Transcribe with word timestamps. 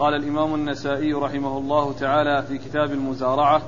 قال 0.00 0.14
الإمام 0.14 0.54
النسائي 0.54 1.12
رحمه 1.12 1.58
الله 1.58 1.92
تعالى 1.92 2.42
في 2.42 2.58
كتاب 2.58 2.92
المزارعة 2.92 3.62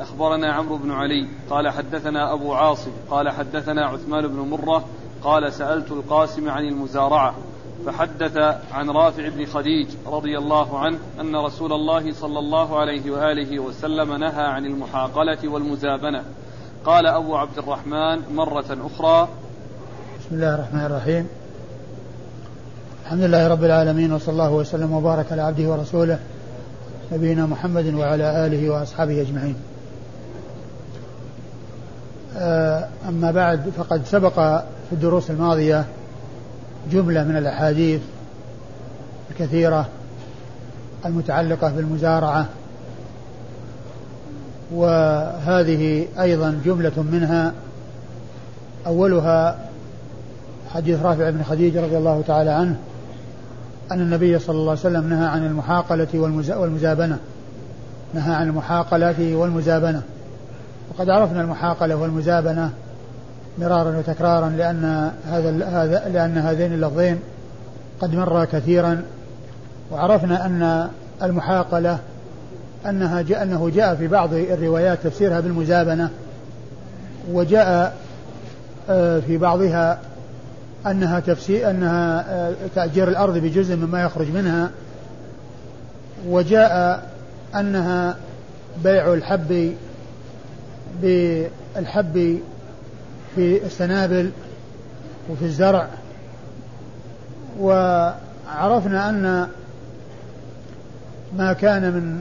أخبرنا 0.00 0.52
عمرو 0.52 0.76
بن 0.76 0.90
علي 0.90 1.28
قال 1.50 1.68
حدثنا 1.68 2.32
أبو 2.32 2.52
عاصم 2.52 2.90
قال 3.10 3.30
حدثنا 3.30 3.86
عثمان 3.86 4.26
بن 4.28 4.36
مرة 4.36 4.84
قال 5.24 5.52
سألت 5.52 5.90
القاسم 5.90 6.48
عن 6.48 6.64
المزارعة 6.64 7.34
فحدث 7.86 8.36
عن 8.72 8.90
رافع 8.90 9.28
بن 9.28 9.46
خديج 9.46 9.88
رضي 10.06 10.38
الله 10.38 10.78
عنه 10.78 10.98
أن 11.20 11.36
رسول 11.36 11.72
الله 11.72 12.12
صلى 12.12 12.38
الله 12.38 12.78
عليه 12.78 13.10
وآله 13.10 13.58
وسلم 13.58 14.14
نهى 14.14 14.44
عن 14.44 14.66
المحاقلة 14.66 15.48
والمزابنة. 15.48 16.24
قال 16.84 17.06
أبو 17.06 17.36
عبد 17.36 17.58
الرحمن 17.58 18.34
مرة 18.34 18.78
أخرى 18.86 19.28
بسم 20.20 20.34
الله 20.34 20.54
الرحمن 20.54 20.86
الرحيم. 20.86 21.41
الحمد 23.12 23.24
لله 23.24 23.48
رب 23.48 23.64
العالمين 23.64 24.12
وصلى 24.12 24.32
الله 24.32 24.50
وسلم 24.50 24.92
وبارك 24.92 25.32
على 25.32 25.42
عبده 25.42 25.68
ورسوله 25.68 26.18
نبينا 27.12 27.46
محمد 27.46 27.94
وعلى 27.94 28.46
آله 28.46 28.70
وأصحابه 28.70 29.20
أجمعين. 29.20 29.56
آه، 32.36 32.88
أما 33.08 33.30
بعد 33.30 33.72
فقد 33.76 34.02
سبق 34.06 34.34
في 34.88 34.92
الدروس 34.92 35.30
الماضية 35.30 35.84
جملة 36.92 37.24
من 37.24 37.36
الأحاديث 37.36 38.00
الكثيرة 39.30 39.88
المتعلقة 41.06 41.68
بالمزارعة 41.68 42.46
وهذه 44.74 46.06
أيضا 46.20 46.60
جملة 46.64 47.02
منها. 47.12 47.52
أولها 48.86 49.58
حديث 50.74 51.02
رافع 51.02 51.30
بن 51.30 51.42
خديج 51.42 51.76
رضي 51.76 51.96
الله 51.96 52.22
تعالى 52.26 52.50
عنه 52.50 52.76
أن 53.90 54.00
النبي 54.00 54.38
صلى 54.38 54.56
الله 54.56 54.70
عليه 54.70 54.80
وسلم 54.80 55.08
نهى 55.08 55.26
عن 55.26 55.46
المحاقلة 55.46 56.08
والمزابنة. 56.48 57.18
نهى 58.14 58.34
عن 58.34 58.48
المحاقلة 58.48 59.36
والمزابنة. 59.36 60.02
وقد 60.90 61.10
عرفنا 61.10 61.40
المحاقلة 61.40 61.94
والمزابنة 61.94 62.70
مرارا 63.58 63.98
وتكرارا 63.98 64.48
لأن 64.48 65.10
هذا 65.26 65.66
هذا 65.66 66.08
لأن 66.08 66.38
هذين 66.38 66.72
اللفظين 66.72 67.18
قد 68.00 68.14
مر 68.14 68.44
كثيرا. 68.44 69.02
وعرفنا 69.92 70.46
أن 70.46 70.88
المحاقلة 71.22 71.98
أنها 72.86 73.22
جاء 73.22 73.42
أنه 73.42 73.70
جاء 73.74 73.94
في 73.94 74.08
بعض 74.08 74.34
الروايات 74.34 74.98
تفسيرها 75.04 75.40
بالمزابنة. 75.40 76.10
وجاء 77.32 77.94
آه، 78.90 79.20
في 79.20 79.38
بعضها 79.38 79.98
أنها 80.86 81.20
تفسير 81.20 81.70
أنها 81.70 82.24
آه، 82.28 82.54
تأجير 82.74 83.08
الأرض 83.08 83.38
بجزء 83.38 83.76
مما 83.76 84.02
يخرج 84.02 84.30
منها 84.30 84.70
وجاء 86.28 87.06
أنها 87.54 88.16
بيع 88.84 89.12
الحب 89.14 89.74
بالحب 91.02 92.40
في 93.34 93.66
السنابل 93.66 94.30
وفي 95.30 95.44
الزرع. 95.44 95.88
وعرفنا 97.60 99.08
أن 99.08 99.48
ما 101.36 101.52
كان 101.52 101.82
من 101.82 102.20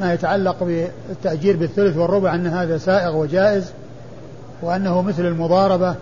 ما 0.00 0.12
يتعلق 0.12 0.56
بالتأجير 0.62 1.56
بالثلث 1.56 1.96
والربع 1.96 2.34
أن 2.34 2.46
هذا 2.46 2.78
سائغ 2.78 3.16
وجائز 3.16 3.72
وأنه 4.62 5.02
مثل 5.02 5.26
المضاربة 5.26 5.94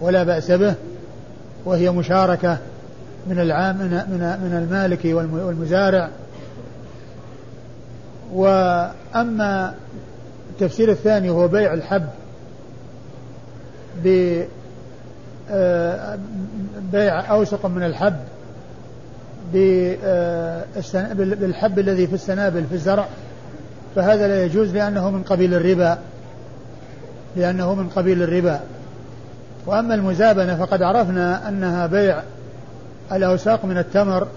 ولا 0.00 0.22
بأس 0.22 0.50
به. 0.50 0.74
وهي 1.64 1.90
مشاركة 1.90 2.58
من 3.26 3.38
العام 3.40 3.76
من 3.76 3.90
من 4.20 4.58
المالك 4.62 5.00
والمزارع. 5.04 6.08
وأما 8.32 9.74
التفسير 10.50 10.90
الثاني 10.90 11.30
هو 11.30 11.48
بيع 11.48 11.74
الحب 11.74 12.08
آه، 15.50 16.18
بيع 16.92 17.30
أوسق 17.30 17.66
من 17.66 17.82
الحب 17.82 18.16
آه، 19.56 20.64
بالحب 21.12 21.78
الذي 21.78 22.06
في 22.06 22.14
السنابل 22.14 22.64
في 22.64 22.74
الزرع. 22.74 23.06
فهذا 23.96 24.28
لا 24.28 24.44
يجوز 24.44 24.74
لأنه 24.74 25.10
من 25.10 25.22
قبيل 25.22 25.54
الربا. 25.54 25.98
لأنه 27.36 27.74
من 27.74 27.88
قبيل 27.88 28.22
الربا. 28.22 28.60
وأما 29.66 29.94
المزابنة 29.94 30.56
فقد 30.56 30.82
عرفنا 30.82 31.48
أنها 31.48 31.86
بيع 31.86 32.22
الأوساق 33.12 33.64
من 33.64 33.78
التمر 33.78 34.28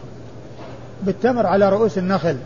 بالتمر 1.04 1.46
على 1.46 1.70
رؤوس 1.70 1.98
النخل 1.98 2.38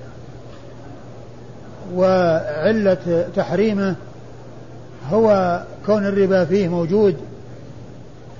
وعلة 1.95 3.25
تحريمه 3.35 3.95
هو 5.11 5.61
كون 5.85 6.05
الربا 6.05 6.45
فيه 6.45 6.67
موجود 6.67 7.17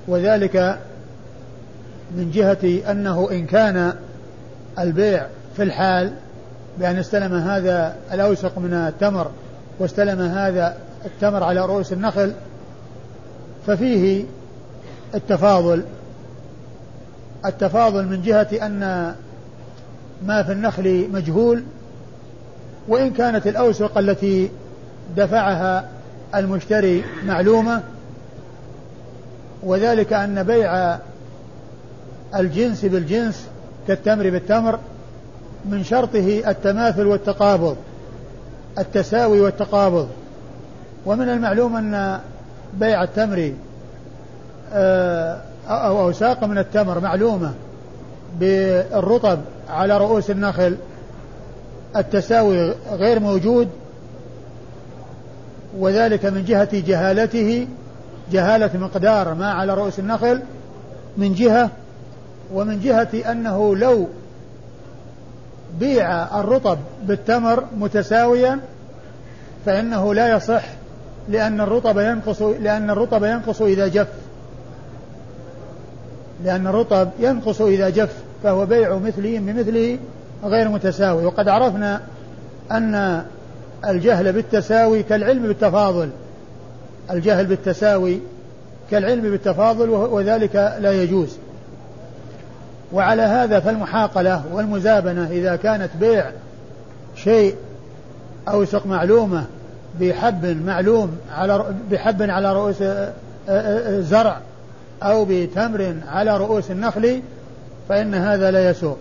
وذلك 0.07 0.79
من 2.11 2.31
جهة 2.31 2.91
أنه 2.91 3.31
إن 3.31 3.45
كان 3.45 3.93
البيع 4.79 5.25
في 5.55 5.63
الحال 5.63 6.13
بأن 6.77 6.97
استلم 6.97 7.33
هذا 7.33 7.95
الأوسق 8.11 8.57
من 8.57 8.73
التمر 8.73 9.31
واستلم 9.79 10.21
هذا 10.21 10.77
التمر 11.05 11.43
على 11.43 11.65
رؤوس 11.65 11.93
النخل 11.93 12.33
ففيه 13.67 14.25
التفاضل. 15.15 15.83
التفاضل 17.45 18.05
من 18.05 18.21
جهة 18.21 18.47
أن 18.65 19.15
ما 20.25 20.43
في 20.43 20.51
النخل 20.51 21.09
مجهول 21.13 21.63
وإن 22.87 23.11
كانت 23.11 23.47
الأوسق 23.47 23.97
التي 23.97 24.49
دفعها 25.17 25.89
المشتري 26.35 27.03
معلومة 27.25 27.81
وذلك 29.63 30.13
أن 30.13 30.43
بيع 30.43 30.97
الجنس 32.35 32.85
بالجنس 32.85 33.47
كالتمر 33.87 34.29
بالتمر 34.29 34.79
من 35.65 35.83
شرطه 35.83 36.43
التماثل 36.47 37.05
والتقابض 37.05 37.77
التساوي 38.79 39.41
والتقابض. 39.41 40.09
ومن 41.05 41.29
المعلوم 41.29 41.75
أن 41.75 42.19
بيع 42.79 43.03
التمر 43.03 43.53
آه، 44.73 45.41
أو 45.67 46.01
أوساق 46.01 46.43
من 46.43 46.57
التمر 46.57 46.99
معلومة 46.99 47.53
بالرطب 48.39 49.39
على 49.69 49.97
رؤوس 49.97 50.29
النخل 50.29 50.77
التساوي 51.95 52.73
غير 52.91 53.19
موجود 53.19 53.69
وذلك 55.77 56.25
من 56.25 56.45
جهة 56.45 56.69
جهالته 56.73 57.67
جهالة 58.31 58.69
مقدار 58.73 59.33
ما 59.33 59.51
على 59.51 59.73
رؤوس 59.73 59.99
النخل 59.99 60.41
من 61.17 61.33
جهة 61.33 61.69
ومن 62.53 62.79
جهة 62.79 63.31
أنه 63.31 63.75
لو 63.75 64.07
بيع 65.79 66.39
الرطب 66.39 66.77
بالتمر 67.03 67.63
متساويا 67.77 68.59
فإنه 69.65 70.13
لا 70.13 70.35
يصح 70.35 70.63
لأن 71.29 71.61
الرطب 71.61 71.99
ينقص 71.99 72.41
لأن 72.41 72.89
الرطب 72.89 73.23
ينقص 73.23 73.61
إذا 73.61 73.87
جف. 73.87 74.07
لأن 76.43 76.67
الرطب 76.67 77.09
ينقص 77.19 77.61
إذا 77.61 77.89
جف 77.89 78.13
فهو 78.43 78.65
بيع 78.65 78.97
مثله 78.97 79.39
بمثله 79.39 79.97
غير 80.43 80.69
متساوي. 80.69 81.25
وقد 81.25 81.47
عرفنا 81.47 82.01
أن 82.71 83.23
الجهل 83.87 84.31
بالتساوي 84.31 85.03
كالعلم 85.03 85.43
بالتفاضل. 85.47 86.09
الجهل 87.11 87.45
بالتساوي 87.45 88.19
كالعلم 88.91 89.21
بالتفاضل 89.21 89.89
وذلك 89.89 90.55
لا 90.55 91.03
يجوز. 91.03 91.37
وعلى 92.93 93.21
هذا 93.21 93.59
فالمحاقلة 93.59 94.43
والمزابنة 94.53 95.27
إذا 95.31 95.55
كانت 95.55 95.89
بيع 95.99 96.31
شيء 97.15 97.55
أوسق 98.47 98.87
معلومة 98.87 99.45
بحب 99.99 100.45
معلوم 100.65 101.17
على 101.35 101.65
بحب 101.91 102.21
على 102.21 102.53
رؤوس 102.53 102.83
زرع 104.03 104.39
أو 105.03 105.25
بتمر 105.29 105.95
على 106.07 106.37
رؤوس 106.37 106.71
النخل 106.71 107.21
فإن 107.89 108.15
هذا 108.15 108.51
لا 108.51 108.69
يسوق 108.69 108.97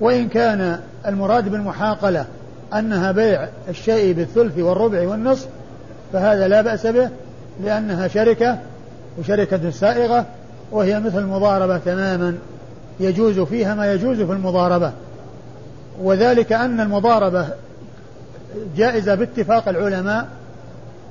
وإن 0.00 0.28
كان 0.28 0.80
المراد 1.06 1.48
بالمحاقلة 1.48 2.26
أنها 2.74 3.12
بيع 3.12 3.48
الشيء 3.68 4.12
بالثلث 4.14 4.58
والربع 4.58 5.08
والنصف 5.08 5.48
فهذا 6.12 6.48
لا 6.48 6.62
بأس 6.62 6.86
به 6.86 7.08
لأنها 7.64 8.08
شركة 8.08 8.58
وشركة 9.18 9.70
سائغة 9.70 10.26
وهي 10.72 11.00
مثل 11.00 11.18
المضاربة 11.18 11.78
تماما. 11.78 12.34
يجوز 13.00 13.40
فيها 13.40 13.74
ما 13.74 13.92
يجوز 13.92 14.16
في 14.16 14.32
المضاربة. 14.32 14.92
وذلك 16.02 16.52
أن 16.52 16.80
المضاربة 16.80 17.48
جائزة 18.76 19.14
باتفاق 19.14 19.68
العلماء 19.68 20.26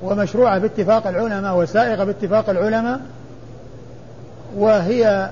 ومشروعة 0.01 0.59
باتفاق 0.59 1.07
العلماء 1.07 1.57
وسائغة 1.57 2.03
باتفاق 2.03 2.49
العلماء 2.49 2.99
وهي 4.55 5.29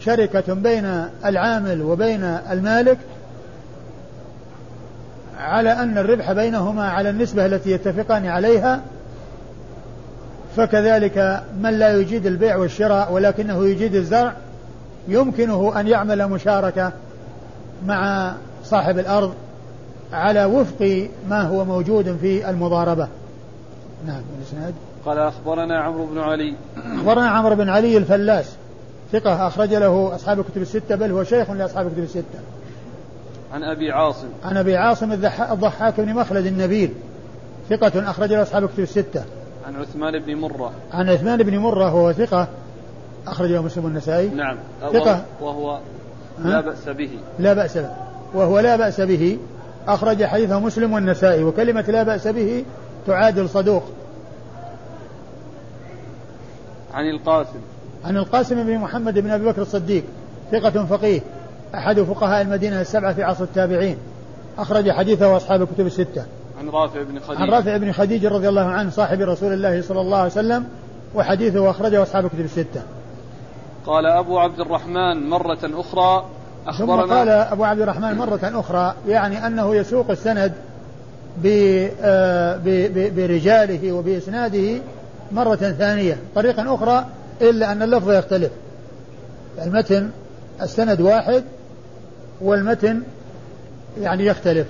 شركة 0.00 0.54
بين 0.54 1.04
العامل 1.24 1.82
وبين 1.82 2.24
المالك 2.24 2.98
على 5.38 5.72
أن 5.72 5.98
الربح 5.98 6.32
بينهما 6.32 6.90
على 6.90 7.10
النسبة 7.10 7.46
التي 7.46 7.70
يتفقان 7.70 8.26
عليها 8.26 8.80
فكذلك 10.56 11.42
من 11.60 11.70
لا 11.70 11.96
يجيد 11.96 12.26
البيع 12.26 12.56
والشراء 12.56 13.12
ولكنه 13.12 13.64
يجيد 13.64 13.94
الزرع 13.94 14.32
يمكنه 15.08 15.80
أن 15.80 15.88
يعمل 15.88 16.28
مشاركة 16.28 16.92
مع 17.86 18.32
صاحب 18.64 18.98
الأرض 18.98 19.34
على 20.12 20.44
وفق 20.44 21.08
ما 21.28 21.42
هو 21.42 21.64
موجود 21.64 22.16
في 22.16 22.50
المضاربة. 22.50 23.08
نعم 24.06 24.22
الإسناد. 24.38 24.74
قال 25.06 25.18
أخبرنا 25.18 25.80
عمرو 25.80 26.06
بن 26.06 26.18
علي. 26.18 26.54
أخبرنا 26.76 27.28
عمرو 27.28 27.54
بن 27.54 27.68
علي 27.68 27.96
الفلاس. 27.96 28.56
ثقة 29.12 29.46
أخرج 29.46 29.74
له 29.74 30.14
أصحاب 30.14 30.40
الكتب 30.40 30.62
الستة 30.62 30.96
بل 30.96 31.10
هو 31.10 31.24
شيخ 31.24 31.50
لأصحاب 31.50 31.86
الكتب 31.86 32.02
الستة. 32.02 32.38
عن 33.52 33.62
أبي 33.62 33.92
عاصم. 33.92 34.28
عن 34.44 34.56
أبي 34.56 34.76
عاصم 34.76 35.12
الضحاك 35.52 36.00
بن 36.00 36.14
مخلد 36.14 36.46
النبيل. 36.46 36.92
ثقة 37.70 38.10
أخرج 38.10 38.32
له 38.32 38.42
أصحاب 38.42 38.64
الكتب 38.64 38.80
الستة. 38.82 39.24
عن 39.66 39.76
عثمان 39.76 40.18
بن 40.18 40.34
مرة. 40.34 40.72
عن 40.92 41.08
عثمان 41.08 41.42
بن 41.42 41.58
مرة 41.58 41.94
وهو 41.94 42.12
ثقة 42.12 42.48
أخرج 43.26 43.50
له 43.50 43.62
مسلم 43.62 43.86
النسائي 43.86 44.28
نعم. 44.28 44.56
ثقة. 44.92 45.24
وهو 45.40 45.78
لا 46.44 46.60
بأس 46.60 46.88
به. 46.88 47.10
لا 47.38 47.52
بأس 47.52 47.78
به. 47.78 47.90
وهو 48.34 48.58
لا 48.58 48.76
بأس 48.76 49.00
به. 49.00 49.38
أخرج 49.88 50.24
حديثه 50.24 50.60
مسلم 50.60 50.92
والنسائي 50.92 51.44
وكلمة 51.44 51.80
لا 51.80 52.02
بأس 52.02 52.28
به 52.28 52.64
تعادل 53.06 53.48
صدوق 53.48 53.82
عن 56.94 57.10
القاسم. 57.10 57.58
عن 58.04 58.16
القاسم 58.16 58.64
بن 58.64 58.78
محمد 58.78 59.18
بن 59.18 59.30
أبي 59.30 59.44
بكر 59.44 59.62
الصديق 59.62 60.04
ثقة 60.52 60.86
فقيه 60.86 61.20
أحد 61.74 62.00
فقهاء 62.00 62.42
المدينة 62.42 62.80
السبعة 62.80 63.14
في 63.14 63.22
عصر 63.22 63.44
التابعين. 63.44 63.96
أخرج 64.58 64.90
حديثه 64.90 65.36
أصحاب 65.36 65.62
الكتب 65.62 65.86
الستة. 65.86 66.26
عن 66.58 66.68
رافع 66.68 67.02
بن 67.02 67.18
خديج 67.18 67.40
عن 67.40 67.50
رافع 67.50 67.76
بن 67.76 67.92
خديج 67.92 68.26
رضي 68.26 68.48
الله 68.48 68.64
عنه 68.64 68.90
صاحب 68.90 69.20
رسول 69.20 69.52
الله 69.52 69.82
صلى 69.82 70.00
الله 70.00 70.16
عليه 70.16 70.30
وسلم 70.30 70.64
وحديثه 71.14 71.70
أخرجه 71.70 72.02
أصحاب 72.02 72.24
الكتب 72.24 72.40
الستة. 72.40 72.82
قال 73.86 74.06
أبو 74.06 74.38
عبد 74.38 74.60
الرحمن 74.60 75.28
مرة 75.30 75.58
أخرى 75.64 76.24
أخبرنا 76.66 77.02
ثم 77.02 77.12
قال 77.12 77.28
أبو 77.28 77.64
عبد 77.64 77.80
الرحمن 77.80 78.16
مرة 78.16 78.40
أخرى 78.42 78.94
يعني 79.08 79.46
أنه 79.46 79.76
يسوق 79.76 80.10
السند 80.10 80.52
آه، 81.46 82.60
برجاله 83.16 83.92
وبإسناده 83.92 84.80
مرة 85.32 85.56
ثانية. 85.56 86.16
طريقا 86.34 86.74
أخرى 86.74 87.06
إلا 87.40 87.72
أن 87.72 87.82
اللفظ 87.82 88.10
يختلف. 88.10 88.50
المتن 89.62 90.10
السند 90.62 91.00
واحد 91.00 91.44
والمتن 92.40 93.02
يعني 94.00 94.26
يختلف. 94.26 94.66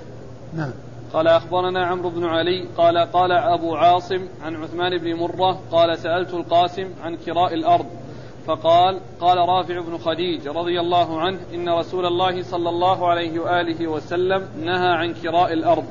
نعم. 0.56 0.70
قال 1.12 1.28
أخبرنا 1.28 1.86
عمرو 1.86 2.10
بن 2.10 2.24
علي 2.24 2.68
قال 2.76 2.98
قال 2.98 3.32
أبو 3.32 3.74
عاصم 3.74 4.28
عن 4.42 4.56
عثمان 4.56 4.98
بن 4.98 5.14
مرة 5.14 5.60
قال 5.72 5.98
سألت 5.98 6.34
القاسم 6.34 6.88
عن 7.02 7.16
كراء 7.16 7.54
الأرض. 7.54 7.86
فقال 8.46 9.00
قال 9.20 9.38
رافع 9.38 9.80
بن 9.80 9.98
خديج 9.98 10.48
رضي 10.48 10.80
الله 10.80 11.20
عنه 11.20 11.38
إن 11.54 11.68
رسول 11.68 12.06
الله 12.06 12.42
صلى 12.42 12.68
الله 12.68 13.08
عليه 13.08 13.40
وآله 13.40 13.88
وسلم 13.88 14.46
نهى 14.64 14.88
عن 14.88 15.14
كراء 15.14 15.52
الأرض 15.52 15.84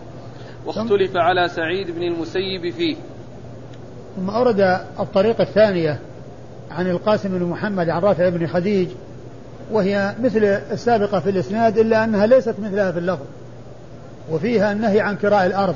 واختلف 0.65 1.17
على 1.17 1.47
سعيد 1.47 1.91
بن 1.91 2.03
المسيب 2.03 2.73
فيه. 2.73 2.95
ثم 4.15 4.29
أورد 4.29 4.59
الطريقة 4.99 5.41
الثانية 5.41 5.99
عن 6.71 6.89
القاسم 6.89 7.39
بن 7.39 7.45
محمد 7.45 7.89
عن 7.89 8.01
رافع 8.01 8.29
بن 8.29 8.47
خديج 8.47 8.87
وهي 9.71 10.15
مثل 10.23 10.43
السابقة 10.71 11.19
في 11.19 11.29
الإسناد 11.29 11.77
إلا 11.77 12.03
أنها 12.03 12.25
ليست 12.25 12.55
مثلها 12.59 12.91
في 12.91 12.99
اللفظ 12.99 13.25
وفيها 14.31 14.71
النهي 14.71 15.01
عن 15.01 15.15
كراء 15.15 15.45
الأرض 15.45 15.75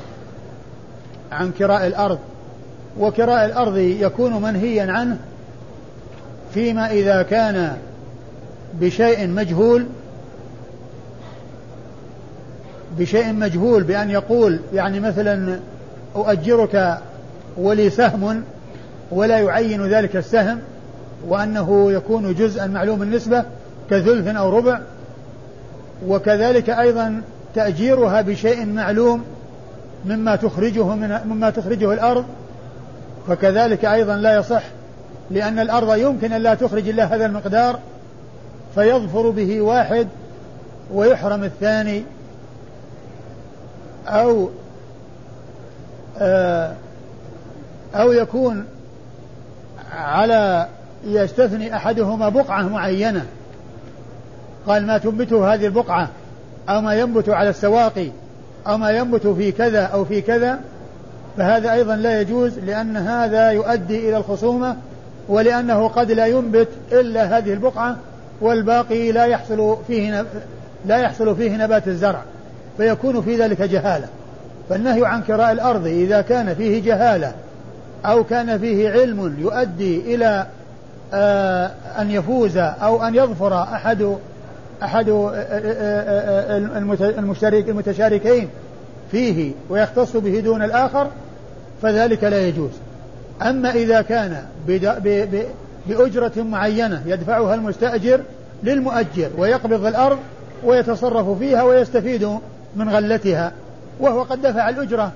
عن 1.32 1.52
كراء 1.52 1.86
الأرض 1.86 2.18
وكراء 2.98 3.44
الأرض 3.44 3.76
يكون 3.76 4.42
منهيا 4.42 4.92
عنه 4.92 5.18
فيما 6.54 6.90
إذا 6.90 7.22
كان 7.22 7.76
بشيء 8.80 9.28
مجهول 9.28 9.86
بشيء 12.98 13.32
مجهول 13.32 13.82
بأن 13.82 14.10
يقول 14.10 14.60
يعني 14.74 15.00
مثلا 15.00 15.60
أؤجرك 16.16 16.98
ولي 17.56 17.90
سهم 17.90 18.42
ولا 19.10 19.38
يعين 19.38 19.86
ذلك 19.86 20.16
السهم 20.16 20.58
وأنه 21.28 21.92
يكون 21.92 22.34
جزءا 22.34 22.66
معلوم 22.66 23.02
النسبة 23.02 23.44
كثلث 23.90 24.36
أو 24.36 24.56
ربع 24.56 24.80
وكذلك 26.06 26.70
أيضا 26.70 27.22
تأجيرها 27.54 28.20
بشيء 28.20 28.66
معلوم 28.66 29.24
مما 30.04 30.36
تخرجه 30.36 30.94
من 30.94 31.18
مما 31.26 31.50
تخرجه 31.50 31.92
الأرض 31.92 32.24
فكذلك 33.28 33.84
أيضا 33.84 34.16
لا 34.16 34.36
يصح 34.36 34.62
لأن 35.30 35.58
الأرض 35.58 35.96
يمكن 35.96 36.32
أن 36.32 36.42
لا 36.42 36.54
تخرج 36.54 36.88
إلا 36.88 37.04
هذا 37.04 37.26
المقدار 37.26 37.78
فيظفر 38.74 39.30
به 39.30 39.60
واحد 39.60 40.08
ويحرم 40.92 41.44
الثاني 41.44 42.04
أو 44.06 44.48
آه، 46.18 46.74
أو 47.94 48.12
يكون 48.12 48.64
على 49.92 50.66
يستثني 51.04 51.76
أحدهما 51.76 52.28
بقعة 52.28 52.62
معينة. 52.62 53.26
قال 54.66 54.86
ما 54.86 54.98
تنبته 54.98 55.54
هذه 55.54 55.66
البقعة؟ 55.66 56.08
أو 56.68 56.80
ما 56.80 56.94
ينبت 56.94 57.28
على 57.28 57.50
السواقي؟ 57.50 58.10
أو 58.66 58.76
ما 58.76 58.90
ينبت 58.90 59.26
في 59.26 59.52
كذا 59.52 59.82
أو 59.82 60.04
في 60.04 60.20
كذا؟ 60.20 60.60
فهذا 61.36 61.72
أيضا 61.72 61.96
لا 61.96 62.20
يجوز 62.20 62.58
لأن 62.58 62.96
هذا 62.96 63.50
يؤدي 63.50 64.08
إلى 64.08 64.16
الخصومة 64.16 64.76
ولأنه 65.28 65.88
قد 65.88 66.10
لا 66.10 66.26
ينبت 66.26 66.68
إلا 66.92 67.38
هذه 67.38 67.52
البقعة 67.52 67.96
والباقي 68.40 69.12
لا 69.12 69.24
يحصل 69.24 69.76
فيه 69.86 70.24
لا 70.86 70.96
يحصل 70.96 71.36
فيه 71.36 71.56
نبات 71.56 71.88
الزرع 71.88 72.22
فيكون 72.76 73.22
في 73.22 73.36
ذلك 73.36 73.62
جهالة. 73.62 74.08
فالنهي 74.68 75.06
عن 75.06 75.22
كراء 75.22 75.52
الأرض 75.52 75.86
إذا 75.86 76.20
كان 76.20 76.54
فيه 76.54 76.82
جهالة 76.82 77.32
أو 78.06 78.24
كان 78.24 78.58
فيه 78.58 78.90
علم 78.90 79.36
يؤدي 79.38 80.14
إلى 80.14 80.46
آه، 81.14 81.70
أن 81.98 82.10
يفوز 82.10 82.56
أو 82.56 83.02
أن 83.02 83.14
يظفر 83.14 83.62
أحد 83.62 84.16
أحد 84.82 85.08
آه، 85.08 85.30
آه، 85.34 86.56
المشترك 87.18 87.68
المتشاركين 87.68 88.48
فيه 89.10 89.52
ويختص 89.70 90.16
به 90.16 90.40
دون 90.40 90.62
الآخر 90.62 91.08
فذلك 91.82 92.24
لا 92.24 92.48
يجوز. 92.48 92.70
أما 93.42 93.70
إذا 93.70 94.02
كان 94.02 94.42
بأجرة 95.86 96.42
معينة 96.42 97.02
يدفعها 97.06 97.54
المستأجر 97.54 98.20
للمؤجر 98.62 99.30
ويقبض 99.38 99.84
الأرض 99.84 100.18
ويتصرف 100.64 101.38
فيها 101.38 101.62
ويستفيد 101.62 102.38
من 102.76 102.88
غلتها 102.88 103.52
وهو 104.00 104.22
قد 104.22 104.42
دفع 104.42 104.68
الأجرة 104.68 105.12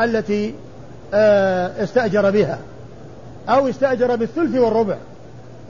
التي 0.00 0.54
استأجر 1.82 2.30
بها 2.30 2.58
أو 3.48 3.68
استأجر 3.68 4.16
بالثلث 4.16 4.56
والربع 4.56 4.96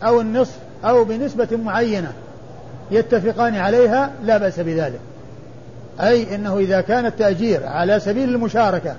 أو 0.03 0.21
النصف 0.21 0.59
أو 0.85 1.05
بنسبة 1.05 1.49
معينة 1.65 2.13
يتفقان 2.91 3.57
عليها 3.57 4.11
لا 4.25 4.39
بأس 4.39 4.61
بذلك. 4.61 5.01
أي 6.01 6.35
أنه 6.35 6.59
إذا 6.59 6.81
كان 6.81 7.07
التأجير 7.07 7.67
على 7.67 8.01
سبيل 8.01 8.29
المشاركة 8.29 8.95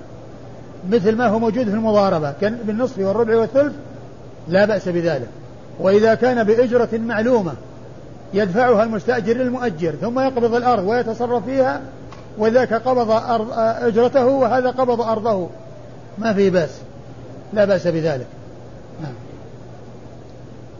مثل 0.90 1.16
ما 1.16 1.26
هو 1.26 1.38
موجود 1.38 1.64
في 1.64 1.74
المضاربة 1.74 2.32
كان 2.40 2.58
بالنصف 2.64 2.98
والربع 2.98 3.36
والثلث 3.36 3.72
لا 4.48 4.64
بأس 4.64 4.88
بذلك. 4.88 5.28
وإذا 5.80 6.14
كان 6.14 6.44
بأجرة 6.44 6.88
معلومة 6.92 7.52
يدفعها 8.34 8.84
المستأجر 8.84 9.36
للمؤجر 9.36 9.90
ثم 9.90 10.20
يقبض 10.20 10.54
الأرض 10.54 10.84
ويتصرف 10.84 11.44
فيها 11.44 11.80
وذاك 12.38 12.74
قبض 12.74 13.10
أرض 13.10 13.48
أجرته 13.58 14.26
وهذا 14.26 14.70
قبض 14.70 15.00
أرضه. 15.00 15.48
ما 16.18 16.32
في 16.32 16.50
بأس. 16.50 16.80
لا 17.52 17.64
بأس 17.64 17.86
بذلك. 17.86 18.26
نعم. 19.02 19.14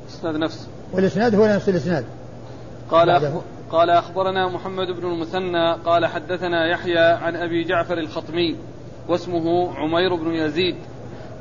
الإسناد 0.09 0.37
نفسه 0.37 0.67
والإسناد 0.93 1.35
هو 1.35 1.47
نفس 1.47 1.69
الإسناد. 1.69 2.05
قال 2.91 3.33
قال 3.71 3.91
أخبرنا 3.91 4.49
محمد 4.49 4.87
بن 4.87 5.07
المثنى 5.07 5.73
قال 5.85 6.07
حدثنا 6.07 6.67
يحيى 6.67 6.99
عن 6.99 7.37
أبي 7.37 7.65
جعفر 7.65 7.99
الخطمي. 7.99 8.57
واسمه 9.09 9.77
عمير 9.77 10.15
بن 10.15 10.35
يزيد. 10.35 10.77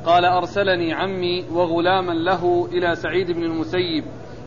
قال 0.06 0.24
أرسلني 0.24 0.94
عمي 0.94 1.44
وغلاما 1.52 2.12
له 2.12 2.68
إلى 2.72 2.96
سعيد 2.96 3.30
بن 3.30 3.42
المسيب 3.42 4.04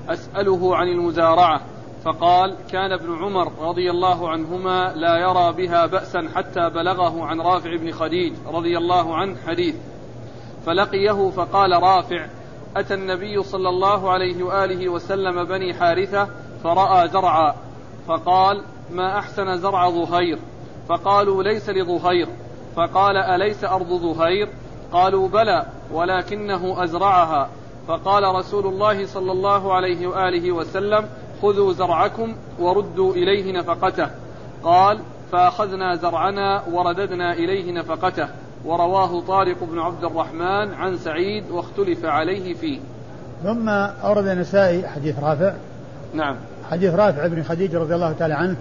أسأله 0.10 0.76
عن 0.76 0.88
المزارعة. 0.88 1.62
فقال 2.04 2.56
كان 2.72 2.92
ابن 2.92 3.16
عمر 3.16 3.52
رضي 3.70 3.92
الله 3.92 4.30
عنهما 4.30 4.94
لا 4.96 5.18
يرى 5.18 5.54
بها 5.54 5.86
بأسا 5.86 6.30
حتى 6.36 6.70
بلغه 6.70 7.26
عن 7.26 7.42
رافع 7.42 7.76
بن 7.76 7.92
خديج 7.92 8.34
رضي 8.48 8.78
الله 8.78 9.16
عنه 9.16 9.36
حديث. 9.48 9.76
فلقيه 10.66 11.30
فقال 11.30 11.72
رافع 11.84 12.26
أتى 12.78 12.94
النبي 12.94 13.44
صلى 13.44 13.70
الله 13.70 14.12
عليه 14.12 14.44
وآله 14.44 14.90
وسلم 14.90 15.44
بني 15.44 15.74
حارثة 15.74 16.28
فرأى 16.64 17.08
زرعا 17.08 17.56
فقال 18.08 18.64
ما 18.92 19.18
أحسن 19.18 19.58
زرع 19.58 19.90
ظهير؟ 19.90 20.40
فقالوا 20.90 21.44
ليس 21.44 21.70
لظهير. 21.70 22.28
فقال 22.76 23.18
أليس 23.18 23.64
أرض 23.64 23.88
ظهير 23.88 24.50
قالوا 24.92 25.28
بلى 25.28 25.66
ولكنه 25.92 26.84
أزرعها. 26.84 27.50
فقال 27.88 28.36
رسول 28.36 28.68
الله 28.68 29.06
صلى 29.06 29.32
الله 29.32 29.74
عليه 29.74 30.08
وآله 30.08 30.52
وسلم 30.52 31.06
خذوا 31.42 31.74
زرعكم 31.74 32.36
وردوا 32.60 33.14
إليه 33.14 33.60
نفقته. 33.60 34.10
قال 34.64 35.00
فأخذنا 35.32 35.96
زرعنا 35.96 36.64
ورددنا 36.72 37.34
إليه 37.34 37.72
نفقته. 37.72 38.28
ورواه 38.66 39.22
طارق 39.22 39.64
بن 39.64 39.80
عبد 39.80 40.04
الرحمن 40.04 40.74
عن 40.74 40.98
سعيد 40.98 41.52
واختلف 41.52 42.06
عليه 42.06 42.54
فيه. 42.54 42.80
ثم 43.44 43.70
أورد 43.70 44.28
النسائي 44.28 44.88
حديث 44.88 45.20
رافع. 45.20 45.54
نعم. 46.14 46.36
حديث 46.72 46.94
رافع 46.94 47.28
بن 47.28 47.44
خديج 47.44 47.76
رضي 47.76 47.96
الله 47.96 48.12
تعالى 48.12 48.34
عنه 48.34 48.56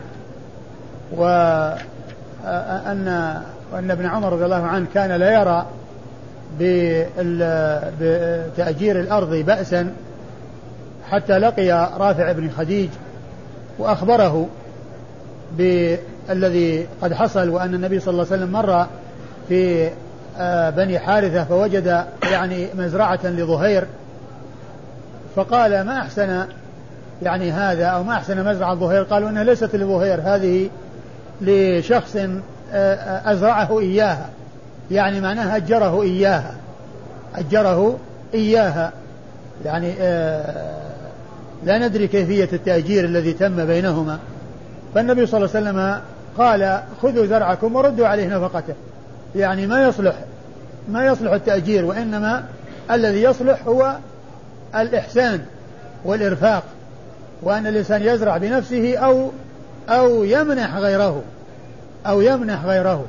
وأن 1.17 3.07
أن 3.75 3.91
ابن 3.91 4.07
عمر 4.07 4.33
رضي 4.33 4.45
الله 4.45 4.67
عنه 4.67 4.87
كان 4.95 5.13
لا 5.13 5.41
يرى 5.41 5.67
بتأجير 8.01 9.01
الأرض 9.01 9.35
بأسا 9.35 9.93
حتى 11.11 11.39
لقي 11.39 11.91
رافع 11.99 12.33
بن 12.33 12.51
خديج 12.51 12.89
وأخبره 13.79 14.49
بالذي 15.57 16.87
قد 17.03 17.13
حصل 17.15 17.49
وأن 17.49 17.75
النبي 17.75 18.01
صلى 18.01 18.13
الله 18.13 18.27
عليه 18.33 18.43
وسلم 18.43 18.53
مر 18.53 18.87
في 19.49 19.91
آه، 20.41 20.71
بني 20.71 20.99
حارثة 20.99 21.45
فوجد 21.45 22.05
يعني 22.23 22.67
مزرعة 22.75 23.27
لظهير. 23.27 23.87
فقال 25.37 25.85
ما 25.85 25.99
أحسن 25.99 26.45
يعني 27.23 27.53
هذا 27.53 27.87
أو 27.87 28.03
ما 28.03 28.13
أحسن 28.13 28.45
مزرعة 28.45 28.75
ظهير 28.75 29.03
قالوا 29.03 29.29
إنها 29.29 29.45
ليست 29.45 29.77
لظهير 29.77 30.21
هذه 30.25 30.71
لشخص 31.41 32.17
أزرعه 33.25 33.81
إياها. 33.81 34.29
يعني 34.91 35.21
معناها 35.21 35.57
أجره 35.57 36.03
إياها. 36.03 36.55
أجره 37.35 37.99
إياها. 38.35 38.93
يعني 39.65 39.95
لا 41.65 41.79
ندري 41.79 42.09
كيفية 42.09 42.49
التأجير 42.53 43.05
الذي 43.05 43.33
تم 43.33 43.67
بينهما. 43.67 44.19
فالنبي 44.95 45.27
صلى 45.27 45.45
الله 45.45 45.57
عليه 45.57 45.69
وسلم 45.69 46.01
قال 46.39 46.83
خذوا 47.03 47.27
زرعكم 47.27 47.77
وردوا 47.77 48.07
عليه 48.07 48.37
نفقته. 48.37 48.75
يعني 49.37 49.67
ما 49.67 49.83
يصلح 49.83 50.15
ما 50.89 51.07
يصلح 51.07 51.33
التأجير 51.33 51.85
وإنما 51.85 52.45
الذي 52.91 53.23
يصلح 53.23 53.67
هو 53.67 53.97
الإحسان 54.77 55.41
والإرفاق 56.05 56.63
وأن 57.43 57.67
الإنسان 57.67 58.03
يزرع 58.03 58.37
بنفسه 58.37 58.97
أو 58.97 59.31
أو 59.89 60.25
يمنح 60.25 60.77
غيره. 60.77 61.23
أو 62.07 62.21
يمنح 62.21 62.65
غيره. 62.65 63.05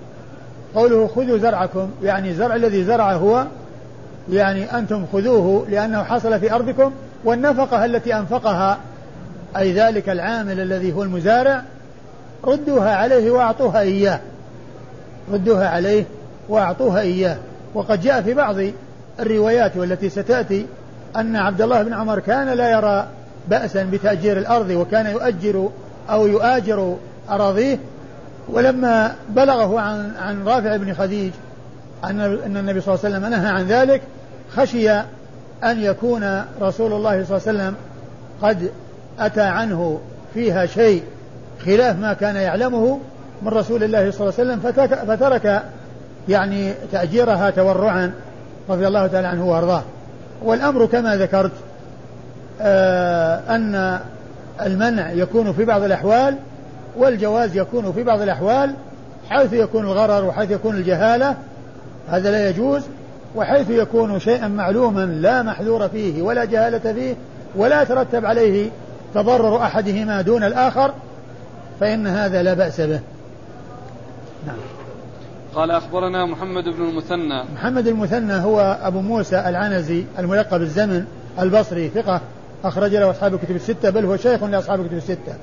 قوله 0.76 1.08
خذوا 1.08 1.38
زرعكم 1.38 1.90
يعني 2.04 2.30
الزرع 2.30 2.56
الذي 2.56 2.84
زرعه 2.84 3.14
هو 3.14 3.46
يعني 4.32 4.78
أنتم 4.78 5.06
خذوه 5.14 5.66
لأنه 5.70 6.04
حصل 6.04 6.40
في 6.40 6.54
أرضكم 6.54 6.92
والنفقة 7.24 7.86
التي 7.86 8.16
أنفقها 8.16 8.78
أي 9.58 9.74
ذلك 9.74 10.10
العامل 10.10 10.60
الذي 10.60 10.94
هو 10.94 11.04
المزارع 11.04 11.64
ردوها 12.44 12.96
عليه 12.96 13.32
وأعطوها 13.32 13.80
إياه. 13.80 14.20
ردوها 15.34 15.70
عليه 15.70 16.06
وأعطوها 16.50 17.00
إياه. 17.00 17.38
وقد 17.74 18.02
جاء 18.02 18.22
في 18.22 18.34
بعض 18.34 18.56
الروايات 19.20 19.78
والتي 19.78 20.10
ستأتي 20.10 20.66
أن 21.16 21.36
عبد 21.36 21.62
الله 21.62 21.84
بن 21.84 21.94
عمر 21.94 22.20
كان 22.20 22.50
لا 22.50 22.72
يرى 22.72 23.08
بأسا 23.48 23.84
بتأجير 23.84 24.38
الأرض 24.38 24.70
وكان 24.70 25.06
يؤجر 25.06 25.70
أو 26.10 26.28
يؤاجر 26.28 26.98
أراضيه 27.30 27.78
ولما 28.52 29.16
بلغه 29.30 29.80
عن 29.80 30.12
عن 30.20 30.44
رافع 30.48 30.76
بن 30.76 30.94
خديج 30.94 31.32
أن 32.04 32.20
أن 32.22 32.58
النبي 32.58 32.82
صلى 32.82 32.96
الله 32.96 33.06
عليه 33.06 33.18
وسلم 33.18 33.30
نهى 33.30 33.50
عن 33.50 33.66
ذلك 33.68 34.02
خشي 34.56 34.92
أن 35.64 35.80
يكون 35.80 36.44
رسول 36.62 36.94
الله 36.94 37.26
صلى 37.26 37.38
الله 37.38 37.48
عليه 37.48 37.60
وسلم 37.60 37.76
قد 38.42 38.72
أتى 39.20 39.42
عنه 39.42 40.00
فيها 40.34 40.66
شيء 40.66 41.04
خلاف 41.66 42.00
ما 42.00 42.14
كان 42.14 42.36
يعلمه 42.36 43.00
من 43.42 43.48
رسول 43.48 43.84
الله 43.84 44.12
صلى 44.12 44.22
الله 44.22 44.34
عليه 44.40 44.52
وسلم 44.52 44.60
فترك 45.08 45.64
يعني 46.30 46.74
تأجيرها 46.92 47.50
تورعا 47.50 48.12
رضي 48.70 48.88
الله 48.88 49.08
تعالى 49.08 49.28
عنه 49.28 49.50
وأرضاه. 49.50 49.84
والأمر 50.44 50.86
كما 50.86 51.16
ذكرت 51.16 51.52
آه 52.62 53.42
أن 53.50 54.00
المنع 54.62 55.12
يكون 55.12 55.54
في 55.54 55.66
بعض 55.66 55.84
الأحوال 55.84 56.36
والجواز 57.00 57.58
يكون 57.58 57.92
في 57.92 58.04
بعض 58.04 58.22
الأحوال 58.22 58.74
حيث 59.30 59.54
يكون 59.54 59.86
الغرر 59.86 60.26
وحيث 60.26 60.52
يكون 60.52 60.76
الجهالة 60.76 61.36
هذا 62.10 62.32
لا 62.32 62.50
يجوز 62.50 62.84
وحيث 63.36 63.70
يكون 63.70 64.20
شيئا 64.20 64.48
معلوما 64.48 65.06
لا 65.06 65.44
محذور 65.44 65.88
فيه 65.88 66.22
ولا 66.22 66.46
جهالة 66.46 66.94
فيه 66.94 67.16
ولا 67.56 67.82
يترتب 67.82 68.26
عليه 68.26 68.70
تضرر 69.14 69.64
أحدهما 69.64 70.22
دون 70.22 70.44
الآخر 70.44 70.94
فإن 71.80 72.08
هذا 72.08 72.44
لا 72.44 72.54
بأس 72.54 72.82
به. 72.82 73.00
نعم. 74.48 74.58
قال 75.56 75.72
أخبرنا 75.72 76.26
محمد 76.26 76.64
بن 76.64 76.90
المثنى. 76.90 77.44
محمد 77.56 77.88
المثنى 77.88 78.34
هو 78.34 78.78
أبو 78.84 79.02
موسى 79.02 79.40
العنزي 79.40 80.04
الملقب 80.20 80.62
الزمن 80.62 81.06
البصري 81.40 81.90
ثقة 81.90 82.22
أخرج 82.64 82.96
له 82.96 83.12
أصحاب 83.12 83.34
الكتب 83.34 83.56
الستة 83.56 83.90
بل 83.90 84.06
هو 84.06 84.18
شيخ 84.18 84.44
لأصحاب 84.44 84.82
الكتب 84.82 84.98
الستة. 84.98 85.34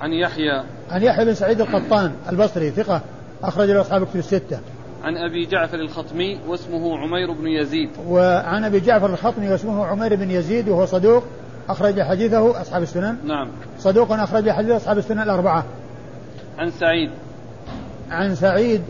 عن 0.00 0.12
يحيى 0.12 0.62
عن 0.90 1.02
يحيى 1.02 1.24
بن 1.24 1.34
سعيد 1.34 1.60
القطان 1.60 2.12
البصري 2.28 2.70
ثقة 2.70 3.00
أخرج 3.42 3.70
له 3.70 3.80
أصحاب 3.80 4.02
الكتب 4.02 4.18
الستة. 4.18 4.58
عن 5.04 5.16
أبي 5.16 5.46
جعفر 5.46 5.80
الخطمي 5.80 6.40
واسمه 6.48 6.98
عمير 6.98 7.32
بن 7.32 7.46
يزيد. 7.46 7.90
وعن 8.08 8.64
أبي 8.64 8.80
جعفر 8.80 9.06
الخطمي 9.06 9.50
واسمه 9.50 9.86
عمير 9.86 10.16
بن 10.16 10.30
يزيد 10.30 10.68
وهو 10.68 10.86
صدوق 10.86 11.24
أخرج 11.68 12.02
حديثه 12.02 12.60
أصحاب 12.60 12.82
السنن. 12.82 13.16
نعم. 13.24 13.48
صدوق 13.78 14.12
أخرج 14.12 14.50
حديث 14.50 14.70
أصحاب 14.70 14.98
السنن 14.98 15.20
الأربعة. 15.20 15.64
عن 16.58 16.70
سعيد. 16.70 17.10
عن 18.10 18.34
سعيد 18.34 18.82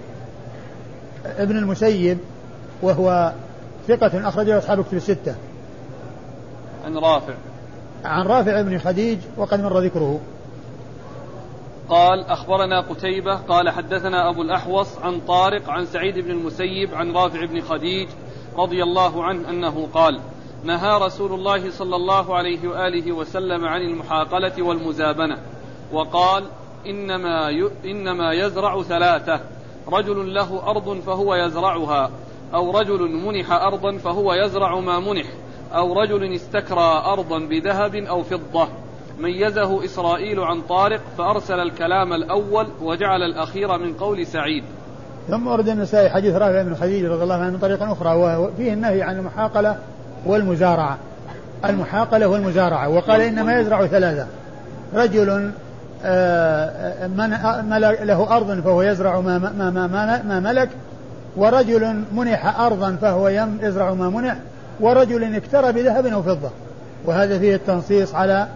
ابن 1.38 1.56
المسيب 1.56 2.18
وهو 2.82 3.32
ثقة 3.88 4.28
أخرجه 4.28 4.58
أصحاب 4.58 4.84
كتب 4.84 4.96
الستة. 4.96 5.34
عن 6.84 6.96
رافع. 6.96 7.34
عن 8.04 8.26
رافع 8.26 8.62
بن 8.62 8.78
خديج 8.78 9.18
وقد 9.36 9.60
مر 9.60 9.80
ذكره. 9.80 10.20
قال 11.88 12.24
أخبرنا 12.24 12.80
قتيبة 12.80 13.34
قال 13.34 13.70
حدثنا 13.70 14.28
أبو 14.30 14.42
الأحوص 14.42 14.98
عن 14.98 15.20
طارق 15.20 15.70
عن 15.70 15.86
سعيد 15.86 16.18
بن 16.18 16.30
المسيب 16.30 16.94
عن 16.94 17.12
رافع 17.12 17.44
بن 17.44 17.60
خديج 17.60 18.08
رضي 18.56 18.82
الله 18.82 19.24
عنه 19.24 19.50
أنه 19.50 19.88
قال 19.94 20.20
نهى 20.64 20.98
رسول 20.98 21.32
الله 21.32 21.70
صلى 21.70 21.96
الله 21.96 22.36
عليه 22.36 22.68
وآله 22.68 23.12
وسلم 23.12 23.64
عن 23.64 23.80
المحاقلة 23.80 24.62
والمزابنة 24.62 25.38
وقال 25.92 26.44
إنما, 26.86 27.50
إنما 27.84 28.32
يزرع 28.32 28.82
ثلاثة 28.82 29.40
رجل 29.88 30.34
له 30.34 30.70
أرض 30.70 31.00
فهو 31.00 31.34
يزرعها 31.34 32.10
أو 32.54 32.78
رجل 32.78 33.10
منح 33.10 33.52
أرضا 33.52 33.96
فهو 33.96 34.34
يزرع 34.34 34.80
ما 34.80 35.00
منح 35.00 35.26
أو 35.74 36.00
رجل 36.00 36.34
استكرى 36.34 37.02
أرضا 37.06 37.38
بذهب 37.38 37.94
أو 37.94 38.22
فضة. 38.22 38.68
ميزه 39.20 39.84
إسرائيل 39.84 40.40
عن 40.40 40.62
طارق 40.62 41.00
فأرسل 41.18 41.60
الكلام 41.60 42.12
الأول 42.12 42.66
وجعل 42.82 43.22
الأخير 43.22 43.78
من 43.78 43.94
قول 43.94 44.26
سعيد. 44.26 44.64
ثم 45.28 45.46
ورد 45.46 45.68
النسائي 45.68 46.10
حديث 46.10 46.34
رافع 46.34 46.62
بن 46.62 46.74
خديج 46.74 47.04
رضي 47.04 47.22
الله 47.22 47.34
عنه 47.34 47.50
من 47.50 47.58
طريق 47.58 47.82
أخرى 47.82 48.14
وفيه 48.14 48.72
النهي 48.72 49.02
عن 49.02 49.18
المحاقلة 49.18 49.76
والمزارعة. 50.26 50.98
المحاقلة 51.64 52.28
والمزارعة 52.28 52.88
وقال 52.88 53.20
إنما 53.20 53.60
يزرع 53.60 53.86
ثلاثة. 53.86 54.26
رجل 54.94 55.50
آه، 56.04 57.06
من 57.06 57.30
له 57.80 58.36
أرض 58.36 58.60
فهو 58.60 58.82
يزرع 58.82 59.20
ما, 59.20 59.38
ما, 59.38 59.70
ما, 59.70 60.22
ما 60.22 60.40
ملك 60.40 60.68
ورجل 61.36 62.02
منح 62.12 62.60
أرضا 62.60 62.96
فهو 63.00 63.28
يزرع 63.60 63.94
ما 63.94 64.08
منح 64.08 64.36
ورجل 64.80 65.36
اكترى 65.36 65.72
بذهب 65.72 66.06
أو 66.06 66.22
فضة. 66.22 66.50
وهذا 67.04 67.38
فيه 67.38 67.54
التنصيص 67.54 68.14
على 68.14 68.46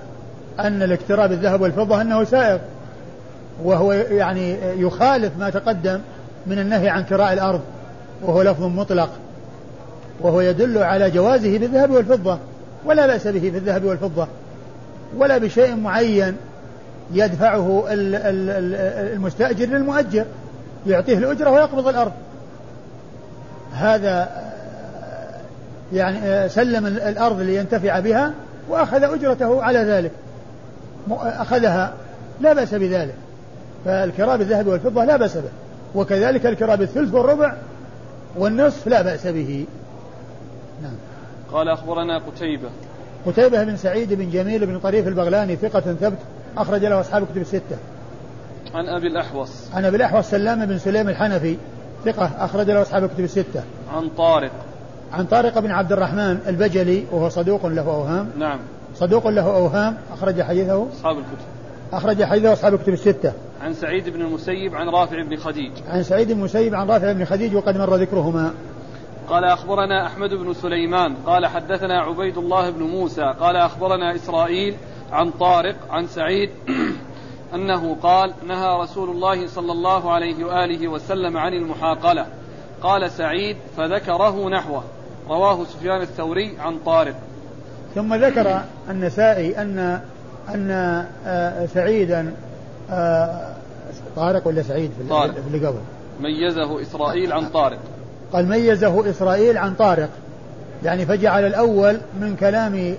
أن 0.59 0.83
الاكتراء 0.83 1.27
بالذهب 1.27 1.61
والفضة 1.61 2.01
أنه 2.01 2.25
سائغ 2.25 2.59
وهو 3.65 3.93
يعني 3.93 4.57
يخالف 4.77 5.33
ما 5.39 5.51
تقدم 5.51 6.01
من 6.47 6.59
النهي 6.59 6.89
عن 6.89 7.05
كراء 7.05 7.33
الأرض 7.33 7.61
وهو 8.23 8.43
لفظ 8.43 8.65
مطلق 8.65 9.11
وهو 10.21 10.41
يدل 10.41 10.79
على 10.79 11.11
جوازه 11.11 11.59
بالذهب 11.59 11.91
والفضة 11.91 12.39
ولا 12.85 13.07
بأس 13.07 13.27
به 13.27 13.41
في 13.41 13.57
الذهب 13.57 13.85
والفضة 13.85 14.27
ولا 15.17 15.39
بشيء 15.39 15.77
معين 15.77 16.37
يدفعه 17.13 17.85
المستأجر 17.89 19.67
للمؤجر 19.67 20.25
يعطيه 20.87 21.19
الأجرة 21.19 21.51
ويقبض 21.51 21.89
الأرض. 21.89 22.13
هذا 23.73 24.29
يعني 25.93 26.49
سلم 26.49 26.87
الأرض 26.87 27.41
لينتفع 27.41 28.01
بها 28.01 28.33
وأخذ 28.69 29.03
أجرته 29.03 29.63
على 29.63 29.79
ذلك. 29.79 30.11
أخذها 31.11 31.95
لا 32.41 32.53
بأس 32.53 32.75
بذلك. 32.75 33.15
فالكراء 33.85 34.37
بالذهب 34.37 34.67
والفضة 34.67 35.05
لا 35.05 35.17
بأس 35.17 35.37
به. 35.37 35.51
وكذلك 35.95 36.47
الكراء 36.47 36.77
بالثلث 36.77 37.15
والربع 37.15 37.55
والنصف 38.37 38.87
لا 38.87 39.03
بأس 39.03 39.27
به. 39.27 39.67
نعم. 40.83 40.95
قال 41.53 41.69
أخبرنا 41.69 42.19
قتيبة. 42.19 42.69
قتيبة 43.27 43.65
بن 43.65 43.77
سعيد 43.77 44.13
بن 44.13 44.31
جميل 44.31 44.67
بن 44.67 44.79
طريف 44.79 45.09
البغلاني 45.09 45.57
ثقة 45.57 45.81
ثبت 45.81 46.19
أخرج 46.57 46.85
له 46.85 47.01
أصحاب 47.01 47.25
كتب 47.25 47.41
الستة. 47.41 47.77
عن 48.75 48.87
أبي 48.87 49.07
الأحوص. 49.07 49.51
عن 49.75 49.85
أبي 49.85 49.97
الأحوص 49.97 50.31
سلام 50.31 50.67
بن 50.67 50.79
سليم 50.79 51.09
الحنفي 51.09 51.57
ثقة 52.05 52.31
أخرج 52.39 52.71
له 52.71 52.83
أصحاب 52.83 53.07
كتب 53.07 53.25
الستة. 53.25 53.63
عن 53.95 54.09
طارق. 54.09 54.51
عن 55.13 55.25
طارق 55.25 55.59
بن 55.59 55.71
عبد 55.71 55.93
الرحمن 55.93 56.39
البجلي 56.47 57.05
وهو 57.13 57.29
صدوق 57.29 57.67
له 57.67 57.83
أوهام. 57.83 58.31
نعم. 58.39 58.59
صدوق 59.01 59.29
له 59.29 59.57
أوهام 59.57 59.97
أخرج 60.13 60.43
حديثه. 60.43 60.87
أصحاب 60.93 61.19
الكتب. 61.19 61.47
أخرج 61.93 62.25
حديثه 62.25 62.53
أصحاب 62.53 62.75
الكتب 62.75 62.93
الستة. 62.93 63.33
عن 63.63 63.75
سعيد 63.75 64.09
بن 64.09 64.23
المسيب 64.23 64.75
عن 64.75 64.89
رافع 64.89 65.23
بن 65.23 65.37
خديج. 65.37 65.73
عن 65.89 66.03
سعيد 66.03 66.33
بن 66.33 66.39
المسيب 66.39 66.75
عن 66.75 66.91
رافع 66.91 67.13
بن 67.13 67.25
خديج 67.25 67.57
وقد 67.57 67.77
مر 67.77 67.97
ذكرهما. 67.97 68.55
قال 69.29 69.45
أخبرنا 69.45 70.07
أحمد 70.07 70.35
بن 70.35 70.53
سليمان 70.53 71.15
قال 71.27 71.47
حدثنا 71.47 72.01
عبيد 72.01 72.39
الله 72.39 72.71
بن 72.71 72.83
موسى 72.83 73.35
قال 73.41 73.57
أخبرنا 73.57 74.15
إسرائيل 74.15 74.77
عن 75.13 75.31
طارق 75.31 75.77
عن 75.91 76.07
سعيد 76.07 76.51
أنه 77.55 77.97
قال 78.03 78.35
نهى 78.47 78.83
رسول 78.83 79.11
الله 79.11 79.47
صلى 79.47 79.73
الله 79.73 80.13
عليه 80.13 80.45
وآله 80.45 80.89
وسلم 80.89 81.37
عن 81.37 81.55
المحاقلة. 81.55 82.27
قال 82.83 83.11
سعيد 83.11 83.57
فذكره 83.77 84.49
نحوه. 84.49 84.85
رواه 85.29 85.65
سفيان 85.65 86.01
الثوري 86.01 86.57
عن 86.59 86.79
طارق. 86.79 87.30
ثم 87.95 88.15
ذكر 88.15 88.61
النسائي 88.91 89.63
أن 89.63 90.01
أن 90.55 90.71
آه، 91.27 91.67
سعيدا 91.67 92.33
آه، 92.91 93.55
طارق 94.17 94.47
ولا 94.47 94.63
سعيد 94.63 94.91
في 94.99 95.09
طارق. 95.09 95.35
اللي 95.47 95.67
قبل 95.67 95.79
ميزه 96.21 96.83
إسرائيل 96.83 97.33
عن 97.33 97.49
طارق. 97.49 97.79
قال 98.33 98.49
ميزه 98.49 99.11
إسرائيل 99.11 99.59
عن 99.59 99.75
طارق. 99.75 100.09
يعني 100.85 101.07
فجعل 101.07 101.47
الأول 101.47 102.01
من 102.21 102.37
كلام 102.37 102.95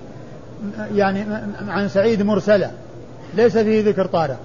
يعني 0.96 1.26
عن 1.68 1.90
سعيد 1.90 2.22
مرسلة 2.22 2.72
ليس 3.34 3.58
فيه 3.58 3.84
ذكر 3.84 4.06
طارق. 4.06 4.38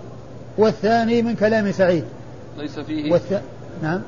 والثاني 0.59 1.23
من 1.23 1.35
كلام 1.35 1.73
سعيد. 1.73 2.05
ليس 2.59 2.81
فيه 2.81 3.13
والث... 3.13 3.41
نعم. 3.83 4.01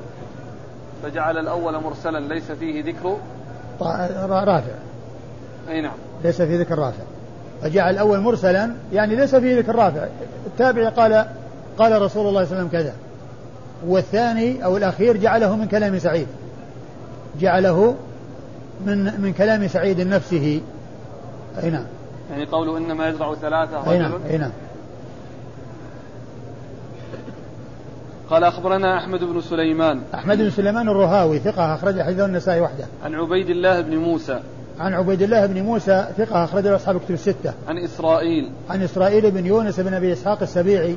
فجعل 1.03 1.37
الأول 1.37 1.83
مرسلا 1.83 2.33
ليس 2.33 2.51
فيه 2.51 2.83
ذكر. 2.83 3.17
رافع. 3.81 4.73
أي 5.69 5.81
نعم. 5.81 6.08
ليس 6.23 6.41
فيه 6.41 6.59
ذكر 6.59 6.79
رافع. 6.79 7.03
فجعل 7.61 7.93
الأول 7.93 8.19
مرسلا 8.19 8.71
يعني 8.93 9.15
ليس 9.15 9.35
فيه 9.35 9.59
ذكر 9.59 9.75
رافع. 9.75 10.07
التابع 10.47 10.89
قال 10.89 11.25
قال 11.77 12.01
رسول 12.01 12.01
الله 12.01 12.09
صلى 12.09 12.27
الله 12.27 12.39
عليه 12.39 12.49
وسلم 12.49 12.67
كذا. 12.67 12.93
والثاني 13.87 14.65
أو 14.65 14.77
الأخير 14.77 15.17
جعله 15.17 15.55
من 15.55 15.67
كلام 15.67 15.99
سعيد. 15.99 16.27
جعله 17.39 17.95
من 18.85 19.21
من 19.21 19.33
كلام 19.33 19.67
سعيد 19.67 20.01
نفسه. 20.01 20.61
أي 21.63 21.69
نعم. 21.69 21.85
يعني 22.31 22.45
قوله 22.45 22.77
إنما 22.77 23.07
يزرع 23.07 23.35
ثلاثة 23.35 23.91
أي 23.91 23.99
نعم 23.99 24.13
أي 24.29 24.37
نعم. 24.37 24.51
قال 28.29 28.43
أخبرنا 28.43 28.97
أحمد 28.97 29.19
بن 29.19 29.41
سليمان. 29.41 30.01
أحمد 30.13 30.37
بن 30.37 30.49
سليمان 30.49 30.89
الرهاوي 30.89 31.39
ثقة 31.39 31.75
أخرج 31.75 32.01
حديث 32.01 32.19
النسائي 32.19 32.61
وحده. 32.61 32.85
عن 33.03 33.15
عبيد 33.15 33.49
الله 33.49 33.81
بن 33.81 33.97
موسى. 33.97 34.39
عن 34.79 34.93
عبيد 34.93 35.21
الله 35.21 35.45
بن 35.45 35.61
موسى 35.61 36.07
ثقة 36.17 36.43
أخرج 36.43 36.63
له 36.63 36.75
أصحاب 36.75 36.99
كتب 36.99 37.13
الستة. 37.13 37.53
عن 37.67 37.77
إسرائيل. 37.77 38.49
عن 38.69 38.81
إسرائيل 38.81 39.31
بن 39.31 39.45
يونس 39.45 39.79
بن 39.79 39.93
أبي 39.93 40.13
إسحاق 40.13 40.41
السبيعي 40.41 40.95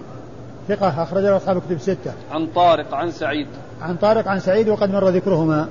ثقة 0.68 1.02
أخرج 1.02 1.22
له 1.22 1.36
أصحاب 1.36 1.60
كتب 1.60 1.72
الستة. 1.72 2.12
عن 2.30 2.46
طارق 2.46 2.94
عن 2.94 3.10
سعيد. 3.10 3.46
عن 3.80 3.96
طارق 3.96 4.28
عن 4.28 4.40
سعيد 4.40 4.68
وقد 4.68 4.90
مر 4.90 5.08
ذكرهما. 5.08 5.68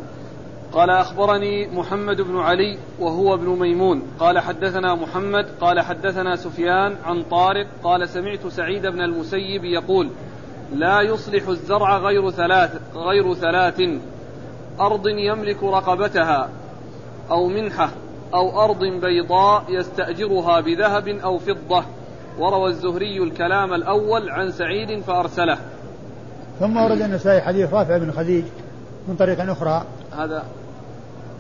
قال 0.73 0.89
أخبرني 0.89 1.67
محمد 1.67 2.21
بن 2.21 2.37
علي 2.37 2.77
وهو 2.99 3.33
ابن 3.33 3.47
ميمون 3.47 4.01
قال 4.19 4.39
حدثنا 4.39 4.95
محمد 4.95 5.45
قال 5.61 5.81
حدثنا 5.81 6.35
سفيان 6.35 6.95
عن 7.05 7.23
طارق 7.23 7.67
قال 7.83 8.09
سمعت 8.09 8.47
سعيد 8.47 8.81
بن 8.81 9.01
المسيب 9.01 9.63
يقول 9.63 10.09
لا 10.73 11.01
يصلح 11.01 11.47
الزرع 11.47 11.97
غير 11.97 12.31
ثلاث 12.31 12.71
غير 12.95 13.33
ثلاث 13.33 13.81
أرض 14.79 15.07
يملك 15.07 15.63
رقبتها 15.63 16.49
أو 17.31 17.47
منحة 17.47 17.89
أو 18.33 18.63
أرض 18.63 18.79
بيضاء 18.79 19.63
يستأجرها 19.69 20.61
بذهب 20.61 21.07
أو 21.07 21.37
فضة. 21.37 21.83
وروى 22.39 22.69
الزهري 22.69 23.23
الكلام 23.23 23.73
الأول 23.73 24.29
عن 24.29 24.51
سعيد 24.51 25.01
فأرسله. 25.01 25.57
ثم 26.59 26.77
ورد 26.77 27.01
النسائي 27.01 27.41
حديث 27.41 27.73
رافع 27.73 27.97
بن 27.97 28.11
خديج 28.11 28.43
من 29.07 29.15
طريق 29.15 29.49
أخرى. 29.51 29.83
هذا 30.17 30.43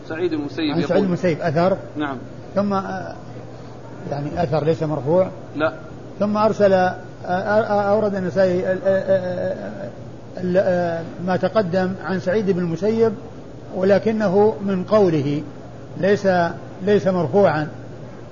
سعيد 0.09 0.33
المسيب 0.33 0.75
عن 0.75 0.81
سعيد 0.81 1.03
المسيب 1.03 1.41
أثر. 1.41 1.77
نعم. 1.97 2.17
ثم 2.55 2.73
آه، 2.73 3.15
يعني 4.11 4.43
أثر 4.43 4.63
ليس 4.63 4.83
مرفوع. 4.83 5.27
لا. 5.55 5.73
ثم 6.19 6.37
أرسل 6.37 6.73
آه، 6.73 6.95
آه، 7.25 7.91
أورد 7.91 8.15
النسائي 8.15 8.77
ما 11.25 11.37
تقدم 11.41 11.93
عن 12.03 12.19
سعيد 12.19 12.51
بن 12.51 12.59
المسيب 12.59 13.13
ولكنه 13.75 14.55
من 14.61 14.83
قوله 14.83 15.43
ليس 15.97 16.27
ليس 16.85 17.07
مرفوعا. 17.07 17.67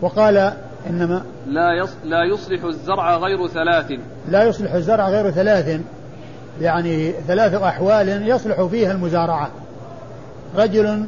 وقال 0.02 0.54
إنما 0.90 1.24
لا 1.48 1.74
يص 1.74 1.90
لا 2.04 2.24
يصلح 2.24 2.64
الزرع 2.64 3.18
غير 3.18 3.48
ثلاث. 3.48 3.94
لا 4.30 4.44
يصلح 4.44 4.74
الزرع 4.74 5.10
غير 5.10 5.32
ثلاث. 5.32 5.82
يعني 6.62 7.12
ثلاث 7.12 7.54
أحوال 7.54 8.28
يصلح 8.30 8.64
فيها 8.64 8.92
المزارعة. 8.92 9.50
رجل 10.58 11.06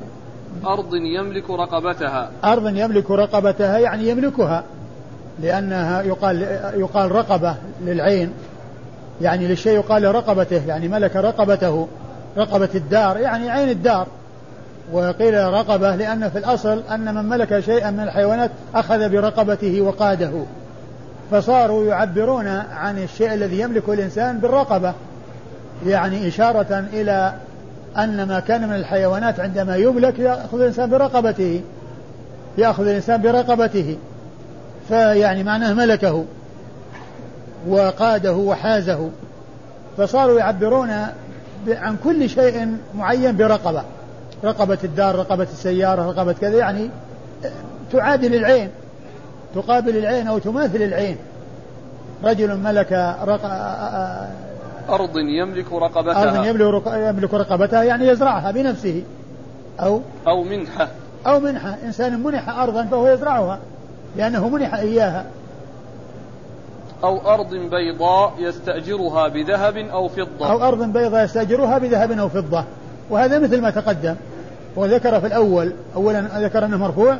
أرض 0.65 0.95
يملك 0.95 1.49
رقبتها. 1.49 2.29
أرض 2.43 2.77
يملك 2.77 3.11
رقبتها 3.11 3.77
يعني 3.77 4.09
يملكها 4.09 4.63
لأنها 5.39 6.01
يقال 6.01 6.41
يقال 6.75 7.11
رقبة 7.11 7.55
للعين. 7.81 8.33
يعني 9.21 9.47
للشيء 9.47 9.75
يقال 9.75 10.15
رقبته 10.15 10.65
يعني 10.67 10.87
ملك 10.87 11.15
رقبته 11.15 11.87
رقبة 12.37 12.69
الدار 12.75 13.17
يعني 13.17 13.49
عين 13.49 13.69
الدار. 13.69 14.07
وقيل 14.91 15.53
رقبة 15.53 15.95
لأن 15.95 16.29
في 16.29 16.37
الأصل 16.37 16.83
أن 16.91 17.15
من 17.15 17.25
ملك 17.25 17.59
شيئا 17.59 17.91
من 17.91 17.99
الحيوانات 17.99 18.51
أخذ 18.75 19.09
برقبته 19.09 19.81
وقاده. 19.81 20.31
فصاروا 21.31 21.85
يعبرون 21.85 22.47
عن 22.47 22.97
الشيء 23.03 23.33
الذي 23.33 23.59
يملكه 23.59 23.93
الإنسان 23.93 24.37
بالرقبة. 24.37 24.93
يعني 25.85 26.27
إشارة 26.27 26.85
إلى 26.93 27.33
أن 27.97 28.23
ما 28.23 28.39
كان 28.39 28.67
من 28.67 28.75
الحيوانات 28.75 29.39
عندما 29.39 29.75
يملك 29.75 30.19
يأخذ 30.19 30.59
الإنسان 30.59 30.89
برقبته. 30.89 31.61
يأخذ 32.57 32.87
الإنسان 32.87 33.21
برقبته. 33.21 33.97
فيعني 34.87 35.43
معناه 35.43 35.73
ملكه. 35.73 36.25
وقاده 37.67 38.33
وحازه. 38.33 39.09
فصاروا 39.97 40.39
يعبرون 40.39 40.89
عن 41.67 41.97
كل 42.03 42.29
شيء 42.29 42.75
معين 42.95 43.37
برقبة. 43.37 43.83
رقبة 44.43 44.77
الدار 44.83 45.15
رقبة 45.15 45.43
السيارة 45.43 46.09
رقبة 46.09 46.33
كذا 46.33 46.57
يعني 46.57 46.89
تعادل 47.91 48.35
العين 48.35 48.69
تقابل 49.55 49.97
العين 49.97 50.27
أو 50.27 50.37
تماثل 50.37 50.81
العين. 50.81 51.17
رجل 52.23 52.57
ملك 52.57 52.91
رق... 53.23 53.41
أرض 54.89 55.17
يملك 55.17 55.71
رقبتها. 55.73 56.23
أرض 56.23 56.45
يملك, 56.45 56.83
يملك 56.87 57.33
رقبتها 57.33 57.83
يعني 57.83 58.07
يزرعها 58.07 58.51
بنفسه 58.51 59.03
أو 59.79 60.01
أو 60.27 60.43
منحة. 60.43 60.87
أو 61.27 61.39
منحة. 61.39 61.77
إنسان 61.85 62.23
منح 62.23 62.59
أرضا 62.59 62.85
فهو 62.85 63.07
يزرعها 63.07 63.59
لأنه 64.15 64.49
منح 64.49 64.75
إياها. 64.75 65.25
أو 67.03 67.33
أرض 67.33 67.49
بيضاء 67.49 68.33
يستأجرها 68.39 69.27
بذهب 69.27 69.77
أو 69.77 70.07
فضة. 70.07 70.51
أو 70.51 70.67
أرض 70.67 70.83
بيضاء 70.83 71.23
يستأجرها 71.23 71.77
بذهب 71.77 72.11
أو 72.11 72.29
فضة. 72.29 72.63
وهذا 73.09 73.39
مثل 73.39 73.61
ما 73.61 73.69
تقدم. 73.69 74.15
وذكر 74.75 75.19
في 75.19 75.27
الأول 75.27 75.73
أولا 75.95 76.21
ذكر 76.35 76.65
أنه 76.65 76.77
مرفوع 76.77 77.17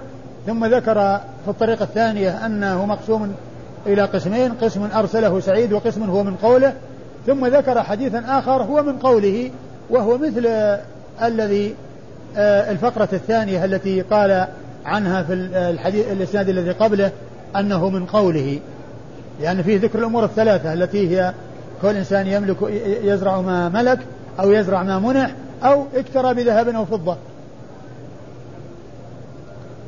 ثم 0.48 0.66
ذكر 0.66 1.20
في 1.46 1.48
الطريقة 1.48 1.84
الثانية 1.84 2.46
أنه 2.46 2.86
مقسوم 2.86 3.34
إلى 3.88 4.02
قسمين 4.02 4.52
قسم 4.52 4.88
أرسله 4.96 5.40
سعيد 5.40 5.74
وقسم 5.74 6.04
هو 6.04 6.24
من 6.24 6.36
قوله 6.36 6.74
ثم 7.28 7.46
ذكر 7.46 7.84
حديثا 7.84 8.24
آخر 8.28 8.64
هو 8.64 8.84
من 8.84 8.98
قوله 8.98 9.52
وهو 9.90 10.18
مثل 10.18 10.48
الذي 11.24 11.76
آه، 12.38 12.72
الفقرة 12.72 13.10
الثانية 13.14 13.66
التي 13.66 14.02
قال 14.02 14.48
عنها 14.86 15.24
في 15.24 15.34
الحديث 15.34 16.12
الإسناد 16.12 16.50
الذي 16.50 16.72
قبله 16.72 17.12
أنه 17.56 17.90
من 17.90 18.06
قوله. 18.06 18.60
يعني 19.42 19.64
فيه 19.64 19.80
ذكر 19.80 20.00
الأمور 20.00 20.26
الثلاثة 20.26 20.74
التي 20.74 21.18
هي 21.18 21.34
كل 21.82 21.96
إنسان 21.96 22.28
يملك 22.28 22.58
يزرع 23.04 23.42
ما 23.42 23.70
ملك 23.70 24.00
أو 24.40 24.52
يزرع 24.52 24.84
ما 24.84 25.00
منح 25.00 25.32
أو 25.64 25.86
اكترى 25.96 26.34
بذهب 26.34 26.70
أو 26.70 26.86
فضة. 26.86 27.18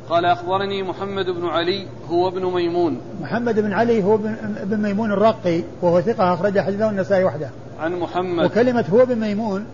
قال 0.08 0.24
أخبرني 0.24 0.82
محمد 0.82 1.26
بن 1.26 1.46
علي 1.46 1.86
هو 2.10 2.28
ابن 2.28 2.44
ميمون. 2.44 3.00
محمد 3.22 3.60
بن 3.60 3.72
علي 3.72 4.02
هو 4.02 4.14
ابن 4.62 4.82
ميمون 4.82 5.12
الرقي 5.12 5.62
وهو 5.82 6.00
ثقة 6.00 6.34
أخرج 6.34 6.58
حديثه 6.58 6.90
النسائي 6.90 7.24
وحده. 7.24 7.48
عن 7.80 7.92
محمد. 7.92 8.44
وكلمة 8.44 8.84
هو 8.92 9.06
بن 9.06 9.18
ميمون 9.18 9.64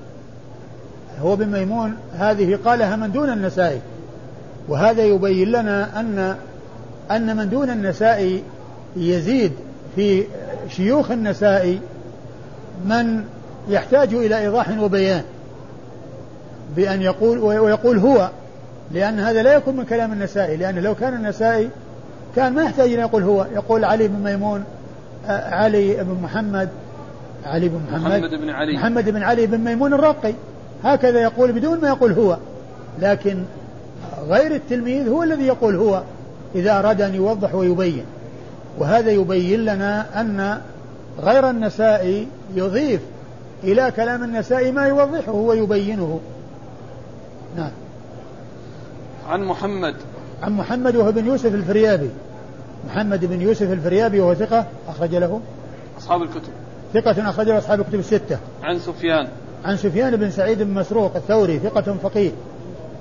هو 1.23 1.37
بن 1.37 1.47
ميمون 1.47 1.95
هذه 2.13 2.59
قالها 2.65 2.97
من 2.97 3.13
دون 3.13 3.31
النسائي. 3.31 3.81
وهذا 4.69 5.05
يبين 5.05 5.49
لنا 5.49 6.01
أن 6.01 6.37
أن 7.11 7.37
من 7.37 7.49
دون 7.49 7.71
النسائي 7.71 8.43
يزيد 8.97 9.53
في 9.97 10.25
شيوخ 10.69 11.11
النسائي 11.11 11.81
من 12.85 13.25
يحتاج 13.69 14.15
إلى 14.15 14.39
إيضاح 14.39 14.79
وبيان 14.79 15.23
بأن 16.77 17.03
يقول 17.03 17.39
ويقول 17.39 17.99
هو 17.99 18.31
لأن 18.93 19.21
هذا 19.21 19.43
لا 19.43 19.55
يكون 19.55 19.77
من 19.77 19.85
كلام 19.85 20.13
النسائي 20.13 20.57
لأن 20.57 20.79
لو 20.79 20.95
كان 20.95 21.15
النسائي 21.15 21.71
كان 22.37 22.53
ما 22.53 22.63
يحتاج 22.63 22.93
أن 22.93 23.01
يقول 23.01 23.23
هو 23.23 23.47
يقول 23.53 23.85
علي 23.85 24.09
بن 24.09 24.25
ميمون 24.25 24.65
آه، 25.27 25.55
علي 25.55 25.95
بن 25.95 26.19
محمد 26.23 26.69
علي 27.45 27.69
بن 27.69 27.81
محمد 27.91 28.21
محمد 28.21 28.41
بن 28.41 28.51
علي. 28.51 28.77
محمد 28.77 29.09
بن 29.09 29.23
علي 29.23 29.47
بن 29.47 29.59
ميمون 29.59 29.95
الرقي 29.95 30.35
هكذا 30.85 31.23
يقول 31.23 31.53
بدون 31.53 31.81
ما 31.81 31.89
يقول 31.89 32.13
هو. 32.13 32.37
لكن 32.99 33.43
غير 34.29 34.55
التلميذ 34.55 35.09
هو 35.09 35.23
الذي 35.23 35.47
يقول 35.47 35.77
هو 35.77 36.03
إذا 36.55 36.79
أراد 36.79 37.03
أن 37.03 37.15
يوضح 37.15 37.55
ويبين. 37.55 38.05
وهذا 38.79 39.11
يبين 39.11 39.65
لنا 39.65 40.21
أن 40.21 40.61
غير 41.23 41.51
النسائي 41.51 42.29
يضيف 42.55 43.01
إلى 43.65 43.93
كلام 43.97 44.25
النسائي 44.25 44.73
ما 44.73 44.87
يوضحه 44.87 45.33
ويبينه 45.33 46.21
نعم. 47.57 47.71
عن 49.31 49.45
محمد. 49.45 49.95
عن 50.43 50.53
محمد 50.53 50.97
وهو 50.97 51.13
بن 51.13 51.27
يوسف 51.27 51.55
الفريابي. 51.55 52.11
محمد 52.87 53.25
بن 53.25 53.41
يوسف 53.41 53.73
الفريابي 53.73 54.21
وهو 54.21 54.35
ثقة 54.35 54.67
أخرج 54.89 55.15
له. 55.15 55.41
أصحاب 55.99 56.23
الكتب. 56.23 56.53
ثقة 56.95 57.31
أخرج 57.31 57.47
له 57.47 57.59
أصحاب 57.59 57.81
الكتب 57.81 57.99
الستة. 57.99 58.39
عن 58.63 58.79
سفيان. 58.79 59.29
عن 59.65 59.77
سفيان 59.77 60.17
بن 60.17 60.31
سعيد 60.31 60.63
بن 60.63 60.75
مسروق 60.75 61.17
الثوري 61.17 61.59
ثقة 61.59 61.97
فقيه. 62.03 62.31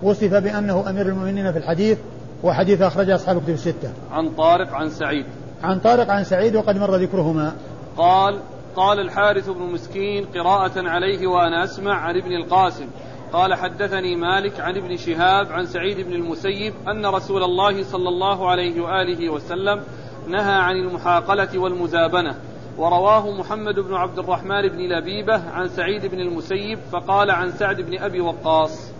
وصف 0.03 0.33
بأنه 0.33 0.89
أمير 0.89 1.05
المؤمنين 1.05 1.51
في 1.51 1.57
الحديث 1.57 1.97
وحديث 2.43 2.81
أخرج 2.81 3.09
أصحاب 3.09 3.37
الكتب 3.37 3.53
الستة. 3.53 3.89
عن 4.11 4.29
طارق 4.29 4.73
عن 4.73 4.89
سعيد. 4.89 5.25
عن 5.63 5.79
طارق 5.79 6.09
عن 6.09 6.23
سعيد 6.23 6.55
وقد 6.55 6.77
مر 6.77 6.95
ذكرهما. 6.95 7.55
قال 7.97 8.39
قال 8.75 8.99
الحارث 8.99 9.49
بن 9.49 9.61
مسكين 9.61 10.25
قراءة 10.25 10.89
عليه 10.89 11.27
وأنا 11.27 11.63
أسمع 11.63 11.95
عن 11.95 12.15
ابن 12.17 12.31
القاسم. 12.31 12.85
قال 13.33 13.53
حدثني 13.53 14.15
مالك 14.15 14.59
عن 14.59 14.77
ابن 14.77 14.97
شهاب 14.97 15.51
عن 15.51 15.65
سعيد 15.65 16.07
بن 16.07 16.13
المسيب 16.13 16.73
أن 16.87 17.05
رسول 17.05 17.43
الله 17.43 17.83
صلى 17.83 18.09
الله 18.09 18.49
عليه 18.49 18.81
وآله 18.81 19.29
وسلم 19.29 19.81
نهى 20.27 20.53
عن 20.53 20.75
المحاقلة 20.75 21.59
والمزابنة 21.59 22.35
ورواه 22.77 23.31
محمد 23.31 23.79
بن 23.79 23.93
عبد 23.93 24.19
الرحمن 24.19 24.67
بن 24.67 24.77
لبيبة 24.77 25.41
عن 25.53 25.67
سعيد 25.67 26.05
بن 26.05 26.19
المسيب 26.19 26.79
فقال 26.91 27.31
عن 27.31 27.51
سعد 27.51 27.81
بن 27.81 27.99
أبي 27.99 28.21
وقاص. 28.21 28.91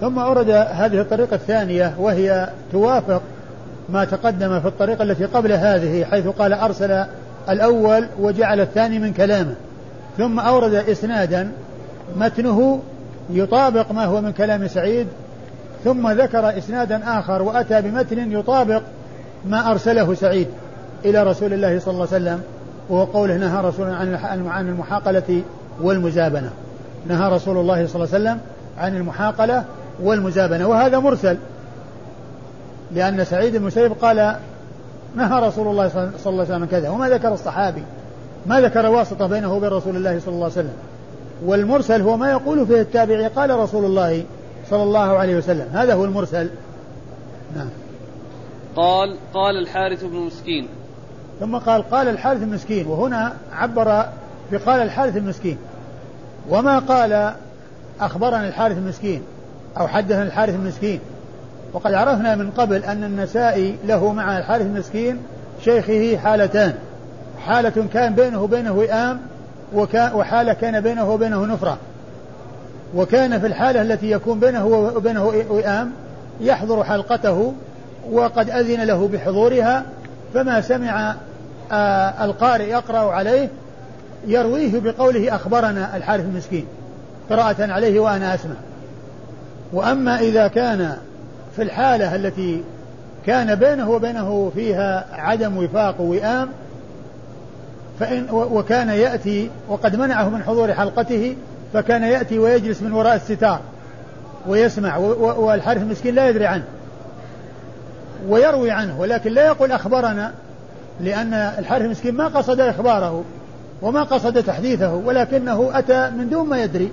ثم 0.00 0.18
أورد 0.18 0.50
هذه 0.50 1.00
الطريقة 1.00 1.34
الثانية 1.34 1.94
وهي 1.98 2.50
توافق 2.72 3.22
ما 3.88 4.04
تقدم 4.04 4.60
في 4.60 4.68
الطريقة 4.68 5.02
التي 5.02 5.24
قبل 5.24 5.52
هذه 5.52 6.04
حيث 6.04 6.26
قال 6.26 6.52
أرسل 6.52 7.04
الأول 7.48 8.08
وجعل 8.20 8.60
الثاني 8.60 8.98
من 8.98 9.12
كلامه. 9.12 9.54
ثم 10.18 10.40
أورد 10.40 10.74
إسنادا 10.74 11.52
متنه 12.16 12.82
يطابق 13.30 13.92
ما 13.92 14.04
هو 14.04 14.20
من 14.20 14.32
كلام 14.32 14.68
سعيد 14.68 15.06
ثم 15.84 16.10
ذكر 16.10 16.58
إسنادا 16.58 17.18
آخر 17.18 17.42
وأتى 17.42 17.82
بمتن 17.82 18.32
يطابق 18.32 18.82
ما 19.46 19.70
أرسله 19.70 20.14
سعيد 20.14 20.48
إلى 21.04 21.22
رسول 21.22 21.52
الله 21.52 21.78
صلى 21.78 21.92
الله 21.94 22.06
عليه 22.12 22.22
وسلم 22.22 22.42
وهو 22.88 23.04
قوله 23.04 23.36
نهى 23.36 23.64
رسول 23.64 23.90
عن 24.46 24.68
المحاقلة 24.68 25.42
والمزابنة 25.80 26.50
نهى 27.08 27.30
رسول 27.30 27.56
الله 27.56 27.86
صلى 27.86 28.04
الله 28.04 28.14
عليه 28.14 28.24
وسلم 28.24 28.38
عن 28.78 28.96
المحاقلة 28.96 29.64
والمزابنة 30.02 30.68
وهذا 30.68 30.98
مرسل 30.98 31.36
لأن 32.92 33.24
سعيد 33.24 33.52
بن 33.52 33.58
المسيب 33.58 33.92
قال 33.92 34.36
نهى 35.16 35.46
رسول 35.46 35.68
الله 35.68 35.88
صلى 35.88 36.10
الله 36.26 36.44
عليه 36.44 36.54
وسلم 36.54 36.64
كذا 36.64 36.88
وما 36.90 37.08
ذكر 37.08 37.34
الصحابي 37.34 37.82
ما 38.46 38.60
ذكر 38.60 38.86
واسطة 38.86 39.26
بينه 39.26 39.54
وبين 39.54 39.70
رسول 39.70 39.96
الله 39.96 40.20
صلى 40.20 40.34
الله 40.34 40.44
عليه 40.44 40.54
وسلم. 40.54 40.74
والمرسل 41.44 42.02
هو 42.02 42.16
ما 42.16 42.30
يقول 42.30 42.66
فيه 42.66 42.80
التابعي 42.80 43.26
قال 43.26 43.50
رسول 43.50 43.84
الله 43.84 44.24
صلى 44.70 44.82
الله 44.82 45.18
عليه 45.18 45.36
وسلم. 45.36 45.68
هذا 45.72 45.94
هو 45.94 46.04
المرسل. 46.04 46.50
نعم. 47.56 47.68
قال 48.76 49.16
قال 49.34 49.58
الحارث 49.58 50.04
بن 50.04 50.16
مسكين. 50.16 50.68
ثم 51.40 51.56
قال 51.56 51.90
قال 51.90 52.08
الحارث 52.08 52.42
المسكين 52.42 52.86
وهنا 52.86 53.32
عبر 53.52 54.04
بقال 54.52 54.82
الحارث 54.82 55.16
المسكين 55.16 55.58
وما 56.50 56.78
قال 56.78 57.32
أخبرنا 58.00 58.48
الحارث 58.48 58.78
المسكين 58.78 59.22
أو 59.80 59.88
حدثنا 59.88 60.22
الحارث 60.22 60.54
المسكين 60.54 61.00
وقد 61.72 61.92
عرفنا 61.92 62.34
من 62.34 62.50
قبل 62.50 62.84
أن 62.84 63.04
النسائي 63.04 63.76
له 63.84 64.12
مع 64.12 64.38
الحارث 64.38 64.66
المسكين 64.66 65.18
شيخه 65.64 66.16
حالتان. 66.16 66.74
حالة 67.46 67.86
كان 67.92 68.14
بينه 68.14 68.42
وبينه 68.42 68.72
وئام 68.72 69.20
وحالة 70.14 70.52
كان 70.52 70.80
بينه 70.80 71.10
وبينه 71.10 71.46
نفرة. 71.46 71.78
وكان 72.94 73.40
في 73.40 73.46
الحالة 73.46 73.82
التي 73.82 74.10
يكون 74.10 74.40
بينه 74.40 74.66
وبينه 74.66 75.24
وئام 75.24 75.92
يحضر 76.40 76.84
حلقته 76.84 77.52
وقد 78.12 78.50
أذن 78.50 78.82
له 78.84 79.08
بحضورها 79.08 79.82
فما 80.34 80.60
سمع 80.60 81.14
القارئ 82.24 82.68
يقرأ 82.68 83.12
عليه 83.12 83.48
يرويه 84.26 84.80
بقوله 84.80 85.34
أخبرنا 85.34 85.96
الحارث 85.96 86.24
المسكين 86.24 86.66
قراءة 87.30 87.72
عليه 87.72 88.00
وأنا 88.00 88.34
أسمع. 88.34 88.54
وأما 89.72 90.20
إذا 90.20 90.48
كان 90.48 90.96
في 91.56 91.62
الحالة 91.62 92.14
التي 92.14 92.62
كان 93.26 93.54
بينه 93.54 93.90
وبينه 93.90 94.52
فيها 94.54 95.06
عدم 95.12 95.56
وفاق 95.56 96.00
ووئام 96.00 96.48
فإن 98.00 98.26
وكان 98.30 98.88
يأتي 98.88 99.50
وقد 99.68 99.96
منعه 99.96 100.28
من 100.28 100.42
حضور 100.42 100.74
حلقته 100.74 101.36
فكان 101.72 102.02
يأتي 102.02 102.38
ويجلس 102.38 102.82
من 102.82 102.92
وراء 102.92 103.14
الستار 103.14 103.60
ويسمع 104.46 104.96
والحارث 104.96 105.82
المسكين 105.82 106.14
لا 106.14 106.28
يدري 106.28 106.46
عنه 106.46 106.64
ويروي 108.28 108.70
عنه 108.70 109.00
ولكن 109.00 109.32
لا 109.32 109.46
يقول 109.46 109.72
أخبرنا 109.72 110.32
لأن 111.00 111.34
الحارث 111.34 111.84
المسكين 111.84 112.14
ما 112.14 112.28
قصد 112.28 112.60
إخباره 112.60 113.24
وما 113.82 114.02
قصد 114.02 114.42
تحديثه 114.42 114.94
ولكنه 114.94 115.70
أتى 115.72 116.10
من 116.10 116.28
دون 116.30 116.48
ما 116.48 116.62
يدري 116.62 116.90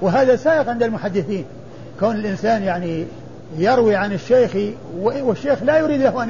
وهذا 0.00 0.36
سائق 0.36 0.68
عند 0.68 0.82
المحدثين. 0.82 1.44
كون 2.00 2.16
الإنسان 2.16 2.62
يعني 2.62 3.06
يروي 3.58 3.96
عن 3.96 4.12
الشيخ 4.12 4.56
والشيخ 5.00 5.62
لا 5.62 5.78
يريد 5.78 6.00
له 6.00 6.22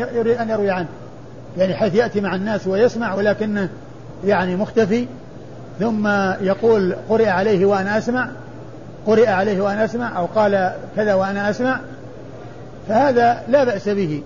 أن 0.42 0.50
يروي 0.50 0.70
عنه. 0.70 0.88
يعني 1.59 1.75
حيث 1.75 1.95
يأتي 1.95 2.21
مع 2.21 2.35
الناس 2.35 2.67
ويسمع 2.67 3.14
ولكنه 3.14 3.69
يعني 4.25 4.57
مختفي. 4.57 5.07
ثم 5.81 6.09
يقول 6.40 6.97
قرئ 7.09 7.29
عليه 7.29 7.67
وأنا 7.67 7.99
أسمع 7.99 8.29
قرئ 9.07 9.29
عليه 9.29 9.61
وأنا 9.61 9.85
أسمع 9.85 10.19
أو 10.19 10.27
قال 10.27 10.73
كذا 10.97 11.14
وأنا 11.14 11.51
أسمع. 11.51 11.81
فهذا 12.88 13.43
لا 13.49 13.64
بأس 13.64 13.88
به. 13.88 14.23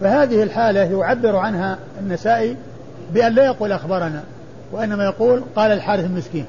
فهذه 0.00 0.42
الحالة 0.42 0.80
يعبر 0.80 1.36
عنها 1.36 1.78
النسائي 2.00 2.56
بأن 3.14 3.32
لا 3.32 3.44
يقول 3.44 3.72
أخبرنا 3.72 4.22
وإنما 4.72 5.04
يقول 5.04 5.42
قال 5.56 5.72
الحارث 5.72 6.04
المسكين. 6.04 6.44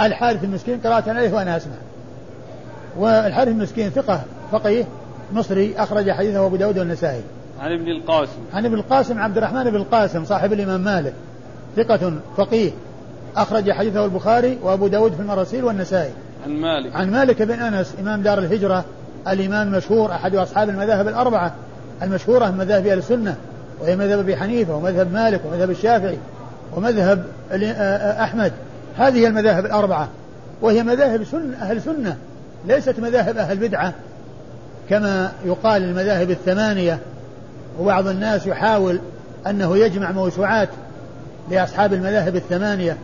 الحارث 0.00 0.44
المسكين 0.44 0.80
قراءة 0.84 1.10
عليه 1.10 1.32
وأنا 1.32 1.56
أسمع. 1.56 1.74
والحارث 2.98 3.48
المسكين 3.48 3.90
ثقة 3.90 4.20
فقيه 4.52 4.84
مصري 5.32 5.74
أخرج 5.76 6.10
حديثه 6.10 6.46
أبو 6.46 6.56
داود 6.56 6.78
والنسائي. 6.78 7.22
عن 7.62 7.72
ابن 7.72 7.88
القاسم. 7.88 8.40
عن 8.54 8.64
ابن 8.64 8.74
القاسم 8.74 9.18
عبد 9.18 9.36
الرحمن 9.36 9.64
بن 9.64 9.76
القاسم 9.76 10.24
صاحب 10.24 10.52
الإمام 10.52 10.80
مالك 10.80 11.12
ثقة 11.76 12.12
فقيه. 12.36 12.70
أخرج 13.36 13.70
حديثه 13.70 14.04
البخاري 14.04 14.58
وأبو 14.62 14.86
داود 14.86 15.14
في 15.14 15.20
المراسيل 15.20 15.64
والنسائي. 15.64 16.10
عن 16.46 16.50
مالك. 16.50 16.96
عن 16.96 17.10
مالك 17.10 17.42
بن 17.42 17.60
أنس 17.60 17.94
إمام 18.00 18.22
دار 18.22 18.38
الهجرة 18.38 18.84
الإمام 19.28 19.68
المشهور 19.68 20.12
أحد 20.12 20.34
أصحاب 20.34 20.68
المذاهب 20.68 21.08
الأربعة 21.08 21.54
المشهورة 22.02 22.50
من 22.50 22.58
مذاهب 22.58 22.86
أهل 22.86 22.98
السنة 22.98 23.36
وهي 23.80 23.96
مذهب 23.96 24.18
أبي 24.18 24.36
حنيفة 24.36 24.76
ومذهب 24.76 25.12
مالك 25.12 25.40
ومذهب 25.46 25.70
الشافعي 25.70 26.18
ومذهب 26.76 27.24
أحمد. 28.22 28.52
هذه 28.96 29.26
المذاهب 29.26 29.66
الأربعة 29.66 30.08
وهي 30.62 30.82
مذاهب 30.82 31.24
سنة 31.24 31.56
أهل 31.62 31.82
سنة 31.82 32.16
ليست 32.66 33.00
مذاهب 33.00 33.36
أهل 33.36 33.56
بدعة 33.56 33.92
كما 34.90 35.32
يقال 35.44 35.82
المذاهب 35.82 36.30
الثمانية 36.30 36.98
وبعض 37.80 38.06
الناس 38.06 38.46
يحاول 38.46 39.00
أنه 39.46 39.76
يجمع 39.76 40.12
موسوعات 40.12 40.68
لأصحاب 41.50 41.92
المذاهب 41.92 42.36
الثمانية 42.36 42.96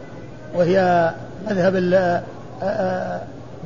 وهي 0.55 1.11
مذهب 1.51 1.75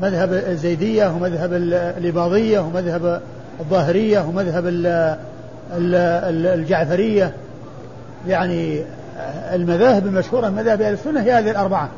مذهب 0.02 0.32
الزيدية 0.32 1.06
ومذهب 1.06 1.52
الإباضية 1.98 2.60
ومذهب 2.60 3.20
الظاهرية 3.60 4.20
ومذهب 4.20 4.64
الجعفرية. 5.74 7.32
يعني 8.28 8.82
المذاهب 9.52 10.06
المشهورة 10.06 10.48
مذاهب 10.48 10.82
أهل 10.82 10.92
السنة 10.92 11.20
هي 11.20 11.32
هذه 11.32 11.50
الأربعة. 11.50 11.88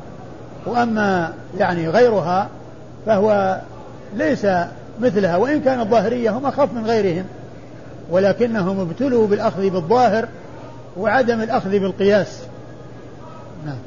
وأما 0.67 1.33
يعني 1.59 1.89
غيرها 1.89 2.49
فهو 3.07 3.61
ليس 4.17 4.47
مثلها 5.01 5.37
وإن 5.37 5.61
كان 5.61 5.81
الظاهرية 5.81 6.31
هم 6.31 6.47
أخف 6.47 6.73
من 6.73 6.87
غيرهم. 6.87 7.25
ولكنهم 8.11 8.81
ابتلوا 8.81 9.27
بالأخذ 9.27 9.71
بالظاهر 9.71 10.29
وعدم 10.97 11.41
الأخذ 11.41 11.71
بالقياس 11.71 12.43
نعم 13.67 13.79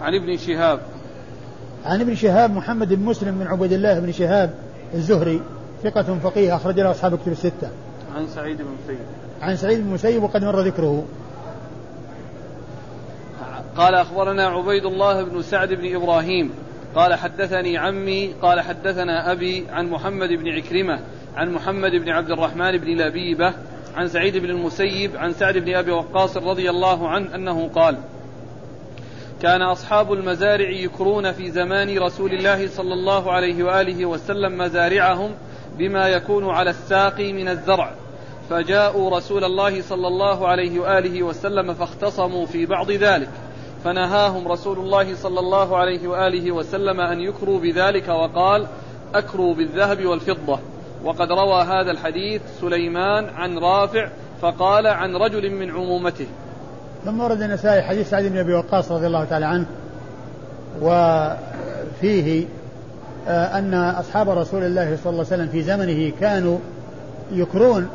عن 0.00 0.14
ابن 0.14 0.36
شهاب 0.36 0.80
عن 1.84 2.00
ابن 2.00 2.14
شهاب 2.14 2.50
محمد 2.50 2.92
بن 2.92 3.04
مسلم 3.04 3.38
بن 3.38 3.46
عبد 3.46 3.72
الله 3.72 3.98
بن 3.98 4.12
شهاب 4.12 4.50
الزهري 4.94 5.42
ثقة 5.82 6.18
فقيه 6.22 6.56
أخرج 6.56 6.80
له 6.80 6.90
أصحاب 6.90 7.18
كتب 7.18 7.32
الستة. 7.32 7.68
عن 8.16 8.28
سعيد 8.28 8.58
بن 8.58 8.64
مسيب. 8.84 8.98
عن 9.40 9.56
سعيد 9.56 9.78
بن 9.78 9.86
مسيب 9.86 10.22
وقد 10.22 10.44
مر 10.44 10.60
ذكره. 10.60 11.04
قال 13.76 13.94
أخبرنا 13.94 14.46
عبيد 14.46 14.84
الله 14.84 15.22
بن 15.24 15.42
سعد 15.42 15.68
بن 15.68 15.94
إبراهيم 15.96 16.50
قال 16.94 17.14
حدثني 17.14 17.78
عمي 17.78 18.34
قال 18.42 18.60
حدثنا 18.60 19.32
أبي 19.32 19.66
عن 19.70 19.90
محمد 19.90 20.28
بن 20.28 20.48
عكرمة 20.48 21.00
عن 21.36 21.52
محمد 21.52 21.90
بن 21.90 22.08
عبد 22.08 22.30
الرحمن 22.30 22.78
بن 22.78 22.86
لبيبة 22.86 23.54
عن 23.96 24.08
سعيد 24.08 24.36
بن 24.36 24.50
المسيب 24.50 25.16
عن 25.16 25.32
سعد 25.32 25.58
بن 25.58 25.74
أبي 25.74 25.90
وقاص 25.90 26.36
رضي 26.36 26.70
الله 26.70 27.08
عنه 27.08 27.34
أنه 27.34 27.70
قال 27.74 27.98
كان 29.42 29.62
أصحاب 29.62 30.12
المزارع 30.12 30.70
يكرون 30.70 31.32
في 31.32 31.50
زمان 31.50 31.98
رسول 31.98 32.32
الله 32.32 32.68
صلى 32.68 32.94
الله 32.94 33.32
عليه 33.32 33.64
وآله 33.64 34.06
وسلم 34.06 34.58
مزارعهم 34.58 35.30
بما 35.78 36.08
يكون 36.08 36.50
على 36.50 36.70
الساقي 36.70 37.32
من 37.32 37.48
الزرع. 37.48 37.92
فجاءوا 38.50 39.16
رسول 39.16 39.44
الله 39.44 39.82
صلى 39.82 40.08
الله 40.08 40.48
عليه 40.48 40.80
وآله 40.80 41.22
وسلم 41.22 41.74
فاختصموا 41.74 42.46
في 42.46 42.66
بعض 42.66 42.90
ذلك. 42.90 43.28
فنهاهم 43.84 44.48
رسول 44.48 44.78
الله 44.78 45.14
صلى 45.14 45.40
الله 45.40 45.76
عليه 45.76 46.08
وآله 46.08 46.52
وسلم 46.52 47.00
أن 47.00 47.20
يكروا 47.20 47.60
بذلك 47.60 48.08
وقال 48.08 48.66
أكروا 49.14 49.54
بالذهب 49.54 50.06
والفضة. 50.06 50.58
وقد 51.04 51.32
روى 51.32 51.62
هذا 51.62 51.90
الحديث 51.90 52.42
سليمان 52.60 53.28
عن 53.28 53.58
رافع 53.58 54.08
فقال 54.42 54.86
عن 54.86 55.16
رجل 55.16 55.50
من 55.50 55.70
عمومته. 55.70 56.26
ثم 57.04 57.20
ورد 57.20 57.42
النسائي 57.42 57.82
حديث 57.82 58.10
سعد 58.10 58.24
بن 58.24 58.38
أبي 58.38 58.54
وقاص 58.54 58.92
رضي 58.92 59.06
الله 59.06 59.24
تعالى 59.24 59.46
عنه 59.46 59.66
وفيه 60.82 62.46
آه، 63.28 63.58
أن 63.58 63.74
أصحاب 63.74 64.30
رسول 64.30 64.62
الله 64.62 64.96
صلى 65.04 65.10
الله 65.10 65.26
عليه 65.32 65.42
وسلم 65.42 65.48
في 65.48 65.62
زمنه 65.62 66.12
كانوا 66.20 66.58
يكرون 67.32 67.88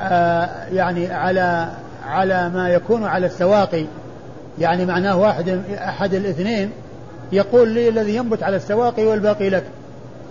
آه، 0.00 0.48
يعني 0.72 1.12
على 1.12 1.68
على 2.06 2.48
ما 2.48 2.68
يكون 2.68 3.04
على 3.04 3.26
السواقي 3.26 3.84
يعني 4.60 4.86
معناه 4.86 5.16
واحد 5.16 5.62
أحد 5.74 6.14
الاثنين 6.14 6.70
يقول 7.32 7.68
لي 7.68 7.88
الذي 7.88 8.16
ينبت 8.16 8.42
على 8.42 8.56
السواقي 8.56 9.06
والباقي 9.06 9.50
لك. 9.50 9.64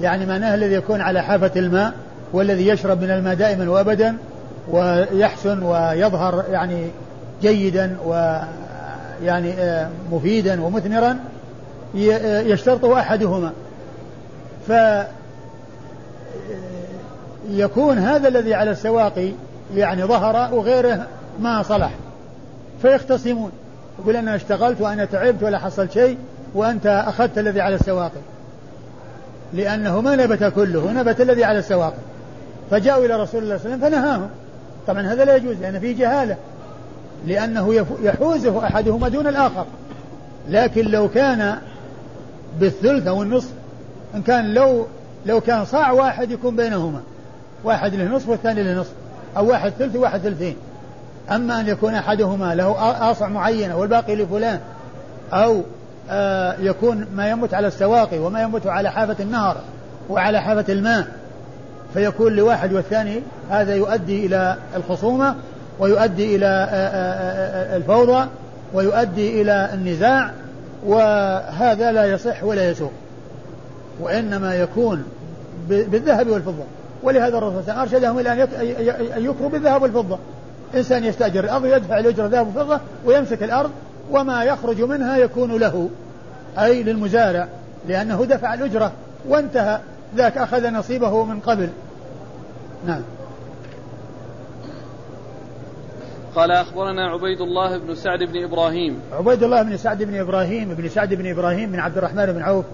يعني 0.02 0.26
معناه 0.26 0.56
الذي 0.56 0.74
يكون 0.74 1.02
على 1.02 1.24
حافة 1.24 1.52
الماء 1.56 1.94
والذي 2.34 2.68
يشرب 2.68 3.02
من 3.02 3.12
الماء 3.12 3.36
دائما 3.36 3.70
وأبدا 3.70 4.18
ويحسن 4.72 5.64
ويظهر 5.64 6.44
يعني 6.52 6.88
جيدا 7.42 7.98
ويعني 8.06 9.54
آه، 9.54 9.90
مفيدا 10.12 10.62
ومثمرا 10.62 11.20
آه، 11.96 12.40
يشترطه 12.40 13.00
أحدهما. 13.00 13.52
ف 14.68 14.72
آه، 14.72 15.08
يكون 17.50 17.98
هذا 17.98 18.28
الذي 18.28 18.54
على 18.54 18.72
السواقي 18.72 19.32
يعني 19.76 20.04
ظهر 20.04 20.54
وغيره 20.54 21.08
ما 21.40 21.64
صلح. 21.64 21.92
فيختصمون. 22.82 23.52
يقول 24.00 24.16
أنا 24.16 24.36
اشتغلت 24.36 24.82
وأنا 24.82 25.06
تعبت 25.06 25.44
ولا 25.44 25.58
حصلت 25.60 25.92
شيء 25.92 26.18
وأنت 26.54 27.04
أخذت 27.08 27.38
الذي 27.38 27.62
على 27.62 27.76
السواقي. 27.76 28.22
لأنه 29.54 30.02
ما 30.02 30.16
نبت 30.16 30.44
كله 30.44 30.92
نبت 30.92 31.22
الذي 31.22 31.44
على 31.44 31.60
السواقي. 31.60 31.98
فجاءوا 32.72 33.06
إلى 33.06 33.16
رسول 33.16 33.44
الله 33.44 33.58
صلى 33.58 33.74
الله 33.74 33.86
عليه 33.86 33.88
وسلم 33.88 34.02
فنهاهم. 34.02 34.30
طبعا 34.88 35.02
هذا 35.02 35.26
لا 35.26 35.36
يجوز 35.36 35.58
لأن 35.62 35.80
فيه 35.80 35.98
جهالة. 35.98 36.38
لأنه 37.26 37.86
يحوزه 38.04 38.66
أحدهما 38.66 39.10
دون 39.10 39.28
الآخر. 39.28 39.66
لكن 40.50 40.86
لو 40.86 41.10
كان 41.10 41.58
بالثلث 42.60 43.08
أو 43.08 43.24
النصف 43.24 43.52
إن 44.16 44.22
كان 44.22 44.54
لو 44.54 44.86
لو 45.26 45.42
كان 45.42 45.66
صاع 45.66 45.92
واحد 45.92 46.32
يكون 46.32 46.56
بينهما. 46.56 47.02
واحد 47.64 47.96
له 47.96 48.06
نصف 48.06 48.30
والثاني 48.30 48.64
له 48.64 48.74
نصف 48.74 48.92
أو 49.38 49.50
واحد 49.50 49.72
ثلث 49.80 49.96
وواحد 49.96 50.20
ثلثين. 50.20 50.56
أما 51.32 51.60
أن 51.60 51.68
يكون 51.68 51.96
أحدهما 51.96 52.56
له 52.56 52.76
آصع 53.12 53.28
معينة 53.28 53.78
والباقي 53.78 54.16
لفلان 54.16 54.60
أو 55.34 55.62
آه 56.10 56.56
يكون 56.60 57.06
ما 57.16 57.30
ينبت 57.30 57.54
على 57.54 57.68
السواقي 57.68 58.20
وما 58.20 58.42
ينبت 58.42 58.68
على 58.68 58.92
حافة 58.92 59.16
النهر 59.20 59.58
وعلى 60.10 60.42
حافة 60.42 60.74
الماء 60.74 61.08
فيكون 61.94 62.34
لواحد 62.36 62.74
والثاني 62.74 63.22
هذا 63.50 63.76
يؤدي 63.76 64.26
إلى 64.26 64.56
الخصومة 64.76 65.36
ويؤدي 65.80 66.36
إلى 66.36 66.46
آه، 66.46 66.76
آه، 66.76 67.78
الفوضى 67.78 68.28
ويؤدي 68.74 69.42
إلى 69.42 69.70
النزاع 69.74 70.32
وهذا 70.86 71.92
لا 71.92 72.06
يصح 72.06 72.44
ولا 72.44 72.70
يسوق 72.70 72.92
وإنما 74.00 74.56
يكون 74.56 75.04
بالذهب 75.68 76.30
والفضة. 76.30 76.64
ولهذا 77.04 77.38
الرسول 77.38 77.76
أرشدهم 77.76 78.20
إلى 78.20 78.34
أن 79.18 79.26
يكروا 79.26 79.50
بالذهب 79.50 79.82
والفضة. 79.82 80.20
إنسان 80.76 81.04
يستأجر 81.04 81.44
الأرض 81.44 81.66
يدفع 81.66 82.00
الأجرة 82.00 82.28
ذهب 82.28 82.48
وفضة 82.48 82.80
ويمسك 83.06 83.44
الأرض 83.44 83.72
وما 84.12 84.44
يخرج 84.44 84.82
منها 84.82 85.18
يكون 85.18 85.58
له. 85.58 85.90
أي 86.60 86.84
للمزارع 86.84 87.48
لأنه 87.88 88.26
دفع 88.26 88.54
الأجرة 88.54 88.92
وانتهى. 89.28 89.80
ذاك 90.16 90.38
أخذ 90.38 90.70
نصيبه 90.70 91.24
من 91.24 91.40
قبل. 91.40 91.70
نعم. 92.88 93.02
قال 96.36 96.52
أخبرنا 96.52 97.10
عبيد 97.10 97.42
الله 97.42 97.78
بن 97.78 97.96
سعد 97.96 98.20
بن 98.20 98.44
إبراهيم. 98.44 99.00
عبيد 99.14 99.44
الله 99.44 99.64
بن 99.64 99.78
سعد 99.78 100.04
بن 100.04 100.20
إبراهيم 100.20 100.74
بن 100.74 100.90
سعد 100.90 101.14
بن 101.14 101.32
إبراهيم 101.32 101.72
بن 101.72 101.80
عبد 101.80 101.98
الرحمن 101.98 102.26
بن 102.26 102.42
عوف 102.42 102.66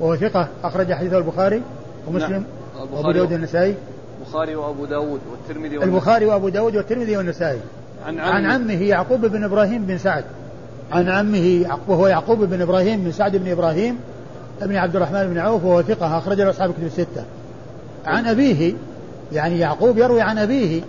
وهو 0.00 0.16
ثقة 0.16 0.48
أخرج 0.64 0.92
حديثه 0.92 1.18
البخاري 1.18 1.62
ومسلم 2.08 2.32
نعم. 2.32 2.44
وأبو 2.92 3.12
داود 3.12 3.32
والنسائي. 3.32 3.74
البخاري 4.28 4.54
وأبو 4.56 4.84
داود 4.84 5.20
والترمذي 5.30 5.76
البخاري 5.76 6.26
وأبو 6.26 6.48
داود 6.48 6.76
والترمذي 6.76 7.16
والنسائي. 7.16 7.60
عن 8.06 8.18
عمه, 8.18 8.30
عن 8.30 8.46
عمه 8.46 8.82
يعقوب 8.82 9.26
بن 9.26 9.44
إبراهيم 9.44 9.86
بن 9.86 9.98
سعد. 9.98 10.24
عن 10.92 11.08
عمه 11.08 11.78
وهو 11.88 12.06
يعقوب 12.06 12.44
بن 12.44 12.62
إبراهيم 12.62 13.04
بن 13.04 13.12
سعد 13.12 13.36
بن 13.36 13.50
إبراهيم 13.50 13.98
بن 14.62 14.76
عبد 14.76 14.96
الرحمن 14.96 15.28
بن 15.28 15.38
عوف 15.38 15.64
وهو 15.64 15.82
ثقة 15.82 16.18
أخرج 16.18 16.40
له 16.40 16.50
أصحاب 16.50 16.72
كتب 16.72 16.84
الستة. 16.84 17.24
عن 18.06 18.26
أبيه 18.26 18.74
يعني 19.32 19.58
يعقوب 19.58 19.98
يروي 19.98 20.20
عن 20.20 20.38
أبيه 20.38 20.80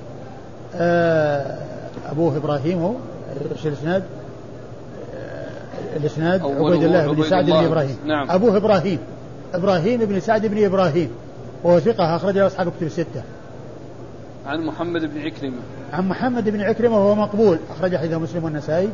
آه 0.76 1.58
أبوه 2.12 2.38
إبراهيم 2.38 2.82
هو 2.82 2.94
إيش 3.52 3.68
الإسناد؟ 3.68 4.04
الإسناد 5.96 6.42
عبيد 6.42 6.84
الله 6.84 7.14
بن 7.14 7.24
سعد 7.24 7.46
بن 7.46 7.54
إبراهيم. 7.54 7.98
نعم. 8.06 8.32
أبوه 8.32 8.58
إبراهيم 8.58 9.00
إبراهيم 9.54 10.00
بن 10.00 10.20
سعد 10.20 10.46
بن 10.46 10.66
إبراهيم. 10.66 11.10
وهو 11.64 11.80
ثقة 11.80 12.16
أخرجه 12.16 12.48
أصحاب 12.48 12.70
كتب 12.70 12.86
الستة. 12.88 13.24
عن 14.46 14.66
محمد 14.66 15.02
بن 15.02 15.22
عكرمة. 15.22 15.58
عن 15.94 16.10
محمد 16.10 16.50
بن 16.50 16.62
عكرمة 16.62 16.98
وهو 16.98 17.16
مقبول. 17.16 17.60
أخرج 17.78 17.96
حديثه 17.96 18.18
مسلم 18.18 18.44
والنسائي. 18.44 18.90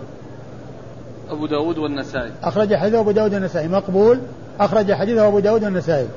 أبو 1.29 1.45
داود 1.45 1.77
والنسائي. 1.77 2.31
أخرج 2.43 2.75
حديثه 2.75 2.99
أبو 2.99 3.11
داود 3.11 3.33
والنسائي. 3.33 3.67
مقبول. 3.67 4.19
أخرج 4.59 4.93
حديثه 4.93 5.27
أبو 5.27 5.39
داود 5.39 5.63
والنسائي. 5.63 6.07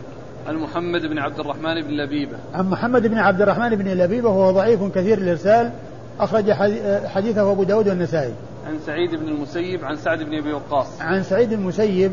عن 0.46 0.56
محمد 0.56 1.06
بن 1.06 1.18
عبد 1.18 1.40
الرحمن 1.40 1.82
بن 1.82 1.90
لبيبة. 1.90 2.36
عن 2.54 2.70
محمد 2.70 3.06
بن 3.06 3.18
عبد 3.18 3.42
الرحمن 3.42 3.68
بن 3.68 3.88
لبيبة 3.88 4.28
وهو 4.28 4.50
ضعيف 4.50 4.82
كثير 4.82 5.18
الإرسال. 5.18 5.70
أخرج 6.20 6.52
حديثه 7.06 7.52
أبو 7.52 7.62
داود 7.62 7.88
والنسائي. 7.88 8.32
عن 8.66 8.78
سعيد 8.86 9.14
بن 9.14 9.28
المسيب 9.28 9.84
عن 9.84 9.96
سعد 9.96 10.22
بن 10.22 10.38
أبي 10.38 10.52
وقاص. 10.52 11.00
عن 11.00 11.22
سعيد 11.22 11.48
بن 11.48 11.54
المسيب 11.54 12.12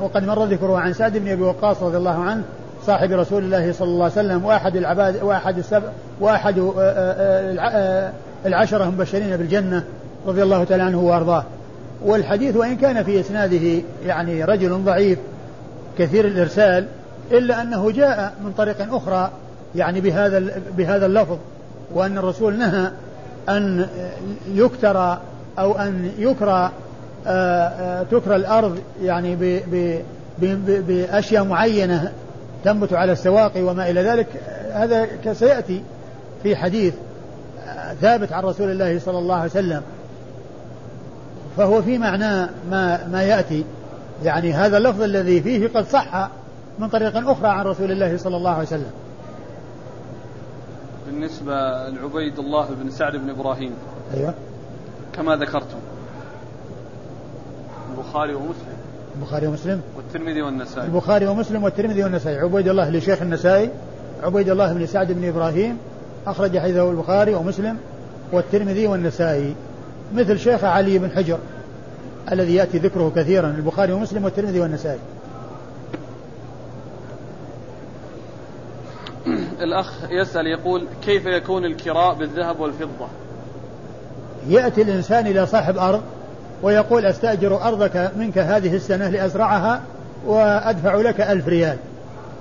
وقد 0.00 0.24
مر 0.24 0.44
ذكره 0.44 0.78
عن 0.78 0.92
سعد 0.92 1.16
بن 1.16 1.28
أبي 1.28 1.42
وقاص 1.42 1.82
رضي 1.82 1.96
الله 1.96 2.24
عنه 2.24 2.42
صاحب 2.88 3.12
رسول 3.12 3.44
الله 3.44 3.72
صلى 3.72 3.88
الله 3.88 4.04
عليه 4.04 4.12
وسلم 4.12 4.44
واحد 4.44 4.76
العباد 4.76 5.22
واحد 5.22 5.58
السبع 5.58 5.88
واحد 6.20 6.58
آه، 6.58 6.72
آه، 6.78 7.58
آه، 7.60 8.12
العشرة 8.46 8.84
المبشرين 8.84 9.36
بالجنة 9.36 9.84
رضي 10.26 10.42
الله 10.42 10.64
تعالى 10.64 10.82
عنه 10.82 11.00
وأرضاه. 11.00 11.44
والحديث 12.04 12.56
وإن 12.56 12.76
كان 12.76 13.02
في 13.02 13.20
إسناده 13.20 13.82
يعني 14.06 14.44
رجل 14.44 14.84
ضعيف 14.84 15.18
كثير 15.98 16.24
الإرسال 16.24 16.86
إلا 17.30 17.62
أنه 17.62 17.90
جاء 17.90 18.32
من 18.44 18.52
طريق 18.52 18.94
أخرى 18.94 19.30
يعني 19.74 20.00
بهذا 20.00 20.42
بهذا 20.76 21.06
اللفظ 21.06 21.38
وأن 21.94 22.18
الرسول 22.18 22.58
نهى 22.58 22.90
أن 23.48 23.86
يكترى 24.54 25.20
أو 25.58 25.78
أن 25.78 26.10
يكرى 26.18 26.70
تكرى 28.10 28.36
الأرض 28.36 28.78
يعني 29.02 29.36
بأشياء 30.88 31.44
معينة 31.44 32.12
تنبت 32.64 32.92
على 32.92 33.12
السواقي 33.12 33.62
وما 33.62 33.90
إلى 33.90 34.02
ذلك 34.02 34.26
هذا 34.72 35.32
سيأتي 35.32 35.82
في 36.42 36.56
حديث 36.56 36.94
ثابت 38.00 38.32
عن 38.32 38.42
رسول 38.42 38.70
الله 38.70 38.98
صلى 38.98 39.18
الله 39.18 39.34
عليه 39.34 39.50
وسلم. 39.50 39.82
فهو 41.56 41.82
في 41.82 41.98
معنى 41.98 42.50
ما 42.70 43.06
ما 43.06 43.22
يأتي. 43.22 43.64
يعني 44.24 44.52
هذا 44.52 44.76
اللفظ 44.76 45.02
الذي 45.02 45.40
فيه 45.40 45.68
قد 45.68 45.86
صح 45.86 46.30
من 46.78 46.88
طريق 46.88 47.28
أخرى 47.28 47.48
عن 47.48 47.64
رسول 47.64 47.90
الله 47.92 48.16
صلى 48.16 48.36
الله 48.36 48.50
عليه 48.50 48.62
وسلم. 48.62 48.90
بالنسبة 51.06 51.54
لعبيد 51.88 52.38
الله 52.38 52.68
بن 52.82 52.90
سعد 52.90 53.16
بن 53.16 53.30
إبراهيم 53.30 53.72
أيوة. 54.14 54.34
كما 55.12 55.36
ذكرتم 55.36 55.78
البخاري 57.90 58.34
ومسلم. 58.34 58.77
البخاري 59.18 59.46
ومسلم؟ 59.46 59.80
والترمذي 59.96 60.42
والنسائي. 60.42 60.86
البخاري 60.86 61.26
ومسلم 61.26 61.64
والترمذي 61.64 62.04
والنسائي. 62.04 62.38
عبيد 62.38 62.68
الله 62.68 62.90
لشيخ 62.90 63.22
النسائي 63.22 63.70
عبيد 64.22 64.48
الله 64.48 64.72
بن 64.72 64.86
سعد 64.86 65.12
بن 65.12 65.28
إبراهيم 65.28 65.78
أخرج 66.26 66.58
حديثه 66.58 66.90
البخاري 66.90 67.34
ومسلم 67.34 67.76
والترمذي 68.32 68.86
والنسائي. 68.86 69.54
مثل 70.14 70.38
شيخ 70.38 70.64
علي 70.64 70.98
بن 70.98 71.10
حجر 71.10 71.38
الذي 72.32 72.54
يأتي 72.54 72.78
ذكره 72.78 73.12
كثيرا 73.16 73.46
البخاري 73.46 73.92
ومسلم 73.92 74.24
والترمذي 74.24 74.60
والنسائي. 74.60 74.98
الأخ 79.60 79.92
يسأل 80.10 80.46
يقول 80.46 80.86
كيف 81.02 81.26
يكون 81.26 81.64
الكراء 81.64 82.14
بالذهب 82.14 82.60
والفضة؟ 82.60 83.08
يأتي 84.48 84.82
الإنسان 84.82 85.26
إلى 85.26 85.46
صاحب 85.46 85.78
أرض 85.78 86.02
ويقول 86.62 87.06
أستأجر 87.06 87.62
أرضك 87.62 88.10
منك 88.16 88.38
هذه 88.38 88.76
السنة 88.76 89.08
لأزرعها 89.08 89.80
وأدفع 90.26 90.94
لك 90.94 91.20
ألف 91.20 91.48
ريال. 91.48 91.76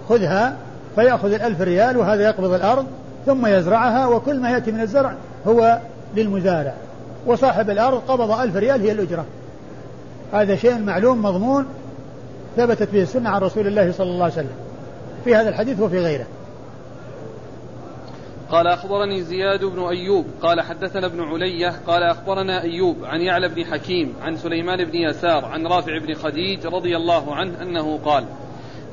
خذها 0.10 0.56
فيأخذ 0.96 1.34
الألف 1.34 1.62
ريال 1.62 1.98
وهذا 1.98 2.24
يقبض 2.24 2.54
الأرض 2.54 2.86
ثم 3.26 3.46
يزرعها 3.46 4.08
وكل 4.08 4.40
ما 4.40 4.50
يأتي 4.50 4.72
من 4.72 4.82
الزرع 4.82 5.14
هو 5.48 5.80
للمزارع. 6.16 6.74
وصاحب 7.26 7.70
الأرض 7.70 8.02
قبض 8.08 8.32
ألف 8.32 8.56
ريال 8.56 8.82
هي 8.82 8.92
الأجرة. 8.92 9.26
هذا 10.34 10.56
شيء 10.56 10.80
معلوم 10.80 11.22
مضمون 11.22 11.66
ثبتت 12.58 12.90
به 12.94 13.02
السنة 13.02 13.30
عن 13.30 13.42
رسول 13.42 13.68
الله 13.68 13.92
صلى 13.92 14.10
الله 14.10 14.24
عليه 14.24 14.34
وسلم. 14.34 14.56
في 15.26 15.36
هذا 15.36 15.50
الحديث 15.50 15.80
وفي 15.80 16.00
غيره. 16.00 16.26
قال 18.52 18.68
أخبرني 18.68 19.22
زياد 19.22 19.66
بن 19.66 19.88
أيوب 19.88 20.26
قال 20.42 20.62
حدثنا 20.62 21.06
ابن 21.06 21.24
علية 21.24 21.74
قال 21.88 22.04
أخبرنا 22.04 22.62
أيوب 22.62 22.96
عن 23.04 23.22
يعلى 23.22 23.48
بن 23.48 23.66
حكيم 23.66 24.14
عن 24.22 24.36
سليمان 24.36 24.86
بن 24.86 24.96
يسار 24.96 25.46
عن 25.46 25.68
رافع 25.68 25.98
بن 25.98 26.14
خديج 26.14 26.68
رضي 26.68 26.98
الله 26.98 27.36
عنه 27.36 27.62
أنه 27.62 28.00
قال 28.06 28.26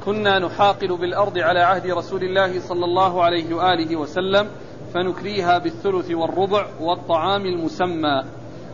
كنا 0.05 0.38
نحاقل 0.38 0.97
بالأرض 0.97 1.38
على 1.38 1.61
عهد 1.61 1.87
رسول 1.87 2.25
الله 2.25 2.61
صلى 2.61 2.85
الله 2.85 3.23
عليه 3.23 3.55
وآله 3.55 3.97
وسلم 3.97 4.49
فنكريها 4.95 5.59
بالثلث 5.59 6.11
والربع 6.11 6.67
والطعام 6.81 7.47
المسمى. 7.47 8.23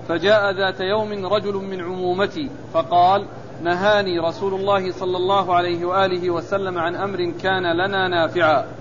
فجاء 0.09 0.51
ذات 0.53 0.81
يوم 0.81 1.27
رجل 1.27 1.55
من 1.55 1.81
عمومتي 1.81 2.51
فقال 2.73 3.27
نهاني 3.63 4.19
رسول 4.19 4.55
الله 4.55 4.93
صلى 4.93 5.17
الله 5.17 5.55
عليه 5.55 5.85
وآله 5.85 6.31
وسلم 6.31 6.79
عن 6.79 6.95
أمر 6.95 7.33
كان 7.43 7.77
لنا 7.77 8.09
نافعا. 8.09 8.80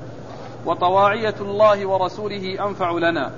وطواعية 0.65 1.35
الله 1.41 1.85
ورسوله 1.85 2.67
أنفع 2.67 2.91
لنا. 2.91 3.31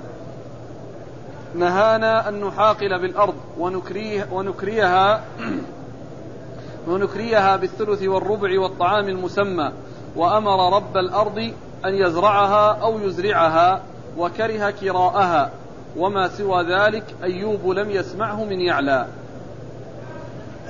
نهانا 1.54 2.28
أن 2.28 2.40
نحاقل 2.40 2.98
بالأرض 2.98 3.34
ونكريه 3.58 4.26
ونكريها 4.32 5.20
ونكريها 6.88 7.56
بالثلث 7.56 8.02
والربع 8.02 8.60
والطعام 8.60 9.08
المسمى. 9.08 9.72
وأمر 10.16 10.76
رب 10.76 10.96
الأرض 10.96 11.38
أن 11.84 11.94
يزرعها 11.94 12.78
أو 12.82 12.98
يزرعها 12.98 13.80
وكره 14.18 14.70
كراءها. 14.70 15.50
وما 15.96 16.28
سوى 16.28 16.64
ذلك 16.74 17.04
أيوب 17.22 17.66
لم 17.66 17.90
يسمعه 17.90 18.44
من 18.44 18.60
يعلى. 18.60 19.06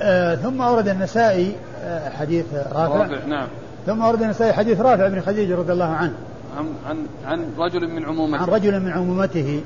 آه 0.01 0.35
ثم 0.35 0.61
أورد 0.61 0.87
النسائي 0.87 1.55
آه 1.83 2.09
حديث 2.09 2.45
رافع, 2.53 2.97
رافع 2.97 3.25
نعم. 3.27 3.47
ثم 3.85 4.01
أورد 4.01 4.21
النسائي 4.21 4.53
حديث 4.53 4.81
رافع 4.81 5.07
بن 5.07 5.21
خديج 5.21 5.51
رضي 5.51 5.73
الله 5.73 5.93
عنه. 5.93 6.13
عن 6.57 6.67
عن 6.87 6.97
عن 7.25 7.45
رجل 7.57 7.87
من 7.87 8.05
عمومته. 8.05 8.43
عن 8.43 8.47
رجل 8.47 8.79
من 8.79 8.91
عمومته. 8.91 9.61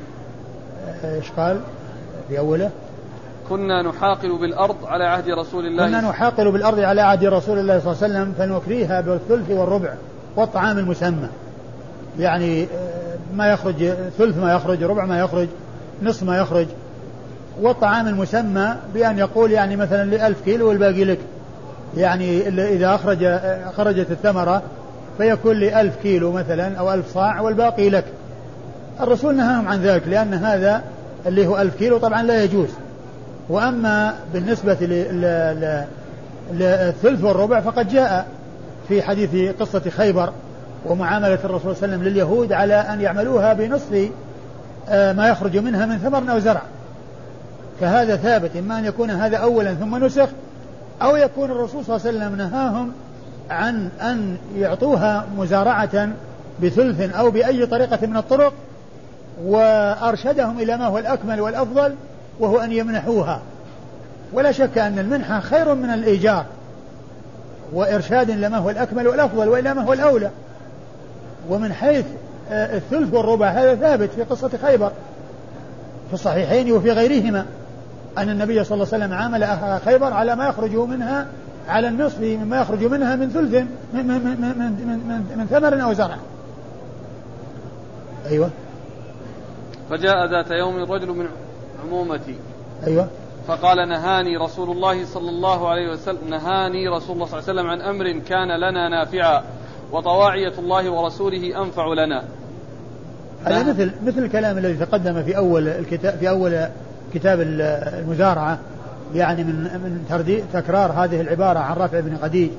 آه، 1.03 1.15
إيش 1.15 1.31
قال؟ 1.31 1.61
في 2.27 2.39
أوله. 2.39 2.69
كنا 3.49 3.81
نحاقل 3.81 4.37
بالأرض 4.37 4.75
على 4.85 5.03
عهد 5.03 5.29
رسول 5.29 5.65
الله. 5.65 5.87
كنا 5.87 6.01
نحاقل 6.01 6.51
بالأرض 6.51 6.79
على 6.79 7.01
عهد 7.01 7.25
رسول 7.25 7.59
الله 7.59 7.79
صلى 7.79 7.91
الله 7.91 8.03
عليه 8.03 8.13
وسلم 8.13 8.33
فنكريها 8.37 9.01
بالثلث 9.01 9.49
والربع 9.49 9.93
والطعام 10.35 10.77
المسمى. 10.77 11.29
يعني 12.19 12.63
آه، 12.63 12.67
ما 13.35 13.47
يخرج 13.47 13.93
ثلث 14.17 14.37
ما 14.37 14.53
يخرج 14.53 14.83
ربع 14.83 15.05
ما 15.05 15.19
يخرج 15.19 15.47
نصف 16.01 16.23
ما 16.23 16.37
يخرج. 16.37 16.67
والطعام 17.61 18.07
المسمى 18.07 18.75
بأن 18.93 19.17
يقول 19.17 19.51
يعني 19.51 19.75
مثلا 19.75 20.09
لألف 20.09 20.41
كيلو 20.41 20.69
والباقي 20.69 21.03
لك. 21.03 21.19
يعني 21.97 22.47
إذا 22.47 22.95
أخرج 22.95 23.39
خرجت 23.77 24.11
الثمرة 24.11 24.61
فيكون 25.17 25.55
لألف 25.55 25.95
كيلو 26.03 26.31
مثلا 26.31 26.75
أو 26.79 26.93
ألف 26.93 27.13
صاع 27.13 27.41
والباقي 27.41 27.89
لك. 27.89 28.05
الرسول 29.01 29.35
نهاهم 29.35 29.67
عن 29.67 29.81
ذلك 29.81 30.07
لأن 30.07 30.33
هذا 30.33 30.81
اللي 31.25 31.47
هو 31.47 31.57
ألف 31.57 31.75
كيلو 31.75 31.97
طبعا 31.97 32.23
لا 32.23 32.43
يجوز. 32.43 32.69
وأما 33.49 34.13
بالنسبة 34.33 34.77
للثلث 36.51 37.23
والربع 37.23 37.59
فقد 37.59 37.89
جاء 37.89 38.27
في 38.87 39.01
حديث 39.01 39.55
قصة 39.59 39.81
خيبر 39.89 40.33
ومعاملة 40.85 41.39
الرسول 41.43 41.59
صلى 41.59 41.71
الله 41.71 41.83
عليه 41.83 41.93
وسلم 41.93 42.03
لليهود 42.03 42.53
على 42.53 42.75
أن 42.75 43.01
يعملوها 43.01 43.53
بنصف 43.53 44.09
آه، 44.89 45.13
ما 45.13 45.29
يخرج 45.29 45.57
منها 45.57 45.85
من 45.85 45.97
ثمر 45.97 46.31
أو 46.31 46.39
زرع. 46.39 46.61
فهذا 47.79 48.15
ثابت 48.15 48.55
إما 48.55 48.79
أن 48.79 48.85
يكون 48.85 49.11
هذا 49.11 49.37
أولا 49.37 49.73
ثم 49.73 50.05
نسخ 50.05 50.29
أو 51.01 51.15
يكون 51.15 51.51
الرسول 51.51 51.85
صلى 51.85 51.95
الله 51.95 52.07
عليه 52.07 52.17
وسلم 52.17 52.35
نهاهم 52.35 52.91
عن 53.49 53.89
أن 54.01 54.37
يعطوها 54.57 55.25
مزارعة 55.37 56.09
بثلث 56.63 57.15
أو 57.15 57.31
بأي 57.31 57.65
طريقة 57.65 58.07
من 58.07 58.17
الطرق 58.17 58.53
وأرشدهم 59.43 60.59
إلى 60.59 60.77
ما 60.77 60.85
هو 60.87 60.97
الأكمل 60.97 61.41
والأفضل 61.41 61.95
وهو 62.39 62.59
أن 62.59 62.71
يمنحوها. 62.71 63.41
ولا 64.33 64.51
شك 64.51 64.77
أن 64.77 64.99
المنحة 64.99 65.39
خير 65.39 65.73
من 65.73 65.89
الإيجار 65.89 66.45
وإرشاد 67.73 68.31
لما 68.31 68.57
هو 68.57 68.69
الأكمل 68.69 69.07
والأفضل 69.07 69.49
وإلى 69.49 69.73
ما 69.73 69.83
هو 69.83 69.93
الأولى. 69.93 70.29
ومن 71.49 71.73
حيث 71.73 72.05
آه، 72.51 72.77
الثلث 72.77 73.13
والربع 73.13 73.47
هذا 73.47 73.75
ثابت 73.75 74.09
في 74.09 74.23
قصة 74.23 74.51
خيبر 74.61 74.91
في 76.07 76.13
الصحيحين 76.13 76.71
وفي 76.71 76.91
غيرهما 76.91 77.45
أن 78.17 78.29
النبي 78.29 78.63
صلى 78.63 78.75
الله 78.75 78.87
عليه 78.93 79.05
وسلم 79.05 79.17
عامل 79.17 79.43
أهل 79.43 79.81
خيبر 79.81 80.13
على 80.13 80.35
ما 80.35 80.47
يخرج 80.47 80.75
منها 80.75 81.25
على 81.67 81.87
النصف 81.87 82.19
مما 82.21 82.61
يخرج 82.61 82.83
منها 82.83 83.15
من 83.15 83.29
ثلث 83.29 83.53
من, 83.93 84.07
من, 84.07 84.07
من, 84.07 84.39
من, 84.41 84.99
من, 85.07 85.37
من 85.37 85.45
ثمر 85.45 85.83
أو 85.83 85.93
زرع. 85.93 86.17
أيوة. 88.29 88.49
فجاء 89.89 90.25
ذات 90.25 90.51
يوم 90.51 90.91
رجل 90.91 91.07
من 91.07 91.27
عمومتي. 91.85 92.35
أيوة. 92.87 93.07
فقال 93.47 93.89
نهاني 93.89 94.37
رسول 94.37 94.71
الله 94.71 95.05
صلى 95.05 95.29
الله 95.29 95.69
عليه 95.69 95.91
وسلم 95.91 96.29
نهاني 96.29 96.87
رسول 96.87 97.15
الله 97.15 97.25
صلى 97.25 97.39
الله 97.39 97.49
عليه 97.49 97.61
وسلم 97.61 97.67
عن 97.67 97.81
أمر 97.81 98.11
كان 98.11 98.57
لنا 98.57 98.89
نافعا 98.89 99.43
وطواعية 99.91 100.53
الله 100.59 100.89
ورسوله 100.89 101.63
أنفع 101.63 101.93
لنا. 101.93 102.23
هذا 103.45 103.63
مثل 103.63 103.91
مثل 104.05 104.19
الكلام 104.23 104.57
الذي 104.57 104.85
تقدم 104.85 105.23
في 105.23 105.37
أول 105.37 105.67
الكتاب 105.67 106.17
في 106.17 106.29
أول 106.29 106.67
كتاب 107.13 107.41
المزارعة. 107.41 108.59
يعني 109.15 109.43
من 109.43 109.53
من 109.53 110.05
تردي 110.09 110.43
تكرار 110.53 110.91
هذه 110.91 111.21
العبارة 111.21 111.59
عن 111.59 111.75
رافع 111.75 111.99
بن 111.99 112.17
خديج 112.21 112.49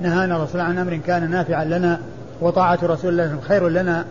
نهانا 0.00 0.36
الرسول 0.36 0.60
عن 0.60 0.78
أمر 0.78 0.96
كان 0.96 1.30
نافعا 1.30 1.64
لنا 1.64 2.00
وطاعة 2.40 2.78
رسول 2.82 3.10
الله 3.10 3.38
خير 3.40 3.68
لنا 3.68 4.04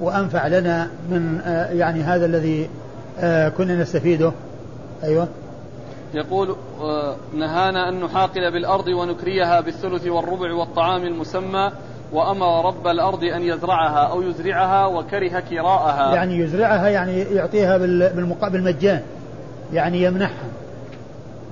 وأنفع 0.00 0.46
لنا 0.46 0.90
من 1.10 1.40
آه، 1.44 1.70
يعني 1.72 2.02
هذا 2.02 2.26
الذي 2.26 2.68
آه، 3.20 3.48
كنا 3.48 3.74
نستفيده. 3.74 4.32
أيوه. 5.04 5.28
يقول 6.14 6.56
آه، 6.80 7.16
نهانا 7.34 7.88
أن 7.88 8.00
نحاقل 8.00 8.52
بالأرض 8.52 8.88
ونكريها 8.88 9.60
بالثلث 9.60 10.06
والربع 10.06 10.54
والطعام 10.54 11.02
المسمى 11.02 11.72
وأمر 12.12 12.66
رب 12.66 12.86
الأرض 12.86 13.24
أن 13.24 13.42
يزرعها 13.42 14.06
أو 14.10 14.22
يزرعها 14.22 14.86
وكره 14.86 15.40
كراءها. 15.40 16.14
يعني 16.14 16.38
يزرعها 16.38 16.88
يعني 16.88 17.20
يعطيها 17.20 17.76
بالمجان. 18.48 19.00
يعني 19.72 20.02
يمنحها. 20.02 20.55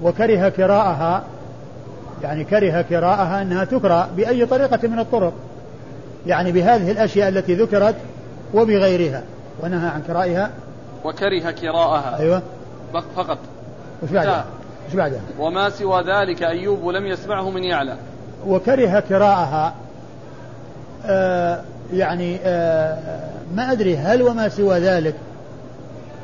وكره 0.04 0.48
كراءها 0.48 1.22
يعني 2.22 2.44
كره 2.44 2.82
كراءها 2.82 3.42
أنها 3.42 3.64
تكرى 3.64 4.08
بأي 4.16 4.46
طريقة 4.46 4.88
من 4.88 4.98
الطرق 4.98 5.32
يعني 6.26 6.52
بهذه 6.52 6.90
الأشياء 6.90 7.28
التي 7.28 7.54
ذكرت 7.54 7.94
وبغيرها 8.54 9.22
ونهى 9.62 9.88
عن 9.88 10.02
كرائها. 10.06 10.50
وكره 11.04 11.50
كراءها. 11.50 12.18
أيوة. 12.18 12.42
فقط. 13.16 13.38
وش 14.02 14.10
بعدها 14.10 14.44
وش 14.88 14.94
بعدها 14.94 15.20
وما 15.38 15.70
سوى 15.70 16.02
ذلك 16.02 16.42
أيوب 16.42 16.88
لم 16.88 17.06
يسمعه 17.06 17.50
من 17.50 17.64
يعلى 17.64 17.96
وكره 18.46 19.00
كراءها 19.00 19.74
آه 21.06 21.60
يعني 21.92 22.38
آه 22.44 22.98
ما 23.54 23.72
أدري 23.72 23.96
هل 23.96 24.22
وما 24.22 24.48
سوى 24.48 24.78
ذلك. 24.78 25.14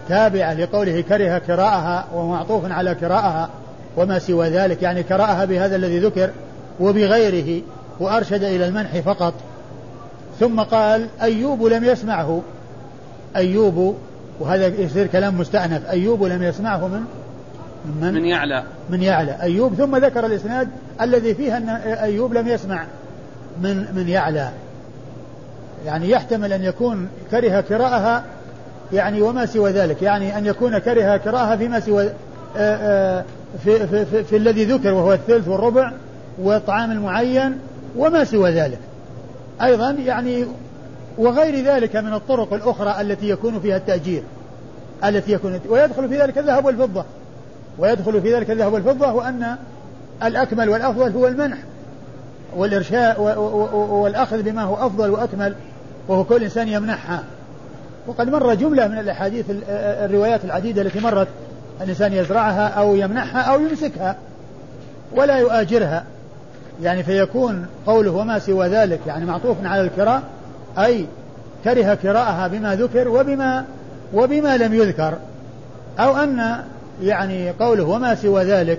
تابعة 0.08 0.54
لقوله 0.54 1.00
كره 1.00 1.38
كراءها 1.38 2.04
وهو 2.14 2.26
معطوف 2.26 2.72
على 2.72 2.94
كراءها. 2.94 3.48
وما 3.96 4.18
سوى 4.18 4.48
ذلك 4.48 4.82
يعني 4.82 5.02
كرأها 5.02 5.44
بهذا 5.44 5.76
الذي 5.76 5.98
ذكر 5.98 6.30
وبغيره 6.80 7.62
وأرشد 8.00 8.44
إلى 8.44 8.66
المنح 8.68 8.98
فقط. 8.98 9.34
ثم 10.40 10.60
قال 10.60 11.06
أيوب 11.22 11.62
لم 11.64 11.84
يسمعه. 11.84 12.42
أيوب 13.36 13.96
وهذا 14.40 14.66
يصير 14.66 15.06
كلام 15.06 15.38
مستأنف. 15.38 15.90
أيوب 15.90 16.24
لم 16.24 16.42
يسمعه 16.42 16.88
من؟ 16.88 17.04
من, 18.00 18.14
من؟ 18.14 18.24
يعلى. 18.24 18.62
من 18.90 19.02
يعلى. 19.02 19.36
أيوب 19.42 19.74
ثم 19.74 19.96
ذكر 19.96 20.26
الإسناد 20.26 20.68
الذي 21.00 21.34
فيه 21.34 21.56
أن 21.56 21.68
أيوب 21.68 22.34
لم 22.34 22.48
يسمع 22.48 22.84
من 23.62 23.84
من 23.94 24.08
يعلى. 24.08 24.48
يعني 25.86 26.10
يحتمل 26.10 26.52
أن 26.52 26.64
يكون 26.64 27.08
كره 27.30 27.60
قراءها 27.60 28.24
يعني 28.92 29.22
وما 29.22 29.46
سوى 29.46 29.70
ذلك. 29.70 30.02
يعني 30.02 30.38
أن 30.38 30.46
يكون 30.46 30.78
كره 30.78 31.16
قراءها 31.16 31.56
فيما 31.56 31.80
سوى 31.80 32.02
آآ 32.04 32.12
آه، 32.56 32.76
آآ 32.76 33.18
آه، 33.18 33.24
في, 33.64 33.86
في, 33.86 34.06
في, 34.06 34.24
في 34.24 34.36
الذي 34.36 34.64
ذكر 34.64 34.92
وهو 34.92 35.12
الثلث 35.12 35.48
والربع 35.48 35.92
والطعام 36.38 36.90
المعين 36.90 37.58
وما 37.96 38.24
سوى 38.24 38.50
ذلك. 38.50 38.78
أيضا 39.62 39.90
يعني 39.90 40.44
وغير 41.18 41.64
ذلك 41.64 41.96
من 41.96 42.14
الطرق 42.14 42.52
الأخرى 42.52 43.00
التي 43.00 43.28
يكون 43.28 43.60
فيها 43.60 43.76
التأجير 43.76 44.22
التي 45.04 45.32
يكون 45.32 45.60
ويدخل 45.68 46.08
في 46.08 46.18
ذلك 46.18 46.38
الذهب 46.38 46.64
والفضة. 46.64 47.04
ويدخل 47.78 48.22
في 48.22 48.34
ذلك 48.34 48.50
الذهب 48.50 48.72
والفضة 48.72 49.12
وأن 49.12 49.56
الأكمل 50.22 50.68
والأفضل 50.68 51.12
هو 51.12 51.26
المنح 51.26 51.58
والإرشاء 52.56 53.20
والأخذ 53.80 54.42
بما 54.42 54.62
هو 54.62 54.86
أفضل 54.86 55.10
وأكمل 55.10 55.54
وهو 56.08 56.24
كل 56.24 56.42
إنسان 56.42 56.68
يمنحها. 56.68 57.24
وقد 58.06 58.28
مر 58.28 58.54
جملة 58.54 58.88
من 58.88 58.98
الأحاديث 58.98 59.44
الروايات 59.70 60.44
العديدة 60.44 60.82
التي 60.82 61.00
مرت 61.00 61.28
الإنسان 61.80 62.12
يزرعها 62.12 62.68
أو 62.68 62.94
يمنحها 62.94 63.40
أو 63.40 63.60
يمسكها 63.60 64.16
ولا 65.12 65.38
يؤاجرها. 65.38 66.04
يعني 66.82 67.02
فيكون 67.02 67.66
قوله 67.86 68.10
وما 68.10 68.38
سوى 68.38 68.68
ذلك 68.68 69.00
يعني 69.06 69.24
معطوف 69.24 69.56
على 69.64 69.80
الكراء 69.80 70.22
أي 70.78 71.06
كره 71.64 71.94
كراءها 71.94 72.48
بما 72.48 72.74
ذكر 72.74 73.08
وبما 73.08 73.64
وبما 74.14 74.56
لم 74.56 74.74
يذكر. 74.74 75.14
أو 75.98 76.16
أن 76.16 76.56
يعني 77.02 77.50
قوله 77.50 77.84
وما 77.84 78.14
سوى 78.14 78.44
ذلك 78.44 78.78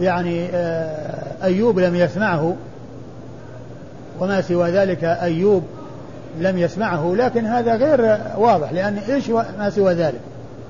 يعني 0.00 0.48
آه، 0.54 1.44
أيوب 1.44 1.78
لم 1.78 1.94
يسمعه. 1.94 2.56
وما 4.20 4.40
سوى 4.40 4.70
ذلك 4.70 5.04
أيوب 5.04 5.62
لم 6.38 6.58
يسمعه 6.58 7.14
لكن 7.16 7.46
هذا 7.46 7.74
غير 7.74 8.18
واضح 8.36 8.72
لأن 8.72 8.98
إيش 8.98 9.30
ما 9.58 9.70
سوى 9.70 9.94
ذلك؟ 9.94 10.20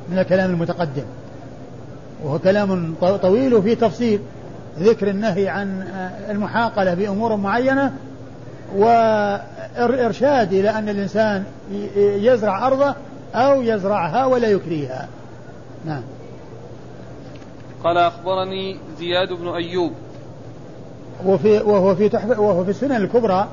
من 0.08 0.18
الكلام 0.18 0.50
المتقدم. 0.50 1.04
وهو 2.24 2.38
كلام 2.38 2.94
طويل 3.22 3.54
وفيه 3.54 3.74
تفصيل. 3.74 4.20
ذكر 4.78 5.08
النهي 5.08 5.48
عن 5.48 5.84
المحاقلة 6.30 6.94
بأمور 6.94 7.36
معينة 7.36 7.92
وإرشاد 8.76 10.52
إلى 10.52 10.70
أن 10.70 10.88
الإنسان 10.88 11.44
يزرع 11.96 12.66
أرضه 12.66 12.94
أو 13.34 13.62
يزرعها 13.62 14.26
ولا 14.26 14.48
يكريها. 14.48 15.08
نعم. 15.84 16.02
قال 17.84 17.98
أخبرني 17.98 18.76
زياد 18.98 19.32
بن 19.32 19.48
أيوب. 19.48 19.92
وفي 21.26 21.58
وهو 21.58 21.94
في 21.94 22.08
تحف 22.08 22.38
وهو 22.38 22.64
في 22.64 22.70
السنن 22.70 22.96
الكبرى. 22.96 23.48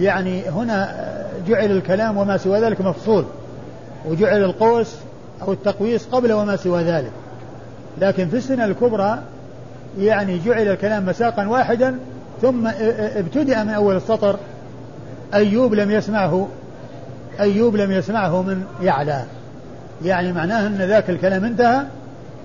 يعني 0.00 0.42
هنا 0.42 1.06
جعل 1.48 1.70
الكلام 1.70 2.16
وما 2.16 2.36
سوى 2.36 2.60
ذلك 2.60 2.80
مفصول. 2.80 3.24
وجعل 4.08 4.44
القوس 4.44 4.96
أو 5.42 5.52
التقويس 5.52 6.06
قبل 6.06 6.32
وما 6.32 6.56
سوى 6.56 6.82
ذلك. 6.82 7.12
لكن 8.00 8.28
في 8.28 8.36
السنن 8.36 8.60
الكبرى 8.60 9.18
يعني 9.98 10.38
جعل 10.38 10.68
الكلام 10.68 11.06
مساقا 11.06 11.46
واحدا 11.46 11.98
ثم 12.42 12.66
ابتدأ 13.16 13.64
من 13.64 13.70
أول 13.70 13.96
السطر. 13.96 14.36
أيوب 15.34 15.74
لم 15.74 15.90
يسمعه 15.90 16.48
أيوب 17.40 17.76
لم 17.76 17.92
يسمعه 17.92 18.42
من 18.42 18.64
يعلى. 18.82 19.24
يعني 20.04 20.32
معناه 20.32 20.66
أن 20.66 20.76
ذاك 20.76 21.10
الكلام 21.10 21.44
انتهى 21.44 21.82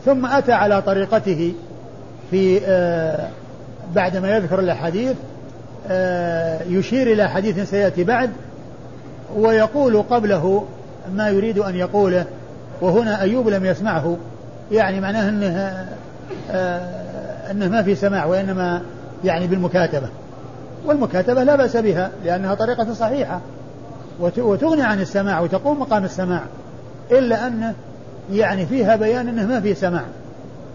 ثم 0.05 0.25
أتى 0.25 0.51
على 0.51 0.81
طريقته 0.81 1.53
في 2.31 2.61
آه 2.65 3.27
بعدما 3.95 4.35
يذكر 4.35 4.59
الأحاديث 4.59 5.15
آه 5.87 6.63
يشير 6.69 7.13
إلى 7.13 7.29
حديث 7.29 7.69
سيأتي 7.69 8.03
بعد 8.03 8.29
ويقول 9.35 10.01
قبله 10.01 10.65
ما 11.13 11.29
يريد 11.29 11.59
أن 11.59 11.75
يقوله. 11.75 12.25
وهنا 12.82 13.21
أيوب 13.21 13.47
لم 13.47 13.65
يسمعه 13.65 14.17
يعني 14.71 15.01
معناه 15.01 15.29
أنه 15.29 15.86
آه 16.51 17.51
أنه 17.51 17.67
ما 17.67 17.84
في 17.84 17.95
سماع 17.95 18.25
وإنما 18.25 18.82
يعني 19.23 19.47
بالمكاتبة. 19.47 20.07
والمكاتبة 20.86 21.43
لا 21.43 21.55
بأس 21.55 21.77
بها 21.77 22.11
لأنها 22.25 22.55
طريقة 22.55 22.93
صحيحة. 22.93 23.39
وتغني 24.19 24.82
عن 24.82 25.01
السماع 25.01 25.39
وتقوم 25.39 25.79
مقام 25.79 26.03
السماع. 26.03 26.41
إلا 27.11 27.47
أنه 27.47 27.73
يعني 28.32 28.65
فيها 28.65 28.95
بيان 28.95 29.27
أنه 29.27 29.47
ما 29.47 29.61
في 29.61 29.75
سماع. 29.75 30.03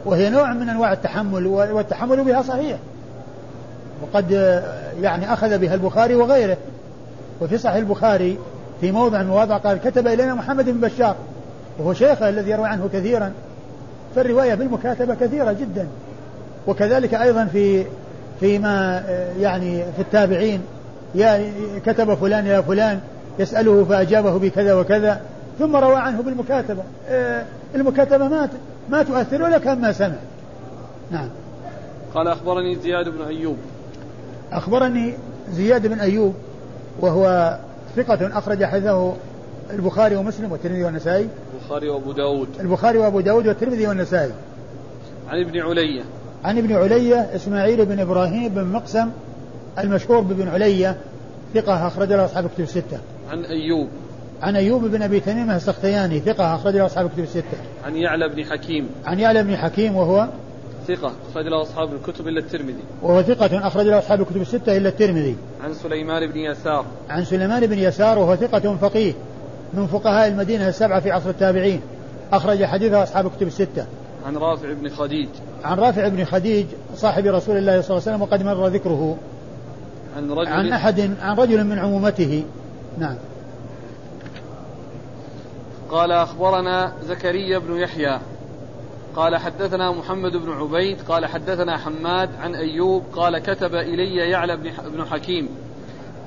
وهي 0.04 0.30
نوع 0.30 0.52
من 0.52 0.68
أنواع 0.68 0.92
التحمل 0.92 1.46
والتحمل 1.46 2.24
بها 2.24 2.42
صحيح. 2.42 2.78
وقد 4.02 4.30
يعني 5.00 5.32
أخذ 5.32 5.58
بها 5.58 5.74
البخاري 5.74 6.14
وغيره. 6.14 6.56
وفي 7.40 7.58
صحيح 7.58 7.76
البخاري 7.76 8.38
في 8.80 8.92
موضع 8.92 9.18
من 9.18 9.24
المواضع 9.24 9.56
قال 9.56 9.78
كتب 9.78 10.06
إلينا 10.06 10.34
محمد 10.34 10.64
بن 10.64 10.80
بشار. 10.80 11.16
وهو 11.78 11.94
شيخه 11.94 12.28
الذي 12.28 12.50
يروي 12.50 12.68
عنه 12.68 12.88
كثيرا. 12.92 13.32
فالرواية 14.16 14.54
بالمكاتبة 14.54 15.14
كثيرة 15.14 15.52
جدا. 15.52 15.86
وكذلك 16.66 17.14
أيضا 17.14 17.44
في 17.44 17.84
فيما 18.40 19.04
يعني 19.40 19.84
في 19.96 20.02
التابعين. 20.02 20.62
يا 21.14 21.52
كتب 21.86 22.14
فلان 22.14 22.46
إلى 22.46 22.62
فلان 22.62 23.00
يسأله 23.38 23.84
فأجابه 23.84 24.38
بكذا 24.38 24.74
وكذا. 24.74 25.20
ثم 25.58 25.76
روى 25.76 25.96
عنه 25.96 26.22
بالمكاتبة. 26.22 26.82
آه، 27.08 27.44
المكاتبة 27.74 28.28
ما 28.28 28.48
ما 28.90 29.02
تؤثر 29.02 29.42
ولا 29.42 29.58
كان 29.58 29.80
ما 29.80 29.92
سمع. 29.92 30.16
نعم. 31.10 31.28
قال 32.14 32.28
أخبرني 32.28 32.76
زياد 32.76 33.08
بن 33.08 33.22
أيوب. 33.22 33.56
أخبرني 34.52 35.14
زياد 35.50 35.86
بن 35.86 36.00
أيوب 36.00 36.34
وهو 37.00 37.56
ثقة 37.96 38.38
أخرج 38.38 38.64
حديثه 38.64 39.12
البخاري 39.72 40.16
ومسلم 40.16 40.52
والترمذي 40.52 40.84
والنسائي. 40.84 41.28
البخاري 41.66 41.88
وأبو 41.88 42.12
داود 42.12 42.48
البخاري 42.60 42.98
وأبو 42.98 43.20
داود 43.20 43.46
والترمذي 43.46 43.86
والنسائي 43.86 44.32
عن 45.28 45.40
ابن 45.40 45.60
علية 45.60 46.02
عن 46.44 46.58
ابن 46.58 46.72
علية 46.72 47.16
إسماعيل 47.34 47.86
بن 47.86 48.00
إبراهيم 48.00 48.48
بن 48.48 48.64
مقسم 48.64 49.10
المشهور 49.78 50.20
بابن 50.20 50.48
علية 50.48 50.96
ثقة 51.54 51.86
أخرج 51.86 52.12
له 52.12 52.24
أصحاب 52.24 52.44
الكتب 52.44 52.60
الستة 52.60 52.98
عن 53.30 53.44
أيوب 53.44 53.88
عن 54.42 54.56
أيوب 54.56 54.84
بن 54.84 55.02
أبي 55.02 55.20
تميمة 55.20 55.56
السختياني 55.56 56.20
ثقة 56.20 56.54
أخرج 56.54 56.76
له 56.76 56.86
أصحاب 56.86 57.06
الكتب 57.06 57.22
الستة. 57.22 57.58
عن 57.84 57.96
يعلى 57.96 58.28
بن 58.28 58.44
حكيم. 58.44 58.88
عن 59.06 59.18
يعلى 59.18 59.42
بن 59.42 59.56
حكيم 59.56 59.96
وهو 59.96 60.28
ثقة 60.88 61.12
أخرج 61.30 61.46
له 61.46 61.62
أصحاب 61.62 61.88
الكتب 61.92 62.28
إلا 62.28 62.40
الترمذي. 62.40 62.82
وهو 63.02 63.22
ثقة 63.22 63.66
أخرج 63.66 63.86
له 63.86 63.98
أصحاب 63.98 64.20
الكتب 64.20 64.40
الستة 64.40 64.76
إلا 64.76 64.88
الترمذي. 64.88 65.36
عن 65.64 65.74
سليمان 65.74 66.26
بن 66.26 66.38
يسار. 66.38 66.84
عن 67.08 67.24
سليمان 67.24 67.66
بن 67.66 67.78
يسار 67.78 68.18
وهو 68.18 68.36
ثقة 68.36 68.76
فقيه 68.76 69.12
من 69.74 69.86
فقهاء 69.86 70.28
المدينة 70.28 70.68
السبعة 70.68 71.00
في 71.00 71.10
عصر 71.10 71.30
التابعين. 71.30 71.80
أخرج 72.32 72.64
حديثه 72.64 73.02
أصحاب 73.02 73.26
الكتب 73.26 73.46
الستة. 73.46 73.86
عن 74.26 74.36
رافع 74.36 74.72
بن 74.72 74.88
خديج. 74.88 75.28
عن 75.64 75.78
رافع 75.78 76.08
بن 76.08 76.24
خديج 76.24 76.66
صاحب 76.94 77.26
رسول 77.26 77.56
الله 77.56 77.80
صلى 77.80 77.96
الله 77.96 78.02
عليه 78.06 78.16
وسلم 78.16 78.22
وقد 78.22 78.42
مر 78.42 78.66
ذكره. 78.66 79.16
عن 80.16 80.30
رجل 80.30 80.48
عن 80.48 80.72
أحد 80.72 81.10
عن 81.20 81.36
رجل 81.36 81.64
من 81.64 81.78
عمومته. 81.78 82.44
نعم. 82.98 83.16
قال 85.90 86.12
أخبرنا 86.12 86.92
زكريا 87.02 87.58
بن 87.58 87.76
يحيى 87.76 88.20
قال 89.16 89.36
حدثنا 89.36 89.92
محمد 89.92 90.32
بن 90.32 90.52
عبيد 90.52 91.00
قال 91.08 91.26
حدثنا 91.26 91.78
حماد 91.78 92.30
عن 92.40 92.54
أيوب 92.54 93.02
قال 93.12 93.38
كتب 93.38 93.74
إلي 93.74 94.16
يعلى 94.30 94.56
بن 94.92 95.04
حكيم 95.04 95.48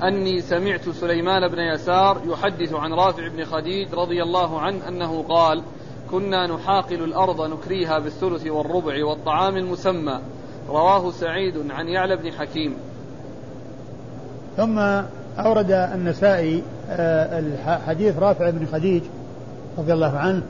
أني 0.04 0.42
سمعت 0.42 0.90
سليمان 0.90 1.48
بن 1.48 1.60
يسار 1.60 2.22
يحدث 2.26 2.74
عن 2.74 2.94
رافع 2.94 3.28
بن 3.28 3.46
خديج 3.46 3.94
رضي 3.94 4.24
الله 4.24 4.60
عنه 4.60 4.88
أنه 4.88 5.24
قال 5.24 5.64
كنا 6.12 6.48
نحاقل 6.48 7.04
الأرض 7.04 7.42
نكريها 7.42 8.00
بالثلث 8.00 8.48
والربع 8.48 9.06
والطعام 9.06 9.58
المسمى. 9.58 10.20
رواه 10.70 11.12
سعيد 11.12 11.72
عن 11.72 11.88
يعلى 11.88 12.16
بن 12.16 12.32
حكيم. 12.32 12.76
ثم 14.58 14.80
أورد 15.40 15.72
النسائي 15.72 16.64
آه، 16.90 17.44
حديث 17.88 18.18
رافع 18.18 18.50
بن 18.50 18.66
خديج 18.66 19.02
رضي 19.78 19.94
الله 19.94 20.18
عنه 20.18 20.42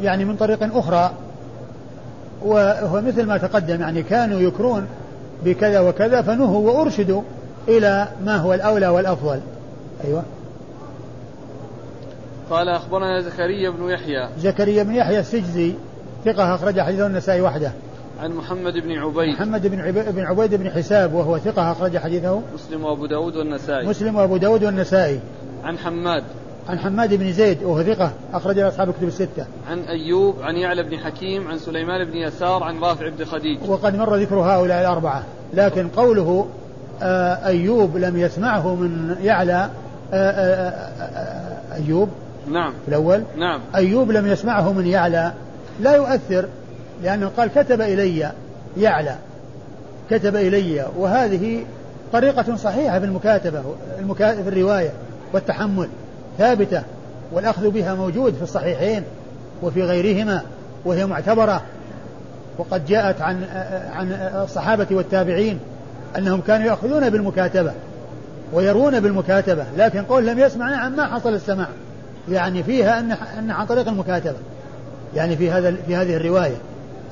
يعني 0.00 0.24
من 0.24 0.36
طريق 0.36 0.76
أخرى 0.76 1.10
وهو 2.42 3.00
مثل 3.00 3.26
ما 3.26 3.38
تقدم 3.38 3.80
يعني 3.80 4.02
كانوا 4.02 4.40
يكرون 4.40 4.86
بكذا 5.44 5.80
وكذا 5.80 6.22
فنهوا 6.22 6.70
وأرشدوا 6.70 7.22
إلى 7.68 8.08
ما 8.24 8.36
هو 8.36 8.54
الأولى 8.54 8.88
والأفضل. 8.88 9.40
أيوة. 10.04 10.22
قال 12.50 12.68
أخبرنا 12.68 13.20
زكريا 13.20 13.70
بن 13.70 13.90
يحيى. 13.90 14.28
زكريا 14.38 14.82
بن 14.82 14.94
يحيى 14.94 15.20
السجزي 15.20 15.72
ثقة 16.24 16.54
أخرج 16.54 16.80
حديثه 16.80 17.06
النسائي 17.06 17.40
وحده. 17.40 17.72
عن 18.22 18.32
محمد 18.32 18.72
بن 18.72 18.92
عبيد. 18.92 19.34
محمد 19.34 19.66
بن 19.66 19.80
عبيد 19.80 20.08
بن 20.08 20.22
عبيد 20.22 20.54
بن 20.54 20.70
حساب 20.70 21.14
وهو 21.14 21.38
ثقة 21.38 21.72
أخرج 21.72 21.98
حديثه. 21.98 22.40
مسلم 22.54 22.84
وأبو 22.84 23.06
داود 23.06 23.36
والنسائي. 23.36 23.86
مسلم 23.86 24.16
وأبو 24.16 24.36
داود 24.36 24.64
والنسائي. 24.64 25.20
عن 25.64 25.78
حماد. 25.78 26.24
عن 26.68 26.78
حماد 26.78 27.14
بن 27.14 27.32
زيد 27.32 27.62
وهو 27.62 27.82
ثقة 27.82 28.12
أخرج 28.32 28.58
له 28.58 28.68
أصحاب 28.68 28.88
الكتب 28.88 29.08
الستة. 29.08 29.46
عن 29.70 29.78
أيوب 29.78 30.36
عن 30.42 30.56
يعلى 30.56 30.82
بن 30.82 30.98
حكيم 30.98 31.48
عن 31.48 31.58
سليمان 31.58 32.04
بن 32.04 32.16
يسار 32.16 32.62
عن 32.62 32.78
رافع 32.78 33.08
بن 33.08 33.24
خديج. 33.24 33.58
وقد 33.68 33.96
مر 33.96 34.16
ذكر 34.16 34.34
هؤلاء 34.34 34.80
الأربعة، 34.80 35.24
لكن 35.54 35.88
قوله 35.88 36.46
أيوب 37.44 37.96
لم 37.96 38.16
يسمعه 38.16 38.74
من 38.74 39.16
يعلى 39.22 39.70
آه، 40.12 40.30
آه، 40.30 41.74
أيوب. 41.74 42.08
نعم. 42.50 42.72
الأول. 42.88 43.22
نعم. 43.36 43.60
أيوب 43.74 44.10
لم 44.10 44.26
يسمعه 44.26 44.72
من 44.72 44.86
يعلى. 44.86 45.32
لا 45.80 45.94
يؤثر 45.94 46.48
لأنه 47.02 47.30
قال 47.36 47.50
كتب 47.54 47.80
إلي 47.80 48.32
يعلى. 48.76 49.14
كتب 50.10 50.36
إلي 50.36 50.86
وهذه 50.96 51.64
طريقة 52.12 52.56
صحيحة 52.56 52.98
في 52.98 53.04
المكاتبة 53.04 53.62
في 54.18 54.48
الرواية 54.48 54.90
والتحمل 55.32 55.88
ثابتة 56.38 56.82
والأخذ 57.32 57.70
بها 57.70 57.94
موجود 57.94 58.34
في 58.34 58.42
الصحيحين 58.42 59.02
وفي 59.62 59.82
غيرهما 59.82 60.42
وهي 60.84 61.06
معتبرة. 61.06 61.62
وقد 62.58 62.86
جاءت 62.86 63.20
عن 63.20 63.44
عن 63.92 64.12
الصحابة 64.44 64.86
والتابعين. 64.90 65.58
أنهم 66.18 66.40
كانوا 66.40 66.66
يأخذون 66.66 67.10
بالمكاتبة 67.10 67.72
ويرون 68.52 69.00
بالمكاتبة 69.00 69.64
لكن 69.76 70.02
قول 70.02 70.26
لم 70.26 70.38
يسمع 70.38 70.70
نعم 70.70 70.96
ما 70.96 71.06
حصل 71.06 71.34
السماع. 71.34 71.68
يعني 72.28 72.62
فيها 72.62 73.00
أن 73.00 73.12
أن 73.38 73.50
عن 73.50 73.66
طريق 73.66 73.88
المكاتبة. 73.88 74.36
يعني 75.14 75.36
في 75.36 75.50
هذا 75.50 75.76
في 75.86 75.96
هذه 75.96 76.16
الرواية 76.16 76.56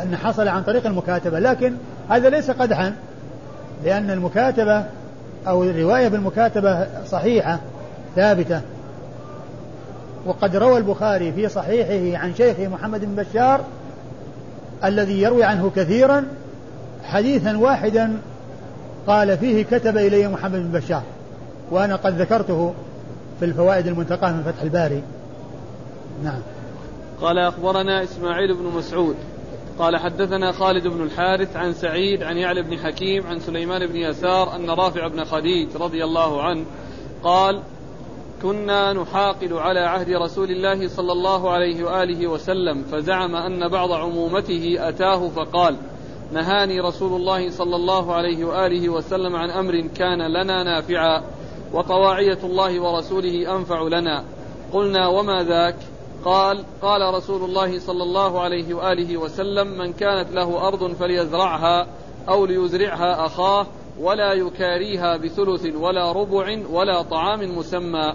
أن 0.01 0.17
حصل 0.17 0.49
عن 0.49 0.63
طريق 0.63 0.87
المكاتبة. 0.87 1.39
لكن 1.39 1.75
هذا 2.11 2.31
ليس 2.31 2.51
قدحا 2.51 2.95
لأن 3.85 4.11
المكاتبة 4.11 4.85
أو 5.49 5.63
الرواية 5.63 6.09
بالمكاتبة 6.09 6.87
صحيحة 7.07 7.61
ثابتة. 8.17 8.61
وقد 10.27 10.57
روى 10.57 10.79
البخاري 10.79 11.33
في 11.33 11.49
صحيحه 11.49 12.23
عن 12.23 12.35
شيخه 12.35 12.69
محمد 12.69 13.05
بن 13.05 13.23
بشار 13.23 13.61
الذي 14.85 15.23
يروي 15.23 15.45
عنه 15.45 15.71
كثيرا 15.77 16.25
حديثا 17.05 17.59
واحدا 17.59 18.17
قال 19.07 19.39
فيه 19.39 19.65
كتب 19.65 19.97
إلي 19.97 20.29
محمد 20.29 20.73
بن 20.73 20.79
بشار 20.79 21.03
وأنا 21.71 21.97
قد 21.97 22.21
ذكرته 22.21 22.75
في 23.39 23.45
الفوائد 23.45 23.87
المنتقاة 23.87 24.33
من 24.33 24.43
فتح 24.43 24.63
الباري. 24.63 25.03
نعم. 26.25 26.41
قال 27.21 27.39
أخبرنا 27.39 28.03
إسماعيل 28.03 28.55
بن 28.55 28.65
مسعود 28.65 29.17
قال 29.79 29.97
حدثنا 29.97 30.53
خالد 30.53 30.87
بن 30.87 31.03
الحارث 31.03 31.57
عن 31.57 31.73
سعيد 31.73 32.23
عن 32.23 32.37
يعلى 32.37 32.63
بن 32.63 32.79
حكيم 32.79 33.27
عن 33.27 33.41
سليمان 33.41 33.87
بن 33.87 33.97
يسار 33.97 34.57
أن 34.57 34.71
رافع 34.71 35.09
بن 35.09 35.25
خديج 35.25 35.69
رضي 35.77 36.05
الله 36.05 36.43
عنه 36.43 36.65
قال 37.23 37.63
كنا 38.43 38.93
نحاقل 38.93 39.53
على 39.53 39.81
عهد 39.81 40.11
رسول 40.11 40.51
الله 40.51 40.89
صلى 40.89 41.13
الله 41.13 41.51
عليه 41.51 41.85
وآله 41.85 42.27
وسلم 42.27 42.83
فزعم 42.83 43.37
أن 43.37 43.69
بعض 43.69 43.93
عمومته 43.93 44.77
أتاه 44.79 45.29
فقال 45.29 45.77
نهاني 46.33 46.81
رسول 46.81 47.21
الله 47.21 47.51
صلى 47.51 47.77
الله 47.77 48.15
عليه 48.15 48.45
وآله 48.45 48.89
وسلم 48.89 49.37
عن 49.37 49.51
أمر 49.51 49.81
كان 49.81 50.33
لنا 50.33 50.63
نافعا 50.63 51.23
وطواعية 51.73 52.39
الله 52.45 52.81
ورسوله 52.81 53.57
أنفع 53.57 53.83
لنا. 53.83 54.25
قلنا 54.73 55.09
وما 55.09 55.43
ذاك؟ 55.43 55.77
قال 56.25 56.65
قال 56.83 57.15
رسول 57.15 57.45
الله 57.45 57.79
صلى 57.79 58.03
الله 58.03 58.41
عليه 58.41 58.75
وآله 58.75 59.17
وسلم 59.17 59.67
من 59.79 59.93
كانت 59.93 60.33
له 60.33 60.69
أرض 60.69 60.93
فليزرعها 60.93 61.87
أو 62.29 62.47
ليزرعها 62.47 63.27
أخاه 63.27 63.67
ولا 64.01 64.33
يكاريها 64.33 65.17
بثلث 65.17 65.77
ولا 65.77 66.13
ربع 66.13 66.59
ولا 66.71 67.03
طعام 67.03 67.59
مسمى. 67.59 68.15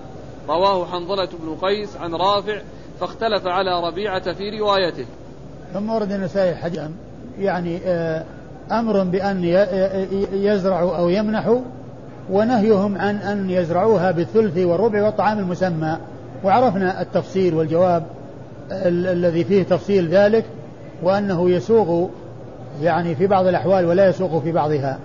رواه 0.49 0.85
حنظلة 0.85 1.29
بن 1.39 1.57
قيس 1.61 1.97
عن 1.97 2.15
رافع 2.15 2.61
فاختلف 2.99 3.47
على 3.47 3.87
ربيعة 3.87 4.33
في 4.33 4.59
روايته. 4.59 5.05
ثم 5.73 5.89
ورد 5.89 6.11
النسائي 6.11 6.55
حديث 6.55 6.81
يعني 7.39 7.79
آه، 7.85 8.23
أمر 8.71 9.03
بأن 9.03 9.43
يزرعوا 10.33 10.97
أو 10.97 11.09
يمنحوا 11.09 11.59
ونهيهم 12.31 12.97
عن 12.97 13.15
أن 13.15 13.49
يزرعوها 13.49 14.11
بالثلث 14.11 14.57
والربع 14.57 15.03
والطعام 15.03 15.39
المسمى. 15.39 15.97
وعرفنا 16.43 17.01
التفصيل 17.01 17.53
والجواب 17.55 18.05
الذي 18.71 19.43
فيه 19.43 19.63
تفصيل 19.63 20.07
ذلك 20.07 20.45
وأنه 21.03 21.49
يسوغ 21.49 22.07
يعني 22.81 23.15
في 23.15 23.27
بعض 23.27 23.47
الأحوال 23.47 23.85
ولا 23.85 24.09
يسوق 24.09 24.43
في 24.43 24.51
بعضها. 24.51 24.99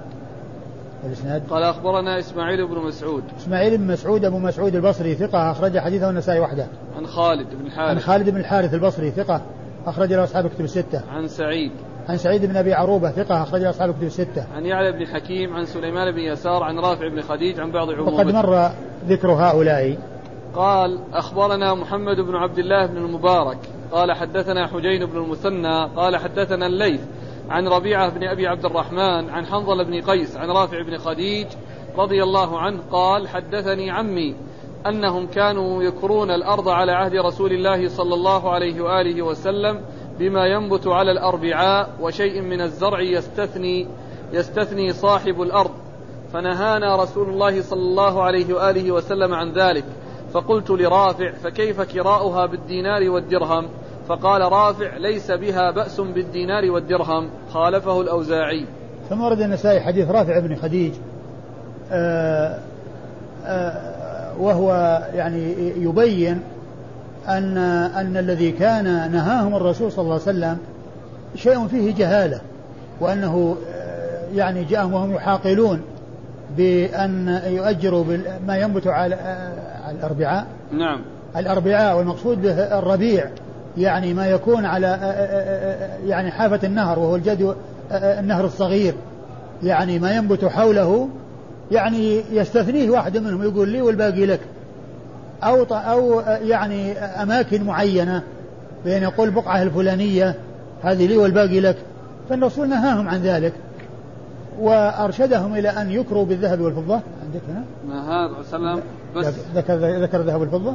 الإسناد؟ 1.06 1.42
قال 1.50 1.62
أخبرنا 1.62 2.18
إسماعيل 2.18 2.66
بن 2.66 2.78
مسعود. 2.78 3.22
إسماعيل 3.38 3.78
بن 3.78 3.86
مسعود 3.86 4.24
أبو 4.24 4.38
مسعود 4.38 4.74
البصري 4.74 5.14
ثقة 5.14 5.50
أخرج 5.50 5.78
حديثه 5.78 6.10
النسائي 6.10 6.40
وحده. 6.40 6.66
عن 6.96 7.06
خالد 7.06 7.46
بن 7.60 7.66
الحارث 7.66 7.90
عن 7.90 7.98
خالد 7.98 8.30
بن 8.30 8.40
الحارث 8.40 8.74
البصري 8.74 9.10
ثقة 9.10 9.40
أخرج 9.86 10.12
له 10.12 10.24
أصحاب 10.24 10.46
الكتب 10.46 10.64
الستة. 10.64 11.00
عن 11.12 11.28
سعيد. 11.28 11.72
عن 12.08 12.16
سعيد 12.16 12.46
بن 12.46 12.56
أبي 12.56 12.74
عروبة 12.74 13.10
ثقة 13.10 13.42
اخرج 13.42 13.64
أصحاب 13.64 13.90
الكتب 13.90 14.02
الستة. 14.02 14.46
عن 14.54 14.66
يعلى 14.66 14.92
بن 14.92 15.06
حكيم 15.06 15.54
عن 15.54 15.64
سليمان 15.64 16.12
بن 16.12 16.18
يسار 16.18 16.62
عن 16.62 16.78
رافع 16.78 17.08
بن 17.08 17.20
خديج 17.20 17.60
عن 17.60 17.72
بعض 17.72 17.90
عمومته 17.90 18.14
وقد 18.14 18.34
مر 18.34 18.70
ذكر 19.06 19.32
هؤلاء. 19.32 19.98
قال 20.54 20.98
أخبرنا 21.12 21.74
محمد 21.74 22.16
بن 22.16 22.36
عبد 22.36 22.58
الله 22.58 22.86
بن 22.86 22.96
المبارك. 22.96 23.58
قال 23.92 24.12
حدثنا 24.12 24.66
حجين 24.66 25.06
بن 25.06 25.18
المثنى. 25.18 25.84
قال 25.96 26.16
حدثنا 26.16 26.66
الليث 26.66 27.00
عن 27.50 27.68
ربيعة 27.68 28.08
بن 28.08 28.24
أبي 28.24 28.46
عبد 28.46 28.64
الرحمن 28.64 29.30
عن 29.30 29.46
حنظل 29.46 29.84
بن 29.84 30.00
قيس 30.00 30.36
عن 30.36 30.50
رافع 30.50 30.82
بن 30.82 30.98
خديج 30.98 31.46
رضي 31.98 32.22
الله 32.22 32.58
عنه. 32.58 32.80
قال 32.90 33.28
حدثني 33.28 33.90
عمي 33.90 34.36
أنهم 34.86 35.26
كانوا 35.26 35.82
يكرون 35.82 36.30
الأرض 36.30 36.68
على 36.68 36.92
عهد 36.92 37.14
رسول 37.14 37.52
الله 37.52 37.88
صلى 37.88 38.14
الله 38.14 38.50
عليه 38.50 38.80
وآله 38.80 39.22
وسلم 39.22 39.80
بما 40.18 40.46
ينبت 40.46 40.86
على 40.86 41.12
الأربعاء 41.12 41.90
وشيء 42.00 42.42
من 42.42 42.60
الزرع 42.60 43.00
يستثني 43.00 43.86
يستثني 44.32 44.92
صاحب 44.92 45.42
الأرض. 45.42 45.70
فنهانا 46.32 47.02
رسول 47.02 47.28
الله 47.28 47.62
صلى 47.62 47.80
الله 47.80 48.22
عليه 48.22 48.54
وآله 48.54 48.92
وسلم 48.92 49.34
عن 49.34 49.52
ذلك. 49.52 49.84
فقلت 50.32 50.70
لرافع 50.70 51.32
فكيف 51.32 51.80
كراؤها 51.80 52.46
بالدينار 52.46 53.10
والدرهم؟ 53.10 53.68
فقال 54.08 54.52
رافع 54.52 54.96
ليس 54.96 55.30
بها 55.30 55.70
بأس 55.70 56.00
بالدينار 56.00 56.70
والدرهم. 56.70 57.30
خالفه 57.52 58.00
الأوزاعي. 58.00 58.66
ثم 59.10 59.20
ورد 59.20 59.40
النسائي 59.40 59.80
حديث 59.80 60.10
رافع 60.10 60.38
بن 60.38 60.56
خديج 60.56 60.92
آآ 61.90 61.96
آه، 61.96 62.58
آآ 63.46 63.92
آه، 64.32 64.40
وهو 64.40 64.72
يعني 65.14 65.72
يبين 65.76 66.42
أن 67.28 67.58
أن 67.96 68.16
الذي 68.16 68.50
كان 68.50 69.12
نهاهم 69.12 69.54
الرسول 69.54 69.92
صلى 69.92 70.02
الله 70.02 70.12
عليه 70.12 70.22
وسلم 70.22 70.58
شيء 71.36 71.66
فيه 71.66 71.94
جهالة 71.94 72.40
وأنه 73.00 73.56
آه، 73.74 74.22
يعني 74.34 74.64
جاءهم 74.64 74.92
وهم 74.92 75.14
يحاقلون 75.14 75.80
بأن 76.56 77.40
يؤجروا 77.46 78.04
ما 78.46 78.56
ينبت 78.56 78.86
على 78.86 79.18
الأربعاء. 79.90 80.46
نعم. 80.72 81.00
الأربعاء 81.36 81.98
والمقصود 81.98 82.42
به 82.42 82.78
الربيع 82.78 83.24
يعني 83.78 84.14
ما 84.14 84.26
يكون 84.26 84.64
على 84.64 84.86
يعني 86.06 86.30
حافة 86.30 86.66
النهر 86.66 86.98
وهو 86.98 87.16
الجد 87.16 87.56
النهر 87.92 88.44
الصغير. 88.44 88.94
يعني 89.62 89.98
ما 89.98 90.16
ينبت 90.16 90.44
حوله 90.44 91.08
يعني 91.70 92.22
يستثنيه 92.32 92.90
واحد 92.90 93.16
منهم 93.16 93.42
يقول 93.42 93.68
لي 93.68 93.82
والباقي 93.82 94.26
لك. 94.26 94.40
أو 95.42 95.62
أو 95.64 96.20
يعني 96.20 96.98
أماكن 96.98 97.64
معينة 97.64 98.22
بأن 98.84 99.02
يقول 99.02 99.30
بقعة 99.30 99.62
الفلانية 99.62 100.34
هذه 100.82 101.06
لي 101.06 101.16
والباقي 101.16 101.60
لك 101.60 101.76
فالرسول 102.28 102.68
نهاهم 102.68 103.08
عن 103.08 103.22
ذلك 103.22 103.52
وأرشدهم 104.60 105.54
إلى 105.54 105.68
أن 105.68 105.90
يكروا 105.90 106.24
بالذهب 106.24 106.60
والفضة 106.60 106.94
عندك 106.94 107.40
هنا؟ 107.48 107.64
نهى 107.88 108.40
وسلم 108.40 108.80
بس 109.16 109.26
ذكر 109.54 109.74
ذكر 110.02 110.20
الذهب 110.20 110.40
والفضة؟ 110.40 110.74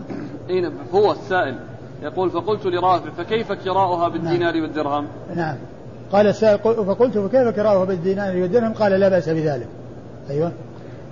إي 0.49 0.61
نعم 0.61 0.73
هو 0.93 1.11
السائل 1.11 1.55
يقول 2.03 2.29
فقلت 2.29 2.65
لرافع 2.65 3.09
فكيف 3.09 3.51
كراؤها 3.51 4.07
بالدينار 4.07 4.53
نعم. 4.53 4.63
والدرهم؟ 4.63 5.07
نعم 5.35 5.55
قال 6.11 6.27
السائل 6.27 6.59
فقلت 6.59 7.17
فكيف 7.17 7.47
كراؤها 7.47 7.85
بالدينار 7.85 8.37
والدرهم؟ 8.37 8.73
قال 8.73 8.91
لا 8.91 9.09
بأس 9.09 9.29
بذلك 9.29 9.67
أيوه 10.29 10.51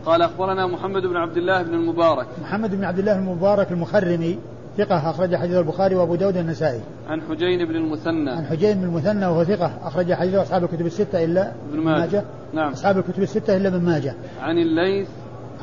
قال 0.05 0.21
أخبرنا 0.21 0.67
محمد 0.67 1.01
بن 1.01 1.17
عبد 1.17 1.37
الله 1.37 1.61
بن 1.61 1.73
المبارك 1.73 2.27
محمد 2.41 2.75
بن 2.75 2.83
عبد 2.83 2.99
الله 2.99 3.15
المبارك 3.15 3.71
المخرمي 3.71 4.39
ثقة 4.77 5.09
أخرج 5.09 5.35
حديث 5.35 5.57
البخاري 5.57 5.95
وأبو 5.95 6.15
داود 6.15 6.37
النسائي. 6.37 6.81
عن 7.09 7.21
حجين 7.21 7.65
بن 7.65 7.75
المثنى. 7.75 8.31
عن 8.31 8.45
حجين 8.45 8.77
بن 8.77 8.83
المثنى 8.83 9.25
وهو 9.25 9.43
ثقة 9.43 9.71
أخرج 9.83 10.13
حديث 10.13 10.35
أصحاب 10.35 10.63
الكتب 10.63 10.85
الستة 10.85 11.23
إلا 11.23 11.51
ابن 11.71 11.79
ماجه. 11.79 12.23
نعم. 12.53 12.71
أصحاب 12.71 12.97
الكتب 12.97 13.23
الستة 13.23 13.57
إلا 13.57 13.67
ابن 13.67 13.81
ماجه. 13.81 14.13
عن 14.41 14.57
الليث 14.57 15.07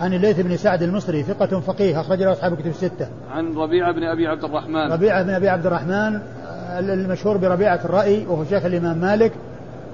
عن 0.00 0.14
الليث 0.14 0.40
بن 0.40 0.56
سعد 0.56 0.82
المصري 0.82 1.22
ثقة 1.22 1.60
فقيه 1.60 2.00
أخرج 2.00 2.22
له 2.22 2.32
أصحاب 2.32 2.52
الكتب 2.52 2.70
الستة. 2.70 3.08
عن 3.30 3.54
ربيعة 3.54 3.92
بن 3.92 4.04
أبي 4.04 4.26
عبد 4.26 4.44
الرحمن. 4.44 4.92
ربيعة 4.92 5.22
بن 5.22 5.30
أبي 5.30 5.48
عبد 5.48 5.66
الرحمن 5.66 6.20
المشهور 6.78 7.36
بربيعة 7.36 7.80
الرأي 7.84 8.26
وهو 8.26 8.44
شيخ 8.44 8.64
الإمام 8.64 8.98
مالك 8.98 9.32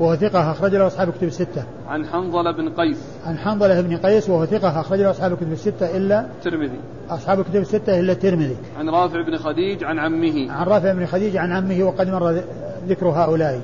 وهو 0.01 0.17
ثقة 0.17 0.51
أخرج 0.51 0.75
له 0.75 0.87
أصحاب 0.87 1.09
الكتب 1.09 1.27
الستة. 1.27 1.65
عن 1.89 2.07
حنظلة 2.07 2.53
بن 2.53 2.69
قيس. 2.69 2.99
عن 3.27 3.39
حنظلة 3.39 3.81
بن 3.81 3.97
قيس 3.97 4.31
وهو 4.31 4.47
ثقة 4.47 4.81
أخرج 4.81 5.01
له 5.01 5.11
أصحاب 5.11 5.33
الكتب 5.33 5.53
الستة 5.53 5.97
إلا 5.97 6.21
الترمذي. 6.21 6.81
أصحاب 7.11 7.41
الكتب 7.41 7.57
الستة 7.57 8.01
إلا 8.01 8.13
الترمذي. 8.13 8.57
عن 8.79 8.89
رافع 8.89 9.23
بن 9.23 9.37
خديج 9.37 9.85
عن 9.85 9.99
عمه. 9.99 10.53
عن 10.53 10.67
رافع 10.67 10.93
بن 10.93 11.07
خديج 11.07 11.37
عن 11.37 11.53
عمه 11.53 11.85
وقد 11.85 12.11
مر 12.11 12.43
ذكر 12.89 13.09
هؤلاء. 13.09 13.61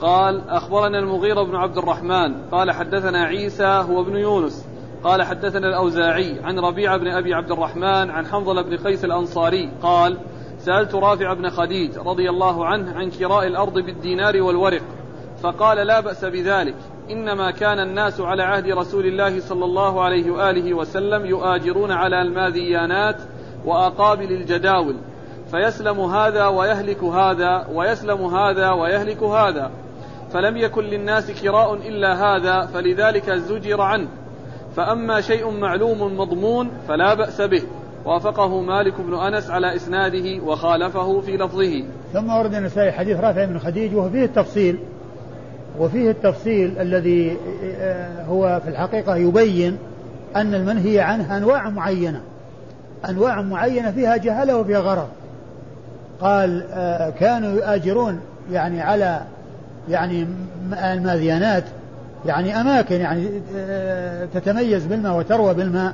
قال 0.00 0.48
أخبرنا 0.48 0.98
المغيرة 0.98 1.42
بن 1.42 1.56
عبد 1.56 1.78
الرحمن 1.78 2.34
قال 2.52 2.70
حدثنا 2.70 3.24
عيسى 3.24 3.64
هو 3.64 4.02
ابن 4.02 4.16
يونس 4.16 4.66
قال 5.04 5.22
حدثنا 5.22 5.68
الأوزاعي 5.68 6.40
عن 6.44 6.58
ربيعة 6.58 6.96
بن 6.96 7.06
أبي 7.06 7.34
عبد 7.34 7.50
الرحمن 7.50 8.10
عن 8.10 8.26
حنظلة 8.26 8.62
بن 8.62 8.76
قيس 8.76 9.04
الأنصاري 9.04 9.70
قال 9.82 10.18
سألت 10.58 10.94
رافع 10.94 11.34
بن 11.34 11.50
خديج 11.50 11.98
رضي 11.98 12.30
الله 12.30 12.66
عنه 12.66 12.92
عن 12.92 13.10
كراء 13.10 13.46
الأرض 13.46 13.74
بالدينار 13.74 14.42
والورق 14.42 14.82
فقال 15.42 15.86
لا 15.86 16.00
بأس 16.00 16.24
بذلك. 16.24 16.74
إنما 17.10 17.50
كان 17.50 17.80
الناس 17.80 18.20
على 18.20 18.42
عهد 18.42 18.68
رسول 18.68 19.06
الله 19.06 19.40
صلى 19.40 19.64
الله 19.64 20.02
عليه 20.02 20.30
وآله 20.30 20.74
وسلم 20.74 21.26
يؤاجرون 21.26 21.92
على 21.92 22.22
الماذيانات 22.22 23.16
وأقابل 23.64 24.32
الجداول. 24.32 24.96
فيسلم 25.50 26.00
هذا 26.00 26.46
ويهلك 26.46 27.04
هذا 27.04 27.66
ويسلم 27.72 28.24
هذا 28.24 28.70
ويهلك 28.70 29.22
هذا. 29.22 29.70
فلم 30.32 30.56
يكن 30.56 30.84
للناس 30.84 31.42
كراء 31.42 31.74
إلا 31.74 32.14
هذا 32.14 32.66
فلذلك 32.66 33.30
زجر 33.30 33.80
عنه. 33.80 34.08
فأما 34.76 35.20
شيء 35.20 35.50
معلوم 35.50 36.18
مضمون 36.18 36.70
فلا 36.88 37.14
بأس 37.14 37.40
به. 37.40 37.62
وافقه 38.04 38.60
مالك 38.60 39.00
بن 39.00 39.14
أنس 39.14 39.50
على 39.50 39.76
إسناده 39.76 40.42
وخالفه 40.44 41.20
في 41.20 41.36
لفظه. 41.36 41.84
ثم 42.12 42.30
ورد 42.30 42.54
النسائي 42.54 42.92
حديث 42.92 43.16
رافع 43.20 43.44
بن 43.44 43.58
خديج 43.58 43.94
وهو 43.94 44.10
فيه 44.10 44.24
التفصيل. 44.24 44.78
وفيه 45.78 46.10
التفصيل 46.10 46.78
الذي 46.80 47.36
آه، 47.80 48.24
هو 48.24 48.60
في 48.64 48.70
الحقيقة 48.70 49.16
يبين 49.16 49.78
أن 50.36 50.54
المنهي 50.54 51.00
عنه 51.00 51.36
أنواع 51.36 51.68
معينة. 51.70 52.20
أنواع 53.08 53.42
معينة 53.42 53.90
فيها 53.90 54.16
جهلة 54.16 54.56
وفيها 54.56 54.80
غرض 54.80 55.08
قال 56.20 56.64
آه، 56.72 57.10
كانوا 57.10 57.50
يؤاجرون 57.50 58.20
يعني 58.52 58.80
على 58.80 59.20
يعني 59.88 60.26
الماذيانات 60.72 61.64
يعني 62.26 62.60
أماكن 62.60 63.00
يعني 63.00 63.28
آه، 63.56 64.28
تتميز 64.34 64.86
بالماء 64.86 65.16
وتروى 65.16 65.54
بالماء 65.54 65.92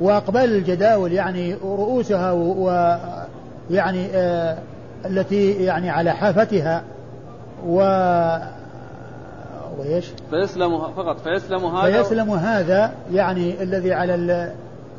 وأقبال 0.00 0.54
الجداول 0.54 1.12
يعني 1.12 1.54
رؤوسها 1.54 2.32
ويعني 2.32 4.06
آه 4.14 4.58
التي 5.06 5.50
يعني 5.50 5.90
على 5.90 6.10
حافتها 6.10 6.82
و 7.66 7.80
وإيش؟ 9.80 10.06
فيسلم 10.30 10.78
فقط. 10.78 11.20
فيسلم 11.20 11.64
هذا 11.64 12.02
فيسلم 12.02 12.30
هذا 12.30 12.92
يعني 13.12 13.62
الذي 13.62 13.92
على 13.92 14.14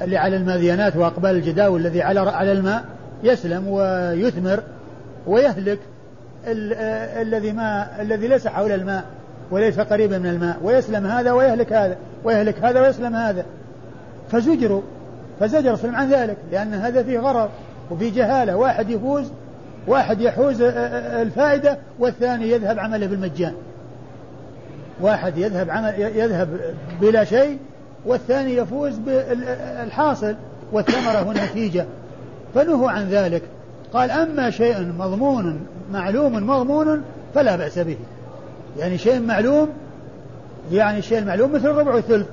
اللي 0.02 0.18
على 0.18 0.38
الماذيانات 0.38 0.96
وأقبال 0.96 1.32
الجداول 1.32 1.82
الذي 1.82 2.02
على 2.02 2.20
على 2.20 2.52
الماء 2.52 2.84
يسلم 3.24 3.68
ويثمر 3.68 4.64
ويهلك 5.28 5.80
الذي 7.22 7.52
ما 7.52 8.02
الذي 8.02 8.28
ليس 8.28 8.48
حول 8.48 8.72
الماء 8.72 9.04
وليس 9.52 9.80
قريبا 9.80 10.18
من 10.18 10.30
الماء 10.30 10.58
ويسلم 10.64 11.06
هذا 11.06 11.32
ويهلك 11.32 11.74
هذا 11.74 11.98
ويهلك 12.24 12.64
هذا 12.64 12.82
ويسلم 12.82 13.16
هذا. 13.16 13.46
فزجروا. 14.32 14.82
فزجر 15.40 15.76
صلى 15.76 15.98
عن 15.98 16.10
ذلك 16.10 16.38
لأن 16.52 16.74
هذا 16.74 17.04
فيه 17.04 17.20
غرر 17.20 17.50
وفيه 17.92 18.14
جهالة. 18.14 18.56
واحد 18.56 18.90
يفوز 18.90 19.32
واحد 19.88 20.22
يحوز 20.22 20.62
الفائدة 20.62 21.78
والثاني 22.00 22.52
يذهب 22.52 22.80
عمله 22.80 23.08
بالمجان. 23.08 23.54
واحد 25.02 25.38
يذهب 25.38 25.70
عمل 25.70 26.00
يذهب 26.00 26.60
بلا 27.02 27.24
شيء 27.24 27.58
والثاني 28.06 28.56
يفوز 28.56 28.98
بالحاصل 28.98 30.36
والثمرة 30.72 31.28
والنتيجة 31.28 31.86
فنهوا 32.56 32.92
عن 32.92 33.10
ذلك. 33.10 33.44
قال 33.94 34.12
أما 34.12 34.50
شيء 34.50 34.82
مضمون 34.82 35.60
معلوم 35.92 36.34
مضمون 36.34 37.04
فلا 37.36 37.56
بأس 37.56 37.80
به. 37.80 37.98
يعني 38.78 38.98
شيء 38.98 39.20
معلوم 39.20 39.70
يعني 40.72 41.00
الشيء 41.00 41.18
المعلوم 41.18 41.54
مثل 41.54 41.68
ربع 41.68 41.98
الثلث 41.98 42.28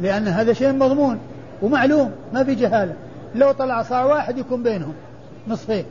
لأن 0.00 0.28
هذا 0.28 0.52
شيء 0.52 0.72
مضمون 0.72 1.18
ومعلوم 1.62 2.10
ما 2.32 2.44
في 2.44 2.54
جهالة. 2.54 2.94
لو 3.34 3.52
طلع 3.52 3.82
صاع 3.82 4.04
واحد 4.04 4.38
يكون 4.38 4.62
بينهم 4.62 4.94
نصفين. 5.48 5.84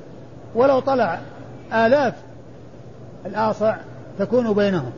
ولو 0.55 0.79
طلع 0.79 1.19
آلاف 1.73 2.13
الآصع 3.25 3.75
تكون 4.19 4.53
بينهم. 4.53 4.91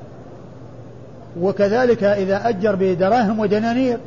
وكذلك 1.42 2.04
إذا 2.04 2.50
أجر 2.50 2.76
بدراهم 2.76 3.40
ودنانير 3.40 3.98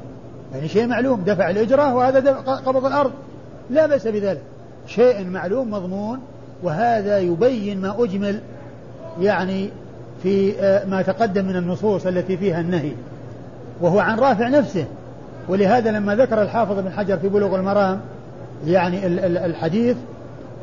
يعني 0.55 0.68
شيء 0.68 0.87
معلوم 0.87 1.22
دفع 1.27 1.51
الإجرة 1.51 1.95
وهذا 1.95 2.33
قبض 2.66 2.87
الأرض. 2.87 3.11
لا 3.70 3.87
بأس 3.87 4.07
بذلك. 4.07 4.43
شيء 4.87 5.24
معلوم 5.24 5.70
مضمون 5.70 6.18
وهذا 6.62 7.18
يبين 7.18 7.81
ما 7.81 8.05
أجمل 8.05 8.41
يعني 9.20 9.70
في 10.22 10.61
آه، 10.61 10.85
ما 10.85 11.03
تقدم 11.03 11.45
من 11.45 11.57
النصوص 11.57 12.07
التي 12.07 12.37
فيها 12.37 12.61
النهي 12.61 12.93
وهو 13.81 13.99
عن 13.99 14.18
رافع 14.18 14.49
نفسه. 14.49 14.85
ولهذا 15.49 15.91
لما 15.91 16.16
ذكر 16.16 16.43
الحافظ 16.43 16.79
بن 16.79 16.91
حجر 16.91 17.16
في 17.16 17.29
بلوغ 17.29 17.57
المرام 17.57 18.01
يعني 18.66 19.07
الحديث 19.47 19.97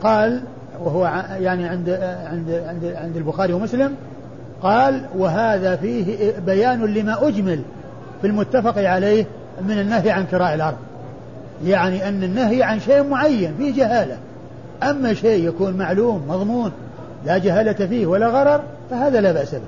قال 0.03 0.41
وهو 0.83 1.23
يعني 1.39 1.67
عند 1.67 1.89
عند 2.25 2.49
عند 2.67 2.93
عند 2.95 3.17
البخاري 3.17 3.53
ومسلم 3.53 3.95
قال 4.63 5.05
وهذا 5.17 5.75
فيه 5.75 6.33
بيان 6.45 6.85
لما 6.85 7.27
أجمل 7.27 7.61
في 8.21 8.27
المتفق 8.27 8.77
عليه 8.77 9.25
من 9.61 9.79
النهي 9.79 10.11
عن 10.11 10.25
كراء 10.25 10.53
الأرض. 10.55 10.77
يعني 11.65 12.07
أن 12.07 12.23
النهي 12.23 12.63
عن 12.63 12.79
شيء 12.79 13.03
معين 13.03 13.55
فيه 13.57 13.75
جهالة. 13.75 14.17
أما 14.83 15.13
شيء 15.13 15.47
يكون 15.47 15.73
معلوم 15.73 16.25
مضمون 16.27 16.71
لا 17.25 17.37
جهالة 17.37 17.87
فيه 17.87 18.05
ولا 18.05 18.27
غرر 18.27 18.61
فهذا 18.89 19.21
لا 19.21 19.31
بأس 19.31 19.55
به. 19.55 19.61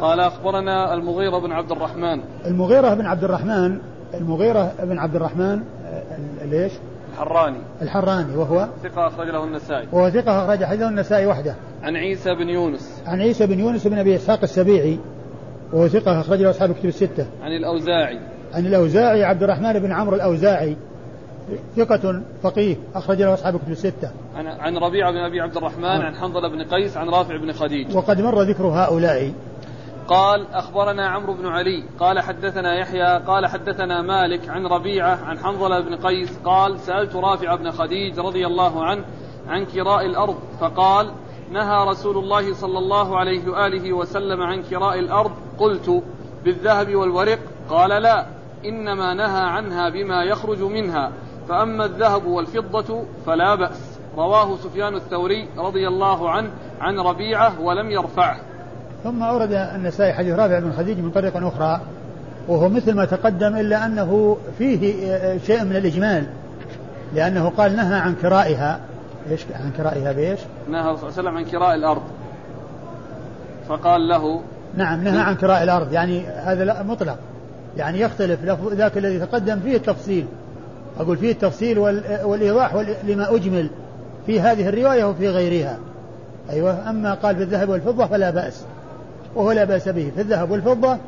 قال 0.00 0.20
أخبرنا 0.20 0.94
المغيرة 0.94 1.38
بن 1.38 1.52
عبد 1.52 1.72
الرحمن. 1.72 2.20
المغيرة 2.46 2.94
بن 2.94 3.06
عبد 3.06 3.24
الرحمن 3.24 3.78
المغيرة 4.14 4.72
بن 4.82 4.98
عبد 4.98 5.16
الرحمن 5.16 5.62
آه، 5.86 6.44
ليش؟ 6.44 6.72
الحراني 7.22 7.58
الحراني 7.82 8.36
وهو 8.36 8.68
ثقة 8.82 9.06
أخرج 9.06 9.28
له 9.28 9.44
النسائي 9.44 9.88
وهو 9.92 10.10
ثقة 10.10 10.44
أخرج 10.44 10.64
حديثه 10.64 10.88
النسائي 10.88 11.26
وحده 11.26 11.54
عن 11.82 11.96
عيسى 11.96 12.34
بن 12.34 12.48
يونس 12.48 13.02
عن 13.06 13.20
عيسى 13.20 13.46
بن 13.46 13.60
يونس 13.60 13.86
بن 13.86 13.98
أبي 13.98 14.16
إسحاق 14.16 14.40
السبيعي 14.42 14.98
وهو 15.72 15.88
ثقة 15.88 16.20
أخرج 16.20 16.42
له 16.42 16.50
أصحاب 16.50 16.70
الكتب 16.70 16.88
الستة 16.88 17.26
عن 17.42 17.52
الأوزاعي 17.52 18.18
عن 18.54 18.66
الأوزاعي 18.66 19.24
عبد 19.24 19.42
الرحمن 19.42 19.72
بن 19.72 19.92
عمرو 19.92 20.16
الأوزاعي 20.16 20.76
ثقة 21.76 22.22
فقيه 22.42 22.76
أخرج 22.94 23.22
له 23.22 23.34
أصحاب 23.34 23.54
الكتب 23.54 23.70
الستة. 23.70 24.10
عن 24.36 24.46
عن 24.46 24.76
ربيعة 24.76 25.10
بن 25.10 25.18
أبي 25.18 25.40
عبد 25.40 25.56
الرحمن 25.56 25.84
آه. 25.84 26.04
عن 26.04 26.14
حنظلة 26.14 26.48
بن 26.48 26.62
قيس 26.62 26.96
عن 26.96 27.08
رافع 27.08 27.36
بن 27.36 27.52
خديج. 27.52 27.96
وقد 27.96 28.20
مر 28.20 28.42
ذكر 28.42 28.66
هؤلاء 28.66 29.32
قال 30.08 30.46
أخبرنا 30.52 31.08
عمرو 31.08 31.32
بن 31.34 31.46
علي 31.46 31.84
قال 32.00 32.20
حدثنا 32.20 32.78
يحيى 32.78 33.18
قال 33.18 33.46
حدثنا 33.46 34.02
مالك 34.02 34.48
عن 34.48 34.66
ربيعة 34.66 35.24
عن 35.24 35.38
حنظلة 35.38 35.80
بن 35.80 35.96
قيس 35.96 36.38
قال 36.44 36.80
سألت 36.80 37.16
رافع 37.16 37.54
بن 37.54 37.70
خديج 37.70 38.20
رضي 38.20 38.46
الله 38.46 38.84
عنه 38.84 39.04
عن 39.48 39.66
كراء 39.66 40.06
الأرض 40.06 40.38
فقال 40.60 41.12
نهى 41.50 41.88
رسول 41.88 42.16
الله 42.18 42.54
صلى 42.54 42.78
الله 42.78 43.18
عليه 43.18 43.50
وآله 43.50 43.92
وسلم 43.92 44.42
عن 44.42 44.62
كراء 44.62 44.98
الأرض 44.98 45.32
قلت 45.58 46.02
بالذهب 46.44 46.94
والورق 46.94 47.38
قال 47.70 48.02
لا 48.02 48.26
إنما 48.64 49.14
نهى 49.14 49.42
عنها 49.42 49.88
بما 49.88 50.24
يخرج 50.24 50.62
منها 50.62 51.12
فأما 51.48 51.84
الذهب 51.84 52.26
والفضة 52.26 53.04
فلا 53.26 53.54
بأس 53.54 53.98
رواه 54.16 54.56
سفيان 54.56 54.94
الثوري 54.94 55.48
رضي 55.58 55.88
الله 55.88 56.30
عنه 56.30 56.50
عن 56.80 57.00
ربيعة 57.00 57.60
ولم 57.60 57.90
يرفعه 57.90 58.36
ثم 59.04 59.22
أورد 59.22 59.52
النسائي 59.52 60.12
حديث 60.12 60.34
رافع 60.34 60.58
بن 60.58 60.72
خديج 60.72 60.98
من 60.98 61.10
طريق 61.10 61.36
أخرى 61.36 61.80
وهو 62.48 62.68
مثل 62.68 62.94
ما 62.94 63.04
تقدم 63.04 63.56
إلا 63.56 63.86
أنه 63.86 64.36
فيه 64.58 64.78
شيء 65.46 65.64
من 65.64 65.76
الإجمال 65.76 66.26
لأنه 67.14 67.48
قال 67.48 67.76
نهى 67.76 67.98
عن 67.98 68.14
كرائها. 68.14 68.80
إيش؟ 69.30 69.44
عن 69.64 69.70
كرائها 69.76 70.12
بإيش؟ 70.12 70.40
نهى 70.70 70.82
صلى 70.82 70.90
الله 70.94 70.98
عليه 70.98 71.06
وسلم 71.06 71.36
عن 71.36 71.44
كراء 71.44 71.74
الأرض. 71.74 72.02
فقال 73.68 74.08
له 74.08 74.40
نعم 74.76 75.04
نهى 75.04 75.18
عن 75.18 75.34
كراء 75.34 75.62
الأرض 75.62 75.92
يعني 75.92 76.26
هذا 76.26 76.82
مطلق. 76.82 77.18
يعني 77.76 78.00
يختلف 78.00 78.40
ذاك 78.72 78.98
الذي 78.98 79.18
تقدم 79.18 79.60
فيه 79.60 79.76
التفصيل. 79.76 80.26
أقول 81.00 81.16
فيه 81.16 81.32
التفصيل 81.32 81.78
والإيضاح 82.24 82.74
لما 83.04 83.34
أجمل 83.34 83.70
في 84.26 84.40
هذه 84.40 84.68
الرواية 84.68 85.04
وفي 85.04 85.28
غيرها. 85.28 85.76
أيوة 86.50 86.90
أما 86.90 87.14
قال 87.14 87.36
في 87.36 87.42
الذهب 87.42 87.68
والفضة 87.68 88.06
فلا 88.06 88.30
بأس. 88.30 88.64
وهو 89.34 89.52
لا 89.52 89.64
بأس 89.64 89.88
به 89.88 90.12
في 90.14 90.20
الذهب 90.20 90.50
والفضة 90.50 90.98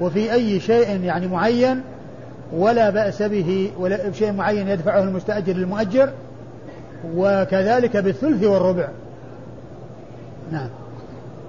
وفي 0.00 0.32
أي 0.32 0.60
شيء 0.60 1.04
يعني 1.04 1.26
معين 1.26 1.82
ولا 2.52 2.90
بأس 2.90 3.22
به 3.22 3.72
ولا 3.78 4.08
بشيء 4.08 4.32
معين 4.32 4.68
يدفعه 4.68 5.02
المستأجر 5.02 5.52
للمؤجر 5.52 6.12
وكذلك 7.14 7.96
بالثلث 7.96 8.44
والربع. 8.44 8.88
نعم. 10.52 10.68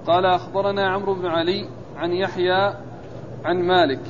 قال 0.06 0.26
أخبرنا 0.26 0.90
عمرو 0.90 1.14
بن 1.14 1.26
علي 1.26 1.68
عن 1.96 2.12
يحيى 2.12 2.74
عن 3.44 3.62
مالك. 3.62 4.00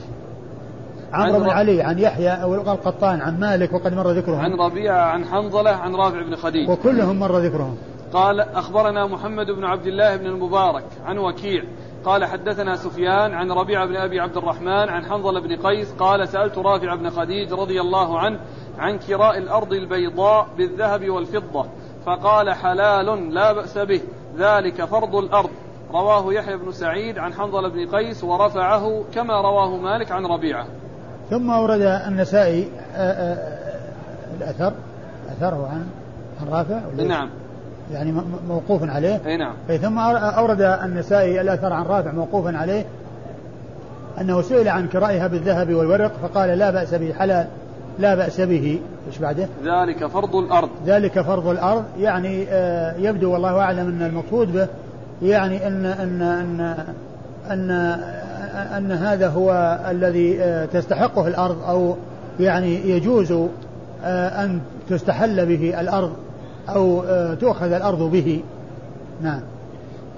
عمرو 1.12 1.40
بن 1.40 1.50
علي 1.50 1.82
عن 1.82 1.98
يحيى 1.98 2.30
أو 2.30 2.54
القطان 2.54 3.20
عن 3.20 3.40
مالك 3.40 3.72
وقد 3.72 3.94
مر 3.94 4.10
ذكرهم. 4.10 4.40
عن 4.40 4.52
ربيعة 4.52 5.00
عن 5.00 5.24
حنظلة 5.24 5.70
عن 5.70 5.94
رافع 5.94 6.22
بن 6.22 6.36
خديج. 6.36 6.70
وكلهم 6.70 7.18
مر 7.18 7.38
ذكرهم. 7.38 7.76
قال 8.12 8.40
أخبرنا 8.40 9.06
محمد 9.06 9.46
بن 9.46 9.64
عبد 9.64 9.86
الله 9.86 10.16
بن 10.16 10.26
المبارك 10.26 10.84
عن 11.04 11.18
وكيع 11.18 11.64
قال 12.04 12.24
حدثنا 12.24 12.76
سفيان 12.76 13.34
عن 13.34 13.52
ربيعة 13.52 13.86
بن 13.86 13.96
أبي 13.96 14.20
عبد 14.20 14.36
الرحمن 14.36 14.88
عن 14.88 15.04
حنظل 15.04 15.40
بن 15.40 15.56
قيس 15.56 15.92
قال 15.92 16.28
سألت 16.28 16.58
رافع 16.58 16.94
بن 16.94 17.10
خديج 17.10 17.52
رضي 17.52 17.80
الله 17.80 18.18
عنه 18.18 18.38
عن 18.78 18.98
كراء 18.98 19.38
الأرض 19.38 19.72
البيضاء 19.72 20.48
بالذهب 20.56 21.10
والفضة 21.10 21.66
فقال 22.06 22.54
حلال 22.54 23.34
لا 23.34 23.52
بأس 23.52 23.78
به 23.78 24.00
ذلك 24.36 24.84
فرض 24.84 25.16
الأرض. 25.16 25.50
رواه 25.90 26.32
يحيى 26.32 26.56
بن 26.56 26.72
سعيد 26.72 27.18
عن 27.18 27.34
حنظل 27.34 27.70
بن 27.70 27.96
قيس 27.96 28.24
ورفعه 28.24 29.04
كما 29.14 29.40
رواه 29.40 29.76
مالك 29.76 30.12
عن 30.12 30.26
ربيعة. 30.26 30.66
ثم 31.30 31.50
أورد 31.50 31.80
النسائي 31.80 32.68
آه، 32.94 33.12
آه، 33.12 33.62
الأثر 34.38 34.72
أثره 35.28 35.68
عن 35.72 35.86
عن 36.40 36.48
رافع 36.48 36.80
نعم. 36.96 37.30
يعني 37.92 38.14
موقوف 38.48 38.90
عليه. 38.90 39.20
أي 39.26 39.36
نعم. 39.36 39.54
ثم 39.82 39.98
أورد 39.98 40.60
النسائي 40.60 41.40
الأثر 41.40 41.72
عن 41.72 41.84
رافع 41.84 42.12
موقوفا 42.12 42.56
عليه 42.56 42.84
أنه 44.20 44.42
سئل 44.42 44.68
عن 44.68 44.88
كرائها 44.88 45.26
بالذهب 45.26 45.74
والورق 45.74 46.12
فقال 46.22 46.58
لا 46.58 46.70
بأس 46.70 46.94
به 46.94 47.12
حلال 47.12 47.46
لا 47.98 48.14
بأس 48.14 48.40
به. 48.40 48.80
إيش 49.06 49.18
بعده؟ 49.18 49.48
ذلك 49.64 50.06
فرض 50.06 50.36
الأرض. 50.36 50.68
ذلك 50.86 51.20
فرض 51.20 51.46
الأرض 51.46 51.84
يعني 51.98 52.46
آه، 52.48 52.94
يبدو 52.96 53.32
والله 53.32 53.58
أعلم 53.58 53.88
أن 53.88 54.02
المقصود 54.02 54.52
به 54.52 54.68
يعني 55.22 55.66
أن 55.66 55.86
أن 55.86 56.22
أن 56.22 56.74
أن, 57.50 57.70
أن 58.76 58.92
هذا 58.92 59.28
هو 59.28 59.78
الذي 59.90 60.42
آه، 60.42 60.64
تستحقه 60.64 61.28
الأرض 61.28 61.62
أو 61.68 61.96
يعني 62.40 62.90
يجوز 62.90 63.32
آه، 64.04 64.44
أن 64.44 64.60
تستحل 64.88 65.46
به 65.46 65.80
الأرض. 65.80 66.12
أو 66.68 67.02
آه، 67.02 67.34
تؤخذ 67.34 67.72
الأرض 67.72 68.02
به. 68.02 68.42
نعم. 69.22 69.42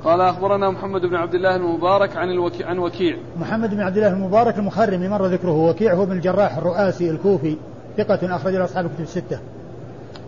قال 0.04 0.20
أخبرنا 0.20 0.70
محمد 0.70 1.00
بن 1.00 1.14
عبد 1.14 1.34
الله 1.34 1.56
المبارك 1.56 2.16
عن 2.16 2.30
الوكي 2.30 2.64
عن 2.64 2.78
وكيع. 2.78 3.16
محمد 3.40 3.70
بن 3.70 3.80
عبد 3.80 3.96
الله 3.96 4.12
المبارك 4.12 4.58
المخرمي 4.58 5.08
مر 5.08 5.26
ذكره. 5.26 5.68
وكيع 5.68 5.94
هو 5.94 6.06
بن 6.06 6.12
الجراح 6.12 6.56
الرؤاسي 6.56 7.10
الكوفي 7.10 7.56
ثقة 7.96 8.36
أخرج 8.36 8.54
له 8.54 8.64
أصحاب 8.64 8.86
الكتب 8.86 9.00
الستة. 9.00 9.38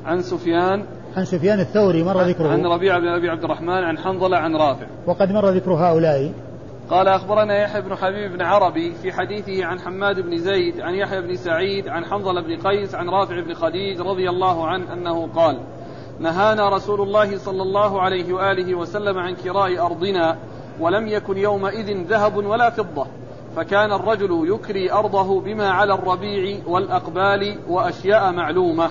عن 0.07 0.23
سفيان. 0.23 0.85
عن 1.17 1.25
سفيان 1.25 1.61
الثوري 1.61 2.03
مر 2.03 2.23
ذكره. 2.23 2.49
عن 2.49 2.67
ربيعة 2.67 3.01
بن 3.01 3.09
أبي 3.09 3.29
عبد 3.29 3.45
الرحمن 3.45 3.85
عن 3.85 3.99
حنظلة 3.99 4.37
عن 4.37 4.57
رافع. 4.57 4.87
وقد 5.07 5.33
مر 5.33 5.51
ذكر 5.51 5.73
هؤلاء. 5.73 6.33
قال 6.91 7.09
أخبرنا 7.09 7.59
يحيى 7.59 7.83
بن 7.83 7.95
حبيب 7.95 8.33
بن 8.33 8.43
عربي 8.43 8.93
في 9.03 9.13
حديثه 9.13 9.65
عن 9.65 9.81
حماد 9.81 10.21
بن 10.21 10.39
زيد 10.39 10.81
عن 10.81 10.95
يحيى 10.95 11.21
بن 11.21 11.35
سعيد 11.35 11.89
عن 11.89 12.05
حنظلة 12.05 12.41
بن 12.41 12.57
قيس 12.57 12.95
عن 12.95 13.09
رافع 13.09 13.41
بن 13.41 13.55
خديج 13.55 14.01
رضي 14.01 14.31
الله 14.31 14.67
عنه 14.67 14.93
أنه 14.93 15.27
قال 15.27 15.59
نهانا 16.21 16.69
رسول 16.69 17.01
الله 17.01 17.39
صلى 17.39 17.63
الله 17.63 18.01
عليه 18.01 18.33
وآله 18.33 18.75
وسلم 18.75 19.19
عن 19.19 19.35
كراء 19.35 19.87
أرضنا 19.87 20.37
ولم 20.81 21.09
يكن 21.09 21.39
يومئذ 21.39 22.07
ذهب 22.09 22.37
ولا 22.37 22.71
فضة 22.71 23.07
فكان 23.57 23.93
الرجل 23.93 24.55
يكري 24.55 24.93
أرضه 24.93 25.41
بما 25.41 25.71
على 25.71 25.95
الربيع 25.95 26.59
والأقبال 26.67 27.59
وأشياء 27.69 28.33
معلومة 28.33 28.91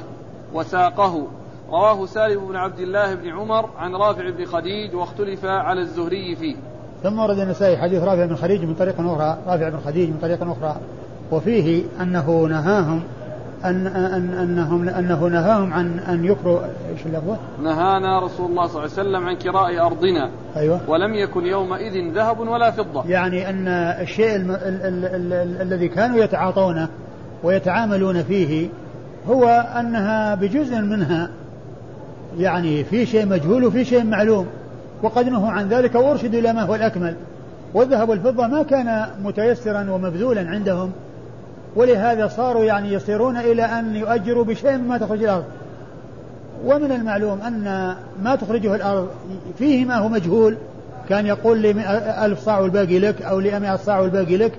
وساقه. 0.53 1.28
رواه 1.69 2.05
سالم 2.05 2.47
بن 2.47 2.55
عبد 2.55 2.80
الله 2.80 3.15
بن 3.15 3.30
عمر 3.30 3.69
عن 3.78 3.95
رافع 3.95 4.30
بن 4.30 4.45
خديج 4.45 4.95
واختلف 4.95 5.45
على 5.45 5.82
الزهري 5.82 6.36
فيه. 6.36 6.55
ثم 7.03 7.19
ورد 7.19 7.39
النسائي 7.39 7.78
حديث 7.78 8.03
رافع 8.03 8.26
بن 8.26 8.36
خديج 8.36 8.63
من 8.63 8.76
طريق 8.76 8.95
أخرى 8.99 9.38
رافع 9.47 9.69
بن 9.69 9.80
خديج 9.80 10.09
من 10.09 10.17
طريق 10.21 10.39
أخرى 10.41 10.76
وفيه 11.32 11.84
أنه 12.01 12.45
نهاهم 12.49 13.03
أن 13.70 13.88
أن 13.88 14.34
أنهم 14.34 14.89
أنه 14.89 15.28
نهاهم 15.28 15.74
عن 15.74 15.99
أن 15.99 16.26
يكروا 16.26 16.59
إيش 16.91 17.05
اللفظة؟ 17.05 17.38
نهانا 17.63 18.20
رسول 18.20 18.51
الله 18.51 18.68
صلى 18.68 18.86
الله 18.86 18.97
عليه 18.97 19.09
وسلم 19.09 19.28
عن 19.28 19.36
كراء 19.36 19.86
أرضنا. 19.86 20.30
أيوة. 20.55 20.80
ولم 20.88 21.13
يكن 21.13 21.45
يومئذ 21.45 22.13
ذهب 22.13 22.39
ولا 22.39 22.72
فضة. 22.72 23.03
يعني 23.07 23.49
أن 23.49 23.68
الشيء 23.68 24.36
الم... 24.36 24.51
ال... 24.51 24.57
ال... 24.61 25.05
ال... 25.05 25.34
ال... 25.34 25.61
الذي 25.61 25.88
كانوا 25.88 26.18
يتعاطونه 26.18 26.88
ويتعاملون 27.43 28.24
فيه 28.24 28.70
هو 29.28 29.47
أنها 29.80 30.36
بجزء 30.36 30.76
منها 30.76 31.30
يعني 32.38 32.84
في 32.84 33.05
شيء 33.05 33.26
مجهول 33.26 33.66
وفي 33.66 33.86
شيء 33.86 34.03
معلوم. 34.03 34.47
وقد 35.03 35.30
نهوا 35.30 35.49
عن 35.49 35.70
ذلك 35.70 35.95
وأرشدوا 35.95 36.39
إلى 36.39 36.53
ما 36.53 36.61
هو 36.61 36.76
الأكمل. 36.76 37.16
والذهب 37.74 38.09
والفضة 38.09 38.47
ما 38.47 38.63
كان 38.63 39.05
متيسرا 39.24 39.91
ومبذولا 39.91 40.49
عندهم. 40.49 40.91
ولهذا 41.76 42.28
صاروا 42.28 42.63
يعني 42.63 42.93
يصيرون 42.93 43.38
إلى 43.38 43.63
أن 43.63 43.95
يؤجروا 43.95 44.43
بشيء 44.43 44.78
مما 44.78 44.97
تخرج 44.97 45.23
الأرض. 45.23 45.43
ومن 46.65 46.91
المعلوم 46.91 47.41
أن 47.41 47.95
ما 48.23 48.36
تخرجه 48.36 48.76
الأرض 48.76 49.09
فيه 49.57 49.86
ما 49.86 49.95
هو 49.95 50.09
مجهول. 50.09 50.57
كان 51.09 51.26
يقول 51.26 51.59
لي 51.59 51.71
ألف 52.26 52.39
صاع 52.39 52.59
والباقي 52.59 52.99
لك 52.99 53.21
أو 53.21 53.39
لي 53.39 53.78
صاع 53.78 53.99
والباقي 53.99 54.38
لك. 54.38 54.51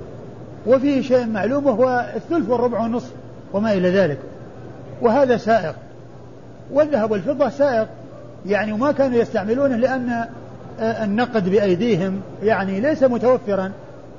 وفيه 0.66 1.02
شيء 1.02 1.26
معلوم 1.26 1.66
وهو 1.66 2.12
الثلث 2.16 2.48
والربع 2.48 2.80
والنصف 2.80 3.10
وما 3.52 3.72
إلى 3.72 3.90
ذلك. 3.90 4.18
وهذا 5.02 5.36
سائق. 5.36 5.74
والذهب 6.72 7.10
والفضة 7.10 7.48
سائق. 7.48 7.88
يعني 8.46 8.72
وما 8.72 8.92
كانوا 8.92 9.18
يستعملونه 9.18 9.76
لأن 9.76 10.24
آه، 10.80 11.04
النقد 11.04 11.48
بأيديهم 11.48 12.20
يعني 12.42 12.80
ليس 12.80 13.02
متوفرا 13.02 13.72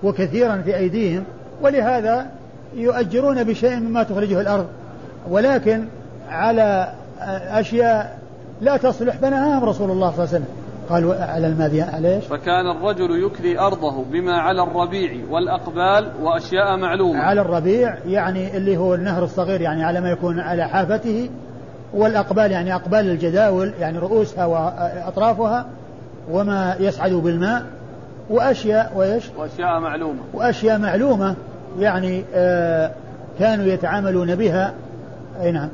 وكثيرا 0.03 0.61
في 0.65 0.75
أيديهم. 0.77 1.23
ولهذا 1.61 2.27
يؤجرون 2.75 3.43
بشيء 3.43 3.79
مما 3.79 4.03
تخرجه 4.03 4.41
الأرض 4.41 4.67
ولكن 5.29 5.85
على 6.29 6.93
أشياء 7.49 8.17
لا 8.61 8.77
تصلح 8.77 9.15
فنهاهم 9.15 9.63
رسول 9.63 9.91
الله 9.91 10.11
صلى 10.11 10.23
الله 10.23 10.33
عليه 10.33 10.45
وسلم 10.45 10.67
قال 10.89 11.21
على 11.21 11.47
الماذي 11.47 11.81
على 11.81 12.15
إيش؟ 12.15 12.25
فكان 12.25 12.71
الرجل 12.71 13.23
يكري 13.25 13.59
أرضه 13.59 14.03
بما 14.11 14.37
على 14.37 14.63
الربيع 14.63 15.11
والأقبال 15.29 16.11
وأشياء 16.21 16.77
معلومة. 16.77 17.19
على 17.19 17.41
الربيع 17.41 17.97
يعني 18.07 18.57
اللي 18.57 18.77
هو 18.77 18.95
النهر 18.95 19.23
الصغير 19.23 19.61
يعني 19.61 19.83
على 19.83 20.01
ما 20.01 20.09
يكون 20.09 20.39
على 20.39 20.67
حافته 20.67 21.29
والأقبال 21.93 22.51
يعني 22.51 22.75
أقبال 22.75 22.99
الجداول 22.99 23.73
يعني 23.79 23.97
رؤوسها 23.97 24.45
وأطرافها 24.45 25.65
وما 26.31 26.75
يصعد 26.79 27.11
بالماء 27.11 27.65
وأشياء 28.29 28.91
وإيش 28.95 29.23
وأشياء 29.37 29.79
معلومة 29.79 30.19
وأشياء 30.33 30.79
معلومة 30.79 31.35
يعني 31.79 32.23
آه 32.33 32.91
كانوا 33.39 33.65
يتعاملون 33.65 34.35
بها 34.35 34.73
أي 35.41 35.51
نعم 35.51 35.69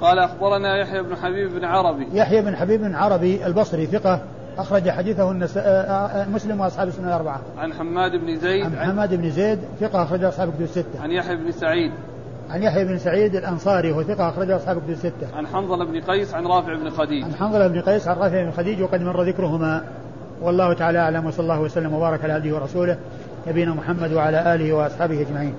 قال 0.00 0.18
أخبرنا 0.18 0.76
يحيى 0.76 1.02
بن 1.02 1.16
حبيب 1.16 1.50
بن 1.54 1.64
عربي 1.64 2.06
يحيى 2.12 2.42
بن 2.42 2.56
حبيب 2.56 2.80
بن 2.80 2.94
عربي 2.94 3.46
البصري 3.46 3.86
ثقة 3.86 4.20
أخرج 4.58 4.90
حديثه 4.90 5.30
النس... 5.30 5.56
آه، 5.56 5.62
آه، 5.62 6.28
مسلم 6.28 6.60
وأصحاب 6.60 6.88
السنة 6.88 7.08
الأربعة. 7.08 7.40
عن 7.58 7.72
حماد 7.72 8.16
بن 8.16 8.36
زيد 8.36 8.64
عن 8.64 8.76
حماد 8.76 9.14
بن 9.14 9.30
زيد 9.30 9.58
ثقة 9.80 10.02
أخرج 10.02 10.24
أصحاب 10.24 10.48
الكتب 10.48 10.62
الستة. 10.62 11.02
عن 11.02 11.10
يحيى 11.10 11.36
بن 11.36 11.52
سعيد 11.52 11.92
عن 12.50 12.62
يحيى 12.62 12.84
بن 12.84 12.98
سعيد 12.98 13.36
الأنصاري 13.36 13.92
وهو 13.92 14.02
ثقة 14.02 14.28
اخرجه 14.28 14.56
أصحاب 14.56 14.76
كتب 14.76 14.90
الستة. 14.90 15.36
عن 15.36 15.46
حنظله 15.46 15.84
بن 15.84 16.00
قيس 16.00 16.34
عن 16.34 16.46
رافع 16.46 16.74
بن 16.74 16.90
خديج. 16.90 17.24
عن 17.24 17.34
حنظله 17.34 17.66
بن 17.66 17.80
قيس 17.80 18.08
عن 18.08 18.16
رافع 18.16 18.44
بن 18.44 18.50
خديج 18.50 18.82
وقد 18.82 19.00
مر 19.00 19.22
ذكرهما 19.22 19.84
والله 20.42 20.72
تعالى 20.72 20.98
أعلم 20.98 21.26
وصلى 21.26 21.42
الله 21.42 21.60
وسلم 21.60 21.94
وبارك 21.94 22.24
على 22.24 22.32
عبده 22.32 22.54
ورسوله 22.54 22.96
نبينا 23.46 23.74
محمد 23.74 24.12
وعلى 24.12 24.54
آله 24.54 24.72
وأصحابه 24.72 25.20
أجمعين. 25.20 25.54